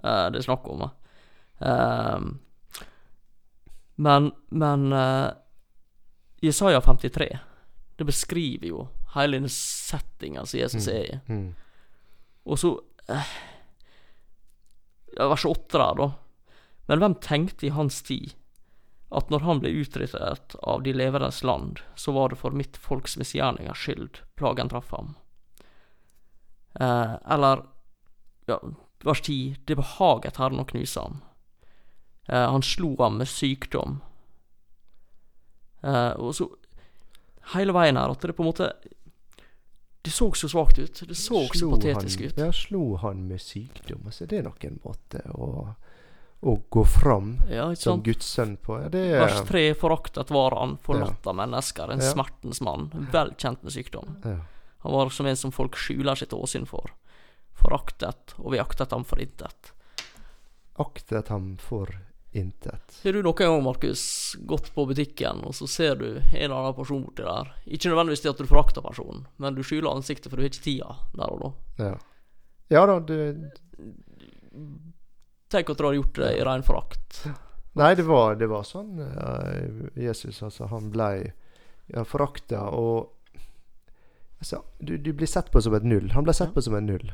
eh, 0.03 0.27
det 0.31 0.39
er 0.41 0.45
snakk 0.45 0.67
om. 0.69 0.85
eh. 1.65 2.27
men 3.97 4.31
men 4.51 4.93
eh, 4.93 5.31
Jesaja 6.45 6.81
53, 6.83 7.29
det 7.97 8.05
beskriver 8.05 8.67
jo 8.69 8.87
hele 9.15 9.37
denne 9.39 9.49
settinga 9.49 10.43
som 10.45 10.59
Jesus 10.59 10.87
er 10.91 11.05
i. 11.07 11.19
Mm. 11.31 11.55
Og 12.45 12.59
så 12.59 12.73
eh, 13.09 13.31
ja, 15.15 15.29
Vers 15.31 15.45
8 15.47 15.79
der, 15.79 15.95
da. 16.01 16.09
Men 16.91 17.01
hvem 17.01 17.15
tenkte 17.23 17.65
i 17.65 17.73
hans 17.73 18.01
tid 18.05 18.35
at 19.15 19.29
når 19.31 19.45
han 19.45 19.61
ble 19.63 19.71
utryddet 19.81 20.55
av 20.61 20.83
de 20.83 20.93
leveres 20.93 21.43
land, 21.43 21.79
så 21.95 22.11
var 22.15 22.31
det 22.31 22.39
for 22.41 22.55
mitt 22.55 22.77
folks 22.77 23.15
misgjerningers 23.17 23.85
skyld 23.85 24.19
plagen 24.39 24.71
traff 24.71 24.91
ham. 24.91 25.15
Eh, 26.79 27.13
eller 27.35 27.63
ja, 28.45 28.59
vers 29.03 29.21
10. 29.21 29.55
Det 29.65 29.77
behaget 29.79 30.37
Herren 30.41 30.61
å 30.61 30.67
knuse 30.67 30.99
ham. 30.99 31.21
Eh, 32.27 32.49
han 32.51 32.65
slo 32.65 32.95
ham 32.99 33.19
med 33.21 33.29
sykdom. 33.29 33.99
Eh, 35.81 36.11
og 36.17 36.35
så 36.35 36.49
hele 37.53 37.75
veien 37.75 37.99
her 37.99 38.11
at 38.11 38.25
det 38.25 38.33
på 38.33 38.41
en 38.41 38.49
måte 38.49 38.71
Det 40.05 40.11
så 40.13 40.31
så 40.37 40.49
svakt 40.49 40.77
ut. 40.77 40.99
Det 41.07 41.15
så 41.17 41.47
så 41.53 41.71
patetisk 41.71 42.19
han, 42.19 42.27
ut. 42.27 42.37
Ja, 42.37 42.51
slo 42.53 42.95
han 43.01 43.23
med 43.27 43.41
sykdom? 43.41 44.03
Altså, 44.05 44.27
det 44.29 44.37
er 44.37 44.43
nok 44.45 44.63
en 44.63 44.77
måte 44.83 45.21
å, 45.33 45.73
å 46.41 46.55
gå 46.69 46.83
fram 46.85 47.39
Ja, 47.49 47.69
som? 47.75 48.01
Guds 48.03 48.25
sønn 48.35 48.57
på. 48.57 48.79
Ja, 48.81 48.89
det 48.89 49.05
Vers 49.19 49.39
tre 49.47 49.71
3. 49.71 49.75
Foraktet 49.79 50.29
var 50.33 50.55
han, 50.59 50.77
forlatt 50.77 51.25
av 51.27 51.35
mennesker, 51.35 51.91
en 51.91 52.01
smertens 52.03 52.61
mann, 52.61 52.89
vel 53.11 53.33
kjent 53.37 53.63
med 53.63 53.73
sykdom. 53.73 54.17
ja. 54.23 54.39
Han 54.85 54.93
var 54.93 55.09
som 55.09 55.25
en 55.25 55.37
som 55.37 55.51
folk 55.51 55.73
skjuler 55.81 56.13
sitt 56.15 56.33
åsyn 56.33 56.67
for. 56.69 56.91
Foraktet, 57.57 58.35
og 58.37 58.51
vi 58.53 58.59
aktet 58.61 58.91
ham 58.93 59.01
for 59.07 59.17
intet. 59.17 59.71
Aktet 60.77 61.31
ham 61.33 61.55
for 61.57 61.89
intet. 62.35 62.99
Har 63.03 63.15
du 63.15 63.23
noen 63.23 63.39
gang, 63.39 63.63
Markus, 63.63 64.35
gått 64.45 64.69
på 64.75 64.85
butikken, 64.85 65.41
og 65.47 65.55
så 65.57 65.65
ser 65.71 65.95
du 65.95 66.05
en 66.19 66.35
eller 66.37 66.55
annen 66.59 66.75
person 66.77 67.01
borti 67.01 67.25
der? 67.25 67.49
Ikke 67.65 67.89
nødvendigvis 67.89 68.21
det 68.21 68.33
at 68.35 68.43
du 68.43 68.45
forakter 68.51 68.85
personen, 68.85 69.25
men 69.41 69.55
du 69.57 69.63
skjuler 69.65 69.89
ansiktet, 69.95 70.29
for 70.29 70.37
du 70.37 70.43
har 70.45 70.51
ikke 70.51 70.65
tida 70.67 70.97
der 71.15 71.33
og 71.33 71.41
da. 71.41 71.51
Ja. 71.87 71.95
Ja 72.75 72.85
da, 72.89 72.99
det 72.99 73.19
Tenk 75.51 75.69
at 75.69 75.77
du 75.77 75.83
hadde 75.85 75.99
gjort 75.99 76.15
det 76.21 76.29
i 76.39 76.43
ren 76.45 76.63
forakt. 76.65 77.19
Nei, 77.75 77.91
det 77.95 78.05
var, 78.07 78.35
det 78.39 78.47
var 78.47 78.63
sånn 78.63 78.99
eh, 79.03 79.81
Jesus, 79.99 80.39
altså, 80.43 80.69
han 80.71 80.89
ble 80.93 81.09
ja, 81.91 82.03
forakta 82.07 82.63
og 82.71 83.11
altså, 84.39 84.61
du, 84.79 84.95
du 84.97 85.11
blir 85.13 85.27
sett 85.27 85.51
på 85.51 85.61
som 85.61 85.75
et 85.75 85.83
null. 85.85 86.09
Han 86.15 86.23
ble 86.25 86.33
sett 86.33 86.49
Ja. 86.53 86.55
på 86.55 86.63
som 86.65 86.75
en 86.79 86.87
null. 86.87 87.11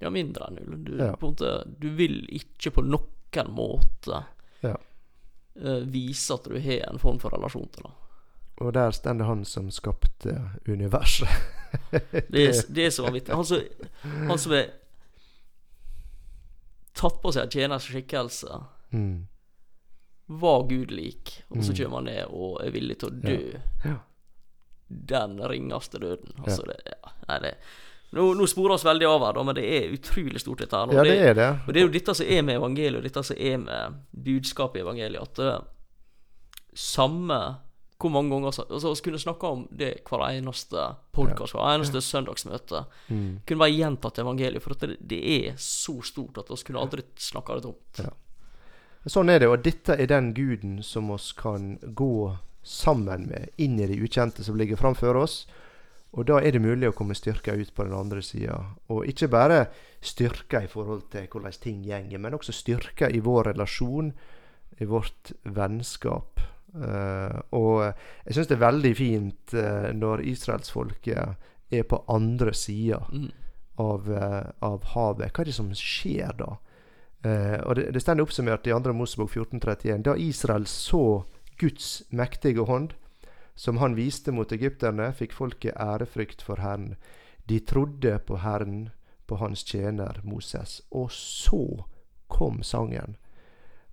Ja, 0.00 0.10
mindre 0.14 0.48
enn 0.48 0.58
null. 0.62 0.78
Du, 0.86 0.96
Ja. 0.96 1.12
måte, 1.20 1.52
du 1.78 1.90
vil 1.98 2.22
ikke 2.34 2.72
på 2.78 2.84
noen 2.86 3.52
måte 3.54 4.24
Ja. 4.64 4.76
uh, 5.60 5.80
vise 5.84 6.34
at 6.34 6.44
du 6.48 6.58
har 6.58 6.88
en 6.88 6.98
form 6.98 7.18
for 7.20 7.30
relasjon 7.36 7.68
til 7.74 7.84
ham. 7.86 7.94
Og 8.58 8.72
der 8.74 8.90
stender 8.90 9.24
han 9.28 9.44
som 9.44 9.70
skapte 9.70 10.32
universet. 10.66 11.28
Det 12.32 12.64
det 12.74 12.86
er 12.86 12.90
så 12.90 13.04
vanvittig. 13.04 13.34
Han 13.34 13.44
som, 13.44 13.60
han 14.26 14.38
som 14.38 14.52
er 14.56 14.72
tatt 16.98 17.20
på 17.22 17.30
seg 17.34 17.46
en 17.46 17.52
tjeners 17.54 17.86
skikkelse, 17.88 18.60
Mm. 18.92 19.26
var 20.28 20.62
Gud 20.68 20.90
lik, 20.90 21.42
og 21.50 21.62
så 21.62 21.72
Mm. 21.72 21.76
kommer 21.78 21.96
han 21.96 22.04
ned 22.04 22.26
og 22.30 22.60
er 22.64 22.70
villig 22.74 22.98
til 22.98 23.08
å 23.10 23.20
dø. 23.22 23.60
Ja. 23.84 23.94
Den 24.90 25.38
ringeste 25.40 25.98
døden. 26.00 26.32
Altså, 26.44 26.64
det, 26.66 26.76
ja, 26.86 27.10
nei, 27.28 27.38
det, 27.44 27.54
nå, 28.16 28.34
nå 28.34 28.46
sporer 28.48 28.74
oss 28.74 28.84
veldig 28.88 29.06
av 29.08 29.20
her, 29.26 29.32
da, 29.36 29.42
men 29.44 29.54
det 29.54 29.64
er 29.64 29.92
utrolig 29.92 30.40
stort, 30.40 30.58
dette 30.64 30.72
her. 30.76 30.88
og 30.88 30.94
Ja, 30.94 31.02
det 31.04 31.18
er 31.20 31.34
det. 31.36 31.48
Og 31.68 31.74
det 31.74 31.76
er 31.82 31.86
jo 31.86 31.92
dette 31.92 32.14
som 32.16 32.26
er 32.26 32.42
med 32.42 32.56
evangeliet, 32.56 32.96
og 32.96 33.02
dette 33.04 33.22
som 33.24 33.36
er 33.38 33.56
med 33.58 33.98
budskapet 34.24 34.80
i 34.80 34.84
evangeliet, 34.84 35.22
at 35.22 35.34
det, 35.34 35.64
samme 36.74 37.56
hvor 37.98 38.10
mange 38.14 38.30
ganger 38.30 38.50
så- 38.52 38.66
altså, 38.70 38.94
Vi 38.94 39.10
kunne 39.10 39.18
snakke 39.18 39.44
om 39.46 39.68
det 39.76 40.04
hver 40.04 40.28
eneste 40.30 40.96
podkast, 41.12 41.52
hver 41.52 41.74
eneste 41.74 42.00
søndagsmøte. 42.00 42.84
Mm. 43.10 43.40
Kunne 43.46 43.58
bare 43.58 43.76
gjentatt 43.76 44.18
evangeliet, 44.18 44.62
for 44.62 44.74
det, 44.74 44.96
det 45.06 45.48
er 45.48 45.52
så 45.56 46.00
stort 46.02 46.38
at 46.38 46.48
vi 46.48 46.56
kunne 46.64 46.78
aldri 46.80 47.02
snakka 47.16 47.54
det 47.54 47.62
tomt. 47.62 47.98
Ja. 47.98 48.10
Sånn 49.06 49.30
er 49.30 49.38
det, 49.38 49.48
og 49.48 49.62
dette 49.62 49.96
er 49.98 50.06
den 50.06 50.34
guden 50.34 50.82
som 50.82 51.10
oss 51.10 51.32
kan 51.32 51.78
gå 51.94 52.36
sammen 52.62 53.26
med 53.28 53.48
inn 53.58 53.78
i 53.80 53.86
det 53.86 53.98
ukjente 53.98 54.44
som 54.44 54.56
ligger 54.56 54.76
framfor 54.76 55.16
oss. 55.16 55.46
Og 56.14 56.26
da 56.26 56.38
er 56.40 56.52
det 56.52 56.62
mulig 56.62 56.88
å 56.88 56.94
komme 56.96 57.14
styrka 57.14 57.52
ut 57.52 57.74
på 57.74 57.84
den 57.84 57.92
andre 57.92 58.22
sida. 58.24 58.58
Og 58.88 59.06
ikke 59.06 59.28
bare 59.28 59.66
styrka 60.00 60.62
i 60.64 60.66
forhold 60.70 61.10
til 61.10 61.26
hvordan 61.26 61.52
ting 61.60 61.82
gjenger, 61.84 62.18
men 62.18 62.32
også 62.32 62.52
styrka 62.52 63.10
i 63.12 63.20
vår 63.20 63.52
relasjon, 63.52 64.12
i 64.80 64.84
vårt 64.84 65.32
vennskap. 65.44 66.40
Eh, 66.74 67.38
og 67.56 67.80
jeg 68.26 68.34
syns 68.36 68.48
det 68.50 68.56
er 68.58 68.66
veldig 68.66 68.90
fint 68.96 69.54
uh, 69.56 69.88
når 69.96 70.20
israelsfolket 70.28 71.72
er 71.72 71.84
på 71.88 72.02
andre 72.08 72.52
sida 72.54 73.00
Mm. 73.12 73.30
av, 73.78 74.12
eh, 74.12 74.50
av 74.60 74.84
havet. 74.94 75.32
Hva 75.32 75.40
er 75.40 75.44
det 75.44 75.54
som 75.54 75.70
skjer 75.70 76.32
da? 76.38 76.56
Og 77.66 77.74
Det, 77.74 77.92
det 77.92 78.00
står 78.02 78.20
oppsummert 78.22 78.66
i 78.66 78.72
2. 78.72 78.92
Mosebok 78.94 79.30
1431. 79.30 80.02
Da 80.02 80.14
Israel 80.16 80.66
så 80.66 81.24
Guds 81.58 82.02
mektige 82.10 82.64
hånd, 82.66 82.94
som 83.54 83.78
han 83.78 83.94
viste 83.94 84.32
mot 84.32 84.52
egypterne, 84.52 85.12
fikk 85.12 85.32
folket 85.32 85.74
ærefrykt 85.76 86.42
for 86.42 86.62
Herren. 86.62 86.96
De 87.46 87.58
trodde 87.60 88.18
på 88.26 88.38
Herren, 88.38 88.90
på 89.26 89.36
hans 89.36 89.64
tjener 89.64 90.20
Moses. 90.24 90.80
Og 90.90 91.10
så 91.10 91.84
kom 92.28 92.62
sangen. 92.62 93.16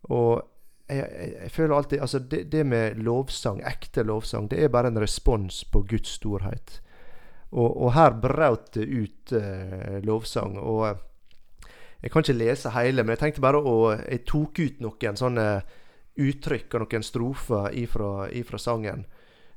Og 0.10 0.42
jeg, 0.90 1.36
jeg, 1.42 1.52
føler 1.52 1.76
alltid 1.76 2.02
Altså, 2.02 2.20
det, 2.20 2.44
det 2.52 2.66
med 2.66 3.00
lovsang, 3.02 3.62
ekte 3.66 4.04
lovsang, 4.04 4.50
det 4.52 4.64
er 4.64 4.74
bare 4.74 4.92
en 4.94 5.02
respons 5.02 5.64
på 5.72 5.82
Guds 5.90 6.18
storhet. 6.20 6.80
Og, 7.52 7.70
og 7.70 7.94
her 7.96 8.14
braut 8.22 8.74
det 8.76 8.86
ut 8.90 9.34
eh, 9.38 9.98
lovsang. 10.04 10.58
Og 10.60 10.88
eh, 10.90 11.02
jeg 12.04 12.12
kan 12.12 12.26
ikke 12.26 12.38
lese 12.38 12.74
hele, 12.76 13.04
men 13.04 13.16
jeg 13.16 13.24
tenkte 13.24 13.42
bare 13.42 13.62
å 13.62 13.96
Jeg 13.96 14.26
tok 14.30 14.60
ut 14.60 14.82
noen 14.84 15.18
sånne 15.18 15.50
uttrykk 16.16 16.76
og 16.76 16.86
noen 16.86 17.04
strofer 17.04 17.76
ifra, 17.76 18.30
ifra 18.32 18.60
sangen. 18.62 19.06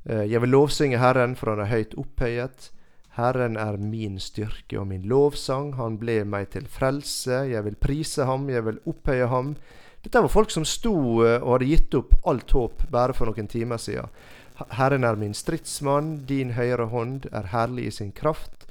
Eh, 0.05 0.25
jeg 0.31 0.43
vil 0.45 0.55
lovsynge 0.55 1.01
Herren, 1.03 1.37
for 1.37 1.53
han 1.53 1.65
er 1.65 1.73
høyt 1.73 1.97
opphøyet. 1.99 2.71
Herren 3.19 3.59
er 3.59 3.81
min 3.83 4.21
styrke 4.23 4.79
og 4.79 4.87
min 4.93 5.05
lovsang. 5.11 5.75
Han 5.75 5.99
ble 5.99 6.23
meg 6.25 6.53
til 6.55 6.69
frelse. 6.71 7.43
Jeg 7.51 7.65
vil 7.67 7.77
prise 7.77 8.29
ham, 8.29 8.47
jeg 8.51 8.65
vil 8.65 8.79
opphøye 8.87 9.27
ham. 9.27 9.57
Dette 10.03 10.21
var 10.21 10.31
folk 10.31 10.51
som 10.55 10.65
sto 10.65 10.95
eh, 11.27 11.41
og 11.43 11.57
hadde 11.57 11.71
gitt 11.73 11.95
opp 11.99 12.15
alt 12.31 12.53
håp 12.55 12.85
bare 12.93 13.17
for 13.17 13.31
noen 13.31 13.51
timer 13.51 13.81
siden. 13.83 14.13
Herren 14.75 15.07
er 15.07 15.19
min 15.19 15.35
stridsmann, 15.35 16.25
din 16.27 16.57
høyre 16.57 16.89
hånd 16.91 17.29
er 17.31 17.51
herlig 17.53 17.87
i 17.89 17.95
sin 18.01 18.13
kraft. 18.13 18.67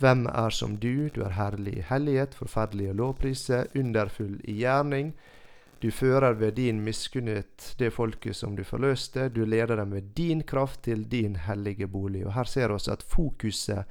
Hvem 0.00 0.26
er 0.28 0.52
som 0.52 0.76
du? 0.80 1.08
Du 1.12 1.22
er 1.24 1.36
herlig 1.36 1.78
i 1.78 1.84
hellighet, 1.84 2.36
forferdelig 2.36 2.90
å 2.90 2.96
lovprise, 2.96 3.66
underfull 3.76 4.38
i 4.48 4.56
gjerning. 4.62 5.12
Du 5.80 5.90
fører 5.92 6.36
ved 6.36 6.58
din 6.60 6.82
miskunnhet 6.84 7.74
det 7.80 7.90
folket 7.96 8.36
som 8.36 8.56
du 8.56 8.64
forløste. 8.64 9.28
Du 9.32 9.46
leder 9.48 9.80
dem 9.80 9.92
ved 9.96 10.12
din 10.16 10.42
kraft 10.44 10.82
til 10.84 11.06
din 11.08 11.36
hellige 11.40 11.88
bolig. 11.88 12.26
Og 12.26 12.34
Her 12.36 12.44
ser 12.44 12.72
vi 12.72 12.92
at 12.92 13.04
fokuset 13.04 13.84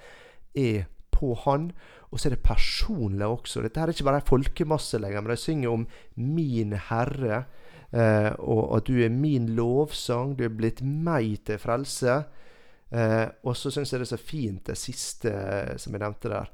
er 0.53 0.85
på 1.19 1.35
Han. 1.45 1.69
Og 2.09 2.19
så 2.19 2.29
er 2.29 2.37
det 2.37 2.45
personlig 2.45 3.27
også. 3.27 3.61
Dette 3.61 3.81
her 3.81 3.91
er 3.91 3.93
ikke 3.93 4.07
bare 4.07 4.23
en 4.23 4.29
folkemasse 4.29 4.99
lenger, 5.01 5.21
men 5.21 5.35
de 5.35 5.41
synger 5.41 5.73
om 5.73 5.87
min 6.15 6.73
Herre. 6.89 7.43
Eh, 7.91 8.31
og 8.39 8.77
at 8.77 8.89
du 8.89 8.99
er 9.01 9.13
min 9.13 9.51
lovsang. 9.57 10.35
Du 10.37 10.45
er 10.45 10.55
blitt 10.55 10.81
meg 10.81 11.43
til 11.45 11.61
frelse. 11.61 12.21
Eh, 12.89 13.27
og 13.45 13.57
så 13.57 13.69
syns 13.73 13.93
jeg 13.93 14.01
det 14.01 14.07
er 14.07 14.15
så 14.15 14.21
fint 14.21 14.65
det 14.65 14.77
siste 14.81 15.29
eh, 15.33 15.75
som 15.77 15.93
jeg 15.93 16.03
nevnte 16.03 16.33
der. 16.33 16.51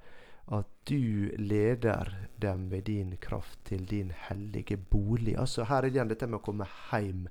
At 0.56 0.70
du 0.86 1.32
leder 1.42 2.12
dem 2.38 2.68
ved 2.70 2.86
din 2.92 3.16
kraft 3.22 3.64
til 3.66 3.86
din 3.90 4.12
hellige 4.28 4.78
bolig. 4.78 5.38
Altså 5.40 5.66
Her 5.66 5.84
er 5.84 5.94
igjen 5.94 6.12
dette 6.12 6.28
med 6.30 6.42
å 6.42 6.46
komme 6.46 6.68
hjem. 6.92 7.26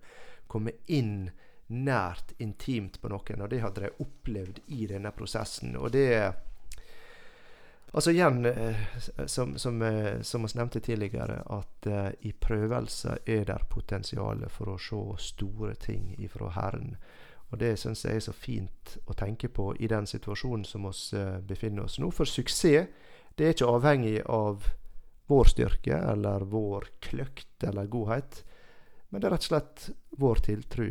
Komme 0.51 0.75
inn 0.91 1.31
nært, 1.69 2.35
intimt 2.39 2.99
på 3.01 3.09
noen. 3.13 3.45
Og 3.45 3.53
det 3.53 3.63
hadde 3.63 3.87
de 3.87 3.93
opplevd 4.05 4.61
i 4.75 4.89
denne 4.91 5.13
prosessen. 5.17 5.77
Og 5.79 5.93
det 5.95 6.09
Altså 7.95 8.11
igjen, 8.11 8.47
eh, 8.47 8.77
som, 9.27 9.59
som, 9.59 9.83
eh, 9.83 10.21
som 10.21 10.43
vi 10.43 10.49
nevnte 10.59 10.81
tidligere, 10.83 11.43
at 11.47 11.87
eh, 11.87 12.11
i 12.27 12.33
prøvelser 12.33 13.21
er 13.27 13.45
det 13.47 13.61
potensial 13.71 14.43
for 14.51 14.73
å 14.73 14.81
se 14.83 15.03
store 15.23 15.77
ting 15.79 16.11
ifra 16.19 16.51
Herren. 16.57 16.97
Og 17.53 17.61
det 17.63 17.77
syns 17.79 18.03
jeg 18.03 18.19
er 18.19 18.27
så 18.27 18.35
fint 18.35 18.97
å 19.07 19.15
tenke 19.15 19.47
på 19.47 19.69
i 19.79 19.87
den 19.87 20.11
situasjonen 20.11 20.67
som 20.67 20.91
eh, 20.91 21.39
befinner 21.47 21.87
oss 21.87 22.01
nå. 22.03 22.11
For 22.11 22.27
suksess 22.27 22.91
det 23.39 23.47
er 23.47 23.55
ikke 23.55 23.71
avhengig 23.71 24.19
av 24.27 24.67
vår 25.31 25.55
styrke 25.55 25.95
eller 25.95 26.51
vår 26.51 26.91
kløkt 27.03 27.63
eller 27.63 27.87
godhet, 27.87 28.43
men 29.09 29.23
det 29.23 29.29
er 29.29 29.37
rett 29.37 29.47
og 29.47 29.53
slett 29.53 29.91
vår 30.19 30.43
tiltro 30.51 30.89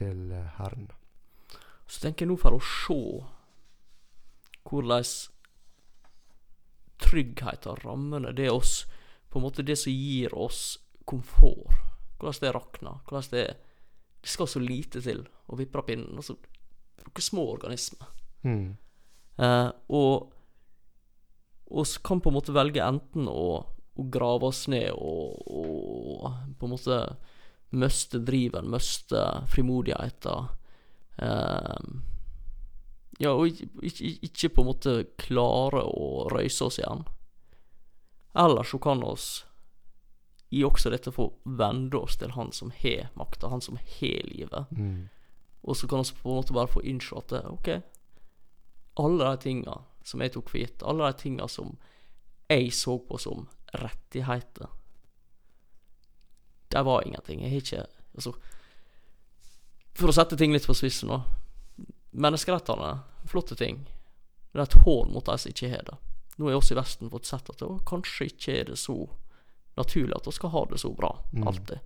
til 0.00 0.32
Herren. 0.56 0.88
Så 1.84 2.00
tenker 2.02 2.24
jeg 2.24 2.32
nå 2.32 2.40
for 2.40 2.56
å 2.56 2.64
se 2.64 3.02
hvordan 4.68 5.04
trygghet 7.02 7.68
og 7.70 7.84
rammene, 7.84 8.34
det 8.36 8.48
er 8.48 8.54
oss 8.54 8.86
På 9.28 9.38
en 9.38 9.44
måte 9.44 9.62
det 9.62 9.76
som 9.76 9.92
gir 9.92 10.32
oss 10.34 10.78
komfort. 11.04 11.74
Hvordan 12.18 12.40
det 12.40 12.52
rakner. 12.54 13.00
Hvordan 13.04 13.30
det 13.30 13.46
Det 14.22 14.28
skal 14.32 14.48
så 14.48 14.58
lite 14.58 15.00
til 15.00 15.20
å 15.46 15.56
vippe 15.56 15.82
pinnen. 15.86 16.16
Altså, 16.16 16.34
noen 17.04 17.22
små 17.22 17.44
organismer. 17.52 18.08
Mm. 18.42 18.76
Eh, 19.38 19.70
og 19.94 20.32
oss 21.70 21.98
kan 21.98 22.20
på 22.20 22.32
en 22.32 22.38
måte 22.38 22.54
velge 22.56 22.82
enten 22.82 23.28
å, 23.30 23.62
å 23.94 24.06
grave 24.10 24.48
oss 24.50 24.64
ned 24.72 24.90
og, 24.96 25.38
og 25.46 26.56
på 26.58 26.66
en 26.66 26.72
måte 26.72 26.98
miste 27.78 28.18
driven, 28.24 28.70
miste 28.72 29.22
frimodigheten. 29.52 30.48
Eh, 31.18 31.76
ja, 33.18 33.32
og 33.34 33.48
ikke, 33.50 33.68
ikke, 33.82 34.10
ikke 34.28 34.50
på 34.54 34.62
en 34.62 34.68
måte 34.70 34.94
klare 35.18 35.82
å 35.82 36.28
røyse 36.30 36.64
oss 36.68 36.78
igjen. 36.78 37.04
Eller 38.38 38.66
så 38.66 38.78
kan 38.82 39.02
oss 39.02 39.28
i 40.54 40.62
også 40.64 40.92
dette 40.94 41.12
få 41.12 41.26
vende 41.58 41.98
oss 41.98 42.16
til 42.20 42.32
han 42.36 42.52
som 42.56 42.70
har 42.82 43.10
makta, 43.18 43.50
han 43.52 43.64
som 43.64 43.76
har 43.76 44.28
livet. 44.30 44.70
Mm. 44.70 45.08
Og 45.66 45.76
så 45.76 45.88
kan 45.90 46.04
vi 46.06 46.16
på 46.22 46.30
en 46.30 46.40
måte 46.40 46.56
bare 46.56 46.70
få 46.70 46.82
innse 46.86 47.18
at 47.18 47.34
OK, 47.50 47.68
alle 49.02 49.32
de 49.32 49.42
tinga 49.42 49.80
som 50.06 50.22
jeg 50.24 50.32
tok 50.32 50.48
for 50.48 50.62
gitt, 50.62 50.84
alle 50.86 51.10
de 51.10 51.20
tinga 51.20 51.48
som 51.50 51.74
jeg 52.48 52.70
så 52.72 52.96
på 53.04 53.18
som 53.20 53.48
rettigheter, 53.76 54.70
de 56.68 56.84
var 56.84 57.04
ingenting. 57.06 57.42
Jeg 57.42 57.50
har 57.50 57.64
ikke 57.64 57.86
Altså, 58.18 58.32
for 59.94 60.10
å 60.10 60.14
sette 60.16 60.34
ting 60.34 60.50
litt 60.50 60.64
på 60.66 60.74
spissen, 60.74 61.12
da. 61.12 61.20
Menneskerettene, 62.18 62.98
flotte 63.30 63.54
ting. 63.58 63.84
Det 64.52 64.58
er 64.60 64.66
et 64.66 64.78
hån 64.84 65.12
mot 65.14 65.26
de 65.28 65.36
som 65.38 65.52
ikke 65.52 65.70
har 65.70 65.84
det. 65.86 65.96
Nå 66.38 66.48
har 66.48 66.58
også 66.58 66.74
i 66.74 66.78
Vesten 66.78 67.10
fått 67.12 67.26
sett 67.28 67.50
at 67.50 67.62
kanskje 67.86 68.28
ikke 68.30 68.54
er 68.60 68.70
det 68.72 68.78
så 68.78 68.96
naturlig 69.78 70.16
at 70.16 70.26
vi 70.26 70.34
skal 70.34 70.50
ha 70.54 70.64
det 70.70 70.78
så 70.82 70.90
bra 70.94 71.12
Mm. 71.32 71.46
alltid. 71.48 71.78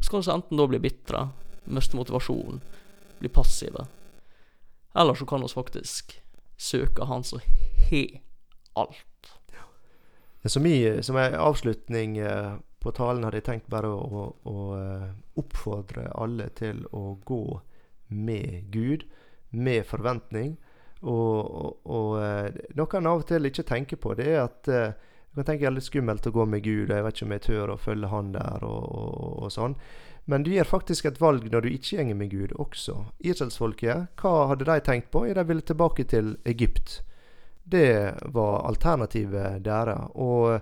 Så 0.00 0.10
kan 0.10 0.22
vi 0.22 0.30
enten 0.32 0.56
da 0.56 0.66
bli 0.66 0.78
bitre, 0.78 1.28
miste 1.64 1.96
motivasjonen, 1.96 2.60
bli 3.18 3.28
passive. 3.28 3.86
Eller 4.94 5.14
så 5.14 5.26
kan 5.26 5.42
vi 5.42 5.48
faktisk 5.48 6.20
søke 6.56 7.04
Han 7.06 7.24
som 7.24 7.40
har 7.90 8.20
alt. 8.74 9.04
Som, 10.44 10.66
i, 10.66 11.02
som 11.02 11.16
en 11.16 11.34
avslutning 11.34 12.18
eh, 12.18 12.54
på 12.80 12.92
talen 12.94 13.24
hadde 13.24 13.36
jeg 13.40 13.44
tenkt 13.44 13.66
bare 13.70 13.88
å, 13.90 13.98
å, 13.98 14.22
å 14.48 14.76
eh, 14.78 15.08
oppfordre 15.36 16.06
alle 16.14 16.46
til 16.54 16.84
å 16.94 17.18
gå 17.26 17.60
med 18.08 18.70
Gud, 18.72 19.04
med 19.50 19.86
forventning. 19.86 20.56
Og, 20.98 21.38
og, 21.64 21.76
og 21.86 22.16
eh, 22.22 22.58
noe 22.74 22.90
han 22.90 23.06
av 23.06 23.22
og 23.22 23.28
til 23.28 23.46
ikke 23.46 23.66
tenker 23.68 24.00
på, 24.02 24.16
det 24.18 24.32
er 24.32 24.40
at 24.48 24.70
eh, 24.72 24.96
du 25.30 25.38
kan 25.38 25.52
tenke 25.52 25.62
det 25.62 25.70
er 25.70 25.76
litt 25.76 25.86
skummelt 25.86 26.26
å 26.26 26.34
gå 26.34 26.44
med 26.50 26.64
Gud, 26.64 26.88
og 26.88 26.96
jeg 26.96 27.04
vet 27.06 27.18
ikke 27.18 27.26
om 27.28 27.34
jeg 27.36 27.44
tør 27.44 27.72
å 27.74 27.78
følge 27.78 28.10
han 28.10 28.32
der, 28.34 28.64
og, 28.66 28.86
og, 29.44 29.50
sånn. 29.54 29.76
Men 30.28 30.44
du 30.44 30.50
gjør 30.50 30.68
faktisk 30.68 31.06
et 31.08 31.20
valg 31.22 31.46
når 31.52 31.64
du 31.64 31.68
ikke 31.70 32.02
går 32.02 32.18
med 32.18 32.32
Gud 32.32 32.56
også. 32.58 32.96
Israelsfolket, 33.22 34.18
hva 34.18 34.32
hadde 34.50 34.66
de 34.68 34.80
tenkt 34.84 35.12
på? 35.14 35.22
De 35.30 35.44
ville 35.46 35.64
tilbake 35.64 36.08
til 36.10 36.34
Egypt. 36.48 37.00
Det 37.68 38.18
var 38.34 38.66
alternativet 38.68 39.62
deres. 39.64 40.10
Og 40.16 40.58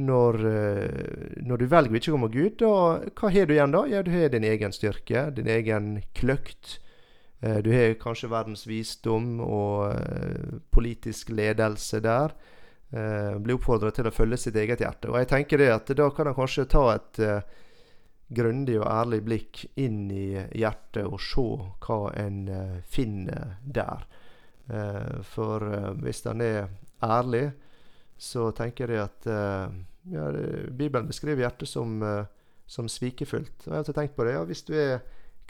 når, 0.00 0.38
eh, 0.48 1.36
når 1.44 1.60
du 1.60 1.66
velger 1.66 1.92
å 1.92 2.00
ikke 2.00 2.14
gå 2.14 2.20
med 2.24 2.34
Gud, 2.34 2.56
da, 2.62 2.74
hva 3.20 3.32
har 3.34 3.46
du 3.46 3.54
igjen 3.54 3.74
da? 3.74 3.84
Ja, 3.90 4.02
du 4.02 4.10
har 4.14 4.32
din 4.32 4.46
egen 4.46 4.72
styrke, 4.72 5.28
din 5.34 5.50
egen 5.50 6.02
kløkt. 6.14 6.78
Eh, 7.40 7.58
Du 7.58 7.72
har 7.72 7.94
kanskje 7.94 8.30
verdens 8.30 8.66
visdom 8.68 9.40
og 9.40 9.94
eh, 9.94 10.58
politisk 10.70 11.32
ledelse 11.32 12.00
der. 12.04 12.34
Eh, 12.92 13.36
Blir 13.40 13.56
oppfordra 13.56 13.92
til 13.94 14.10
å 14.10 14.14
følge 14.14 14.40
sitt 14.40 14.56
eget 14.60 14.84
hjerte. 14.84 15.10
Og 15.10 15.18
jeg 15.20 15.30
tenker 15.30 15.58
det 15.62 15.70
at 15.72 15.92
da 15.96 16.10
kan 16.14 16.30
han 16.30 16.36
kanskje 16.36 16.68
ta 16.70 16.84
et 16.94 17.22
grundig 18.30 18.76
og 18.78 18.86
ærlig 18.86 19.24
blikk 19.26 19.64
inn 19.82 20.04
i 20.14 20.26
hjertet 20.54 21.06
og 21.06 21.18
se 21.18 21.46
hva 21.82 22.12
en 22.14 22.44
finner 22.86 23.56
der. 23.64 24.04
For 25.26 25.64
hvis 25.98 26.22
en 26.30 26.44
er 26.46 26.68
ærlig, 27.02 27.48
så 28.14 28.52
tenker 28.54 28.92
jeg 28.94 29.02
at 29.02 29.26
ja, 29.26 30.28
Bibelen 30.70 31.08
beskriver 31.10 31.42
hjertet 31.42 31.72
som, 31.72 31.96
som 32.70 32.86
svikefullt. 32.86 33.66
Og 33.66 33.74
jeg 33.74 33.82
har 33.88 33.98
tenkt 33.98 34.14
på 34.14 34.28
det. 34.28 34.36
Ja, 34.36 34.44
hvis 34.46 34.62
du 34.62 34.76
er 34.78 35.00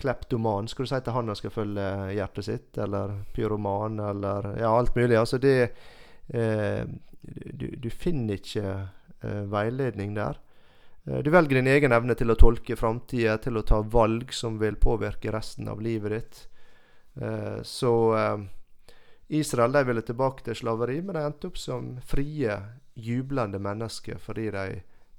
kleptoman, 0.00 0.68
skal 0.68 0.86
du 0.86 0.90
si 0.90 1.00
til 1.04 1.14
han 1.16 1.30
han 1.30 1.38
skal 1.38 1.52
følge 1.54 1.86
hjertet 2.16 2.46
sitt? 2.48 2.78
Eller 2.80 3.14
pyroman, 3.36 4.00
eller 4.00 4.52
ja, 4.60 4.70
alt 4.72 4.96
mulig. 4.96 5.16
Altså 5.20 5.38
det 5.42 5.56
eh, 6.28 6.84
du, 7.20 7.66
du 7.76 7.90
finner 7.90 8.40
ikke 8.40 8.64
eh, 9.20 9.42
veiledning 9.52 10.14
der. 10.16 10.38
Eh, 11.06 11.20
Du 11.22 11.30
velger 11.30 11.60
din 11.60 11.68
egen 11.68 11.92
evne 11.92 12.14
til 12.16 12.30
å 12.32 12.38
tolke 12.40 12.76
framtida, 12.76 13.38
til 13.38 13.60
å 13.60 13.62
ta 13.66 13.80
valg 13.82 14.32
som 14.32 14.58
vil 14.60 14.76
påvirke 14.80 15.32
resten 15.32 15.68
av 15.68 15.80
livet 15.84 16.16
ditt. 16.16 16.40
Eh, 17.20 17.60
Så 17.62 17.92
eh, 18.16 18.38
Israel 19.28 19.72
de 19.72 19.84
ville 19.86 20.02
tilbake 20.02 20.42
til 20.44 20.56
slaveri, 20.58 21.00
men 21.02 21.14
de 21.14 21.24
endte 21.28 21.50
opp 21.50 21.58
som 21.58 21.98
frie, 22.02 22.56
jublende 23.00 23.60
mennesker 23.62 24.18
fordi 24.20 24.48
de 24.50 24.64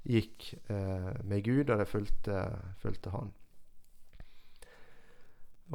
gikk 0.04 0.54
eh, 0.68 1.12
med 1.24 1.44
Gud, 1.46 1.70
og 1.70 1.78
de 1.80 1.86
fulgte, 1.86 2.42
fulgte 2.82 3.10
Han. 3.14 3.30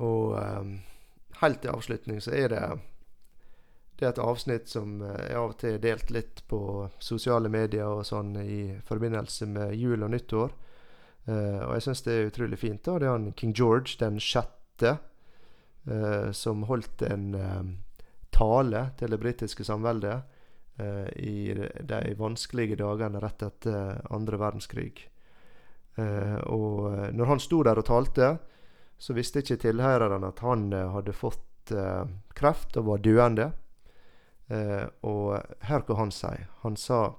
Og 0.04 0.38
eh, 0.40 0.70
helt 1.42 1.60
til 1.64 1.74
avslutning 1.74 2.22
så 2.24 2.36
er 2.38 2.54
det 2.54 2.62
det 3.98 4.06
er 4.06 4.12
et 4.12 4.20
avsnitt 4.22 4.70
som 4.70 5.00
er 5.02 5.24
jeg 5.32 5.38
av 5.40 5.48
og 5.50 5.56
til 5.58 5.80
delt 5.82 6.12
litt 6.14 6.44
på 6.46 6.60
sosiale 7.02 7.50
medier 7.50 7.90
og 7.90 8.04
sånn 8.06 8.36
i 8.44 8.60
forbindelse 8.86 9.48
med 9.50 9.74
jul 9.74 10.06
og 10.06 10.12
nyttår. 10.14 10.54
Uh, 11.26 11.64
og 11.66 11.72
jeg 11.74 11.86
syns 11.88 12.04
det 12.06 12.14
er 12.14 12.30
utrolig 12.30 12.60
fint. 12.62 12.84
da, 12.86 13.00
Det 13.00 13.08
er 13.08 13.16
han 13.16 13.32
King 13.34 13.56
George 13.58 13.98
den 13.98 14.20
sjette 14.22 14.92
uh, 15.90 16.30
som 16.30 16.62
holdt 16.70 17.02
en 17.10 17.26
um, 17.34 17.74
tale 18.30 18.84
til 19.02 19.16
det 19.16 19.20
britiske 19.26 19.66
samveldet 19.66 20.22
uh, 20.78 21.10
i 21.18 21.58
de 21.58 22.02
vanskelige 22.22 22.78
dagene 22.78 23.24
rett 23.26 23.50
etter 23.50 24.06
andre 24.14 24.38
verdenskrig. 24.46 25.08
Eh, 25.98 26.38
og 26.54 26.92
eh, 26.94 27.10
når 27.18 27.32
han 27.32 27.42
sto 27.42 27.64
der 27.66 27.80
og 27.82 27.88
talte, 27.88 28.36
så 28.98 29.14
visste 29.14 29.44
ikke 29.44 29.60
tilhørerne 29.62 30.32
at 30.32 30.42
han 30.46 30.68
eh, 30.74 30.90
hadde 30.94 31.14
fått 31.14 31.72
eh, 31.72 32.04
kreft 32.38 32.78
og 32.80 32.90
var 32.92 33.04
døende. 33.06 33.52
Eh, 34.48 34.86
og 35.06 35.38
hør 35.70 35.86
hva 35.88 35.98
han 36.02 36.14
sier. 36.14 36.50
Han 36.66 36.78
sa 36.80 37.16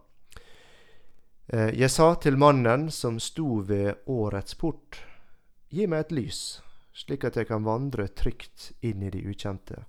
Jeg 1.49 1.89
sa 1.89 2.15
til 2.21 2.37
mannen 2.37 2.91
som 2.93 3.17
sto 3.17 3.63
ved 3.65 4.03
årets 4.05 4.53
port, 4.61 4.99
gi 5.73 5.87
meg 5.89 6.03
et 6.03 6.11
lys, 6.13 6.41
slik 6.93 7.25
at 7.25 7.39
jeg 7.41 7.49
kan 7.49 7.65
vandre 7.65 8.05
trygt 8.13 8.75
inn 8.85 9.01
i 9.01 9.09
det 9.09 9.23
ukjente. 9.25 9.87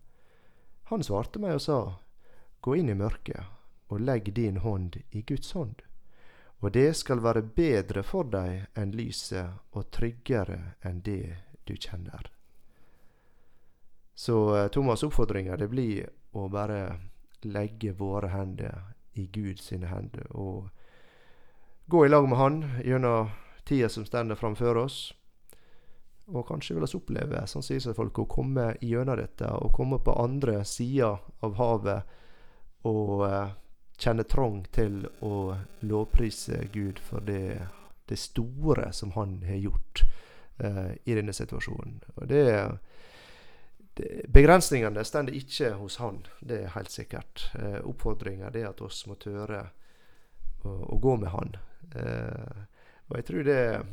Han 0.88 1.04
svarte 1.04 1.42
meg 1.44 1.58
og 1.58 1.62
sa, 1.66 1.80
gå 2.64 2.78
inn 2.80 2.94
i 2.94 2.96
mørket 2.96 3.44
og 3.92 4.00
legg 4.00 4.32
din 4.38 4.62
hånd 4.64 5.02
i 5.12 5.26
Guds 5.28 5.52
hånd, 5.52 5.84
og 6.64 6.72
det 6.80 6.94
skal 6.96 7.20
være 7.28 7.44
bedre 7.44 8.06
for 8.08 8.32
deg 8.32 8.80
enn 8.80 8.96
lyset 8.96 9.76
og 9.76 9.92
tryggere 9.92 10.62
enn 10.88 11.04
det 11.04 11.49
du 11.70 11.78
kjenner. 11.78 12.28
Så 14.20 14.40
eh, 14.58 14.68
Thomas' 14.74 15.06
oppfordringer 15.08 15.58
det 15.58 15.70
blir 15.72 16.10
å 16.36 16.50
bare 16.52 17.00
legge 17.48 17.94
våre 17.96 18.34
hender 18.34 18.82
i 19.16 19.30
Gud 19.32 19.62
sine 19.64 19.88
hender 19.88 20.28
og 20.36 20.68
gå 21.90 22.06
i 22.06 22.10
lag 22.10 22.28
med 22.30 22.38
Han 22.38 22.60
gjennom 22.84 23.32
tida 23.64 23.90
som 23.90 24.06
stender 24.06 24.36
framfor 24.36 24.78
oss. 24.78 25.14
Og 26.30 26.46
kanskje 26.48 26.76
vil 26.76 26.84
oss 26.84 26.98
oppleve 27.00 27.46
Israelfolk, 27.48 28.20
å 28.20 28.30
komme 28.30 28.76
gjennom 28.82 29.18
dette 29.18 29.50
og 29.50 29.74
komme 29.74 29.98
på 30.04 30.14
andre 30.14 30.66
sida 30.66 31.16
av 31.40 31.56
havet 31.58 32.12
og 32.86 33.26
eh, 33.26 33.56
kjenne 34.00 34.24
trang 34.24 34.66
til 34.72 35.06
å 35.26 35.56
lovprise 35.82 36.66
Gud 36.74 37.00
for 37.00 37.24
det, 37.26 37.70
det 38.06 38.20
store 38.20 38.92
som 38.94 39.12
Han 39.16 39.40
har 39.48 39.64
gjort 39.64 40.04
eh, 40.60 40.96
i 41.06 41.16
denne 41.18 41.34
situasjonen. 41.34 42.00
Og 42.16 42.28
det 42.28 42.44
det- 43.96 44.26
Begrensningene 44.32 45.04
stender 45.04 45.34
ikke 45.36 45.74
hos 45.76 45.98
han, 45.98 46.22
det 46.40 46.62
er 46.64 46.70
helt 46.76 46.92
sikkert. 46.92 47.50
Eh, 47.60 47.80
Oppfordringa 47.84 48.52
er 48.54 48.70
at 48.70 48.82
oss 48.82 49.06
må 49.08 49.16
tørre 49.20 49.70
å, 50.64 50.70
å 50.94 51.00
gå 51.00 51.18
med 51.20 51.30
han. 51.34 51.56
Eh, 51.96 52.62
og 53.10 53.18
jeg 53.18 53.26
tror 53.26 53.44
det 53.44 53.86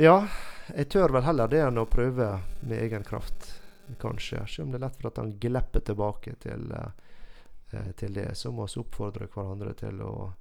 Ja, 0.00 0.28
jeg 0.74 0.88
tør 0.88 1.12
vel 1.12 1.22
heller 1.26 1.48
det 1.50 1.60
enn 1.60 1.78
å 1.78 1.86
prøve 1.90 2.40
med 2.62 2.78
egen 2.80 3.02
kraft, 3.04 3.60
kanskje. 4.00 4.46
Selv 4.48 4.66
om 4.66 4.70
det 4.72 4.78
er 4.80 4.84
lett 4.86 4.96
for 5.00 5.10
at 5.10 5.18
han 5.20 5.32
glepper 5.42 5.80
tilbake 5.84 6.34
til, 6.40 6.72
eh, 6.72 7.90
til 7.96 8.14
det. 8.14 8.30
Så 8.38 8.50
må 8.54 8.66
vi 8.66 8.80
oppfordre 8.80 9.26
hverandre 9.28 9.74
til 9.74 10.00
å, 10.02 10.32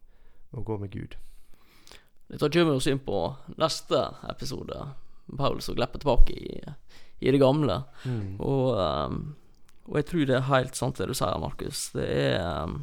å 0.54 0.64
gå 0.64 0.78
med 0.80 0.92
Gud. 0.94 1.18
Dette 2.30 2.50
kommer 2.54 2.78
oss 2.78 2.88
inn 2.88 3.02
på 3.02 3.24
neste 3.58 4.04
episode. 4.30 4.78
Paulus 5.38 5.70
og 5.70 5.78
glipper 5.80 6.02
tilbake 6.02 6.36
i, 6.38 6.62
i 7.26 7.34
det 7.34 7.42
gamle. 7.42 7.82
Og, 8.38 8.78
ehm, 8.82 9.20
og 9.90 9.98
jeg 9.98 10.08
tror 10.10 10.26
det 10.30 10.38
er 10.38 10.48
helt 10.50 10.78
sant 10.78 11.02
det 11.02 11.10
du 11.10 11.16
sier, 11.18 11.42
Markus. 11.42 11.88
Det 11.96 12.06
er 12.06 12.40
ehm, 12.44 12.80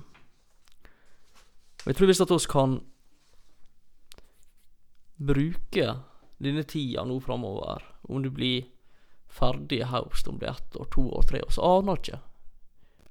Og 1.84 1.90
jeg 1.92 1.98
tror 2.00 2.10
hvis 2.10 2.20
at 2.24 2.34
oss 2.34 2.46
kan 2.50 2.80
bruke 5.16 5.84
denne 6.42 6.64
tida 6.68 7.04
nå 7.06 7.20
framover, 7.22 7.84
om 8.10 8.22
du 8.22 8.30
blir 8.34 8.66
ferdig 9.30 9.78
i 9.80 9.90
høst, 9.90 10.26
om 10.28 10.40
det 10.40 10.48
er 10.48 10.58
ett 10.58 10.76
år, 10.76 10.88
to 10.90 11.06
år, 11.06 11.22
tre 11.22 11.40
år, 11.44 11.52
så 11.54 11.62
aner 11.78 12.00
ikke. 12.00 12.18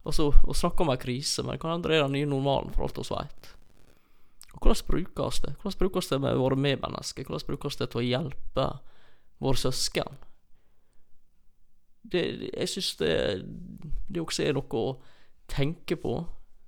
Altså, 0.05 0.27
å 0.29 0.53
snakke 0.53 0.83
om 0.83 0.91
ei 0.93 0.99
krise, 1.01 1.41
men 1.43 1.55
det 1.55 1.61
kan 1.63 1.71
hende 1.73 1.89
det 1.89 1.97
er 1.97 2.03
den 2.05 2.17
nye 2.19 2.29
normalen 2.29 2.75
for 2.75 2.85
alt 2.85 2.99
vi 2.99 3.07
veit. 3.09 3.49
Og 4.55 4.61
hvordan 4.63 4.87
brukes 4.87 5.39
det? 5.43 5.55
Hvordan 5.61 5.79
brukes 5.79 6.07
det 6.07 6.21
med 6.21 6.37
våre 6.39 6.55
medmennesker? 6.55 7.27
Hvordan 7.27 7.47
brukes 7.47 7.75
det 7.75 7.89
til 7.91 8.01
å 8.01 8.05
hjelpe 8.05 8.69
våre 9.43 9.59
søsken? 9.59 10.21
Det, 12.05 12.23
jeg 12.53 12.69
syns 12.69 12.95
det, 13.01 13.15
det 14.07 14.21
også 14.21 14.45
er 14.45 14.55
noe 14.55 14.79
å 14.79 14.95
tenke 15.51 15.97
på. 15.99 16.21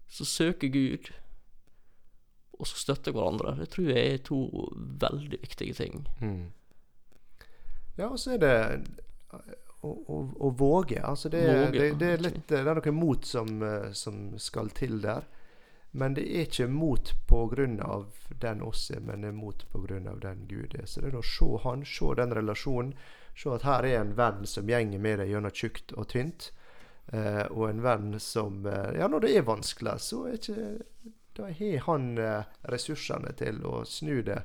Så 0.08 0.26
søker 0.26 0.72
Gud, 0.72 1.12
og 2.60 2.68
så 2.68 2.80
støtter 2.80 3.16
hverandre. 3.16 3.56
Det 3.60 3.70
tror 3.74 3.92
jeg 3.92 4.14
er 4.14 4.24
to 4.26 4.40
veldig 5.04 5.42
viktige 5.42 5.76
ting. 5.78 6.08
Mm. 6.20 6.48
Ja, 7.98 8.10
og 8.10 8.20
så 8.20 8.36
er 8.36 8.42
det 8.42 8.56
å, 9.82 9.90
å, 9.92 10.20
å 10.48 10.52
våge. 10.58 11.00
Altså 11.04 11.30
det, 11.34 11.44
Våge, 11.48 11.72
det, 11.80 11.90
det, 12.02 12.12
er 12.14 12.24
litt 12.24 12.44
Det 12.50 12.62
er 12.62 12.80
noe 12.80 12.96
mot 12.96 13.26
som, 13.26 13.52
eh, 13.64 13.92
som 13.98 14.32
skal 14.42 14.72
til 14.76 15.00
der. 15.04 15.28
Men 15.98 16.14
det 16.14 16.28
er 16.30 16.46
ikke 16.46 16.68
mot 16.70 17.14
av 17.82 18.06
den 18.42 18.62
oss 18.62 18.92
er, 18.92 19.00
men 19.02 19.22
det 19.22 19.32
er 19.32 19.38
mot 19.38 19.66
av 19.74 20.20
den 20.22 20.46
Gud 20.48 20.76
er. 20.78 20.86
Så 20.86 21.02
det 21.02 21.10
er 21.10 21.18
å 21.18 21.24
se 21.26 21.48
han, 21.64 21.86
se 21.86 22.14
den 22.20 22.36
relasjonen. 22.38 22.94
Se 23.38 23.50
at 23.50 23.66
her 23.66 23.86
er 23.86 24.00
en 24.02 24.14
venn 24.18 24.46
som 24.46 24.70
gjenger 24.70 25.02
med 25.02 25.20
deg 25.20 25.32
gjennom 25.32 25.54
tjukt 25.54 25.94
og 25.98 26.08
tynt. 26.14 26.52
Eh, 27.08 27.46
og 27.50 27.70
en 27.70 27.82
venn 27.82 28.20
som 28.20 28.66
eh, 28.68 29.00
Ja, 29.00 29.08
når 29.08 29.26
det 29.26 29.34
er 29.38 29.48
vanskelig, 29.48 29.96
så 30.04 30.26
er 30.28 30.38
ikke 30.38 31.12
Da 31.38 31.50
har 31.56 31.84
han 31.86 32.18
eh, 32.18 32.50
ressursene 32.74 33.34
til 33.38 33.62
å 33.66 33.84
snu 33.86 34.22
det 34.28 34.42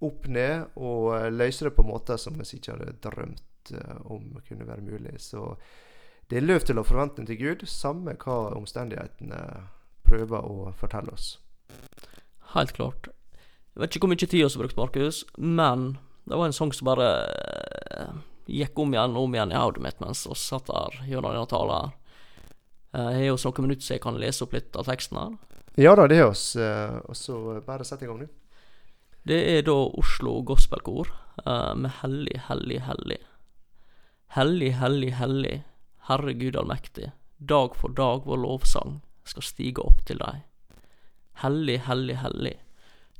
opp 0.00 0.26
ned 0.26 0.78
og 0.80 1.10
eh, 1.16 1.30
løse 1.30 1.66
det 1.68 1.74
på 1.76 1.86
måter 1.86 2.18
som 2.18 2.38
vi 2.38 2.46
ikke 2.56 2.76
hadde 2.76 2.98
drømt 3.04 3.74
eh, 3.76 3.98
om 4.10 4.40
kunne 4.46 4.66
være 4.66 4.86
mulig. 4.86 5.18
Så 5.22 5.52
det 6.30 6.38
er 6.38 6.46
løv 6.46 6.64
til 6.66 6.78
å 6.78 6.86
forvente 6.86 7.26
til 7.26 7.38
Gud, 7.38 7.66
samme 7.68 8.14
hva 8.18 8.54
omstendighetene 8.56 9.42
prøver 10.10 10.46
å 10.50 10.72
fortelle 10.78 11.14
oss. 11.14 11.36
Helt 12.54 12.74
klart. 12.76 13.08
Jeg 13.70 13.84
vet 13.84 13.94
ikke 13.94 14.04
hvor 14.06 14.10
mye 14.12 14.20
tid 14.24 14.32
vi 14.34 14.42
har 14.42 14.56
brukt, 14.58 14.76
Markus, 14.78 15.20
men 15.38 15.92
det 16.26 16.36
var 16.38 16.50
en 16.50 16.54
sang 16.56 16.72
som 16.74 16.88
bare 16.90 17.06
eh, 17.30 18.10
gikk 18.50 18.78
om 18.82 18.92
igjen 18.94 19.14
og 19.16 19.28
om 19.28 19.36
igjen 19.38 19.54
i 19.54 19.58
hodet 19.60 19.82
mitt 19.84 20.02
mens 20.02 20.24
vi 20.26 20.34
satt 20.38 20.66
der 20.68 20.98
gjennom 21.06 21.30
denne 21.32 21.46
talen 21.50 21.76
her. 21.76 21.94
Eh, 22.92 23.08
Jeg 23.14 23.30
har 23.30 23.30
jo 23.30 23.38
noen 23.46 23.66
minutter 23.68 23.86
så 23.86 23.94
jeg 23.96 24.02
kan 24.04 24.18
lese 24.20 24.44
opp 24.44 24.54
litt 24.58 24.76
av 24.76 24.88
teksten 24.90 25.18
her. 25.20 25.38
Ja 25.78 25.94
da, 25.96 26.08
det 26.10 26.18
er 26.18 26.26
oss. 26.32 26.56
eh, 26.58 26.98
Og 27.06 27.16
så 27.16 27.38
bare 27.66 27.86
sett 27.86 28.02
i 28.02 28.10
gang, 28.10 28.18
du. 28.26 28.28
Det 29.30 29.38
er 29.54 29.62
da 29.62 29.74
Oslo 30.00 30.40
Gospelkor 30.48 31.10
med 31.76 31.90
Hellig, 32.00 32.38
hellig, 32.48 32.78
hellig. 32.84 33.18
Hellig, 34.34 34.70
hellig, 34.80 35.10
hellig, 35.18 35.54
Herre 36.08 36.32
Gud 36.34 36.56
allmektig. 36.56 37.10
Dag 37.38 37.76
for 37.76 37.92
dag 37.96 38.24
vår 38.28 38.40
lovsang 38.42 38.98
skal 39.30 39.46
stige 39.46 39.84
opp 39.84 40.02
til 40.08 40.20
deg. 40.22 40.42
Hellig, 41.42 41.78
hellig, 41.86 42.18
hellig. 42.20 42.56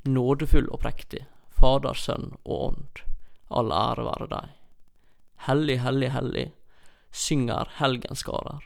Nådefull 0.05 0.67
og 0.69 0.83
prektig. 0.83 1.23
Fader, 1.55 1.97
Sønn 1.97 2.35
og 2.43 2.67
Ånd. 2.67 3.01
All 3.49 3.73
ære 3.75 4.05
være 4.07 4.29
deg. 4.31 4.53
Hellig, 5.47 5.79
hellig, 5.81 6.11
hellig. 6.13 6.45
Synger 7.11 7.71
helgenskarer. 7.79 8.61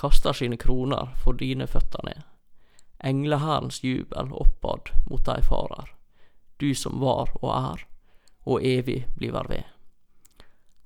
Kaster 0.00 0.36
sine 0.36 0.58
kroner 0.60 1.14
for 1.22 1.38
dine 1.38 1.68
føtter 1.70 2.04
ned. 2.08 2.26
Englehærens 3.04 3.80
jubel 3.84 4.34
oppad 4.36 4.92
mot 5.08 5.24
deg 5.24 5.44
farer 5.46 5.94
du 6.60 6.74
som 6.74 7.00
var 7.00 7.32
og 7.40 7.50
er, 7.54 7.84
og 8.44 8.64
evig 8.66 9.06
bliver 9.16 9.48
ved. 9.48 9.64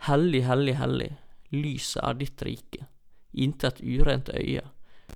Hellig, 0.06 0.44
hellig, 0.46 0.76
hellig, 0.78 1.10
lyset 1.50 2.02
er 2.04 2.18
ditt 2.20 2.44
rike, 2.46 2.86
intet 3.32 3.80
urent 3.82 4.30
øye 4.34 4.62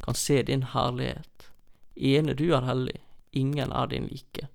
kan 0.04 0.14
se 0.14 0.42
din 0.42 0.62
herlighet. 0.62 1.50
Ene 1.94 2.34
du 2.34 2.48
er 2.54 2.66
hellig, 2.66 3.00
ingen 3.30 3.72
er 3.72 3.86
din 3.90 4.06
like, 4.06 4.48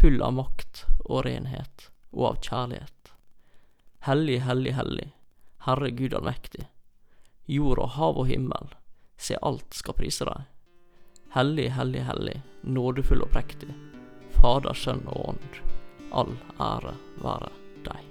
full 0.00 0.22
av 0.22 0.34
makt 0.34 0.84
og 1.04 1.24
renhet 1.26 1.88
og 2.10 2.26
av 2.32 2.40
kjærlighet. 2.42 3.12
Hellig, 4.02 4.40
hellig, 4.42 4.72
hellig, 4.74 5.08
Herre 5.66 5.90
Gud 5.90 6.14
allmektig. 6.14 6.66
Jord 7.46 7.78
og 7.78 7.94
hav 7.96 8.18
og 8.18 8.26
himmel, 8.26 8.72
se 9.16 9.38
alt 9.42 9.74
skal 9.74 9.94
prise 9.98 10.26
deg. 10.26 10.48
Hellig, 11.32 11.70
hellig, 11.76 12.02
hellig, 12.04 12.40
nådefull 12.62 13.22
og 13.24 13.30
prektig. 13.32 13.70
Fader, 14.36 14.74
Sønn 14.74 15.04
og 15.06 15.28
Ånd. 15.32 15.60
All 16.12 16.34
ære 16.60 16.96
være 17.22 17.52
deg. 17.86 18.02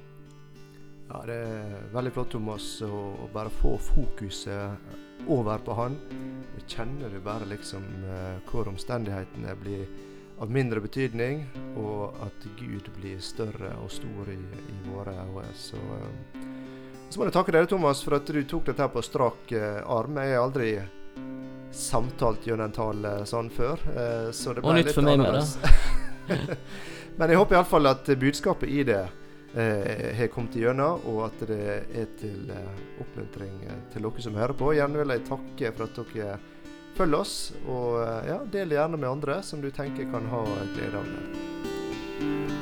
Ja, 1.12 1.20
det 1.28 1.38
er 1.44 1.90
veldig 1.92 2.14
flott, 2.16 2.32
Thomas, 2.34 2.66
å 2.88 3.28
bare 3.34 3.52
få 3.60 3.76
fokuset 3.92 4.96
over 5.28 5.58
på 5.58 5.74
han. 5.74 5.98
Jeg 6.56 6.68
kjenner 6.68 7.10
du 7.10 7.20
bare 7.24 7.48
liksom 7.50 7.84
eh, 8.06 8.40
hvor 8.50 8.70
omstendighetene 8.72 9.56
blir 9.60 9.86
av 10.42 10.50
mindre 10.50 10.82
betydning, 10.82 11.44
og 11.78 12.18
at 12.26 12.48
Gud 12.58 12.90
blir 12.98 13.20
større 13.22 13.76
og 13.84 13.92
stor 13.94 14.32
i, 14.32 14.40
i 14.40 14.78
våre 14.90 15.14
øyne. 15.14 15.52
Så, 15.58 15.78
eh, 15.78 16.42
så 17.10 17.20
må 17.20 17.28
jeg 17.28 17.36
takke 17.36 17.56
deg, 17.56 17.70
Thomas, 17.70 18.02
for 18.06 18.18
at 18.18 18.28
du 18.30 18.42
tok 18.44 18.72
dette 18.72 18.90
på 18.94 19.06
strak 19.06 19.54
eh, 19.58 19.80
arm. 19.86 20.18
Jeg 20.18 20.36
har 20.36 20.46
aldri 20.48 20.74
samtalt 21.72 22.48
gjennom 22.48 22.68
en 22.68 22.76
tale 22.76 23.16
sånn 23.30 23.48
før. 23.54 23.80
så 24.36 24.52
det 24.52 24.60
Og 24.60 24.66
ble 24.66 24.82
nytt 24.82 24.90
litt 24.90 24.98
for 24.98 25.08
meg 25.08 25.22
med 25.22 25.38
det. 25.38 26.42
Men 27.18 27.32
jeg 27.32 27.40
håper 27.40 27.56
iallfall 27.56 27.88
at 27.88 28.10
budskapet 28.20 28.72
i 28.72 28.84
det 28.88 29.06
har 29.54 30.28
kommet 30.32 30.56
igjennom, 30.56 31.04
og 31.12 31.26
at 31.28 31.44
det 31.50 31.60
er 31.92 32.08
til 32.20 32.50
eh, 32.54 32.82
oppmuntring 33.04 33.60
eh, 33.68 33.84
til 33.92 34.08
dere 34.08 34.24
som 34.24 34.40
hører 34.40 34.56
på. 34.58 34.72
Gjerne 34.78 35.02
vil 35.02 35.16
jeg 35.16 35.28
takke 35.28 35.74
for 35.76 35.90
at 35.90 36.00
dere 36.00 36.40
følger 36.96 37.20
oss, 37.20 37.36
og 37.68 38.00
eh, 38.06 38.32
ja, 38.32 38.42
del 38.56 38.78
gjerne 38.78 39.00
med 39.02 39.12
andre 39.12 39.42
som 39.44 39.64
du 39.64 39.72
tenker 39.76 40.10
kan 40.14 40.32
ha 40.32 40.44
glede 40.76 41.04
av 41.04 41.16
det. 41.16 42.61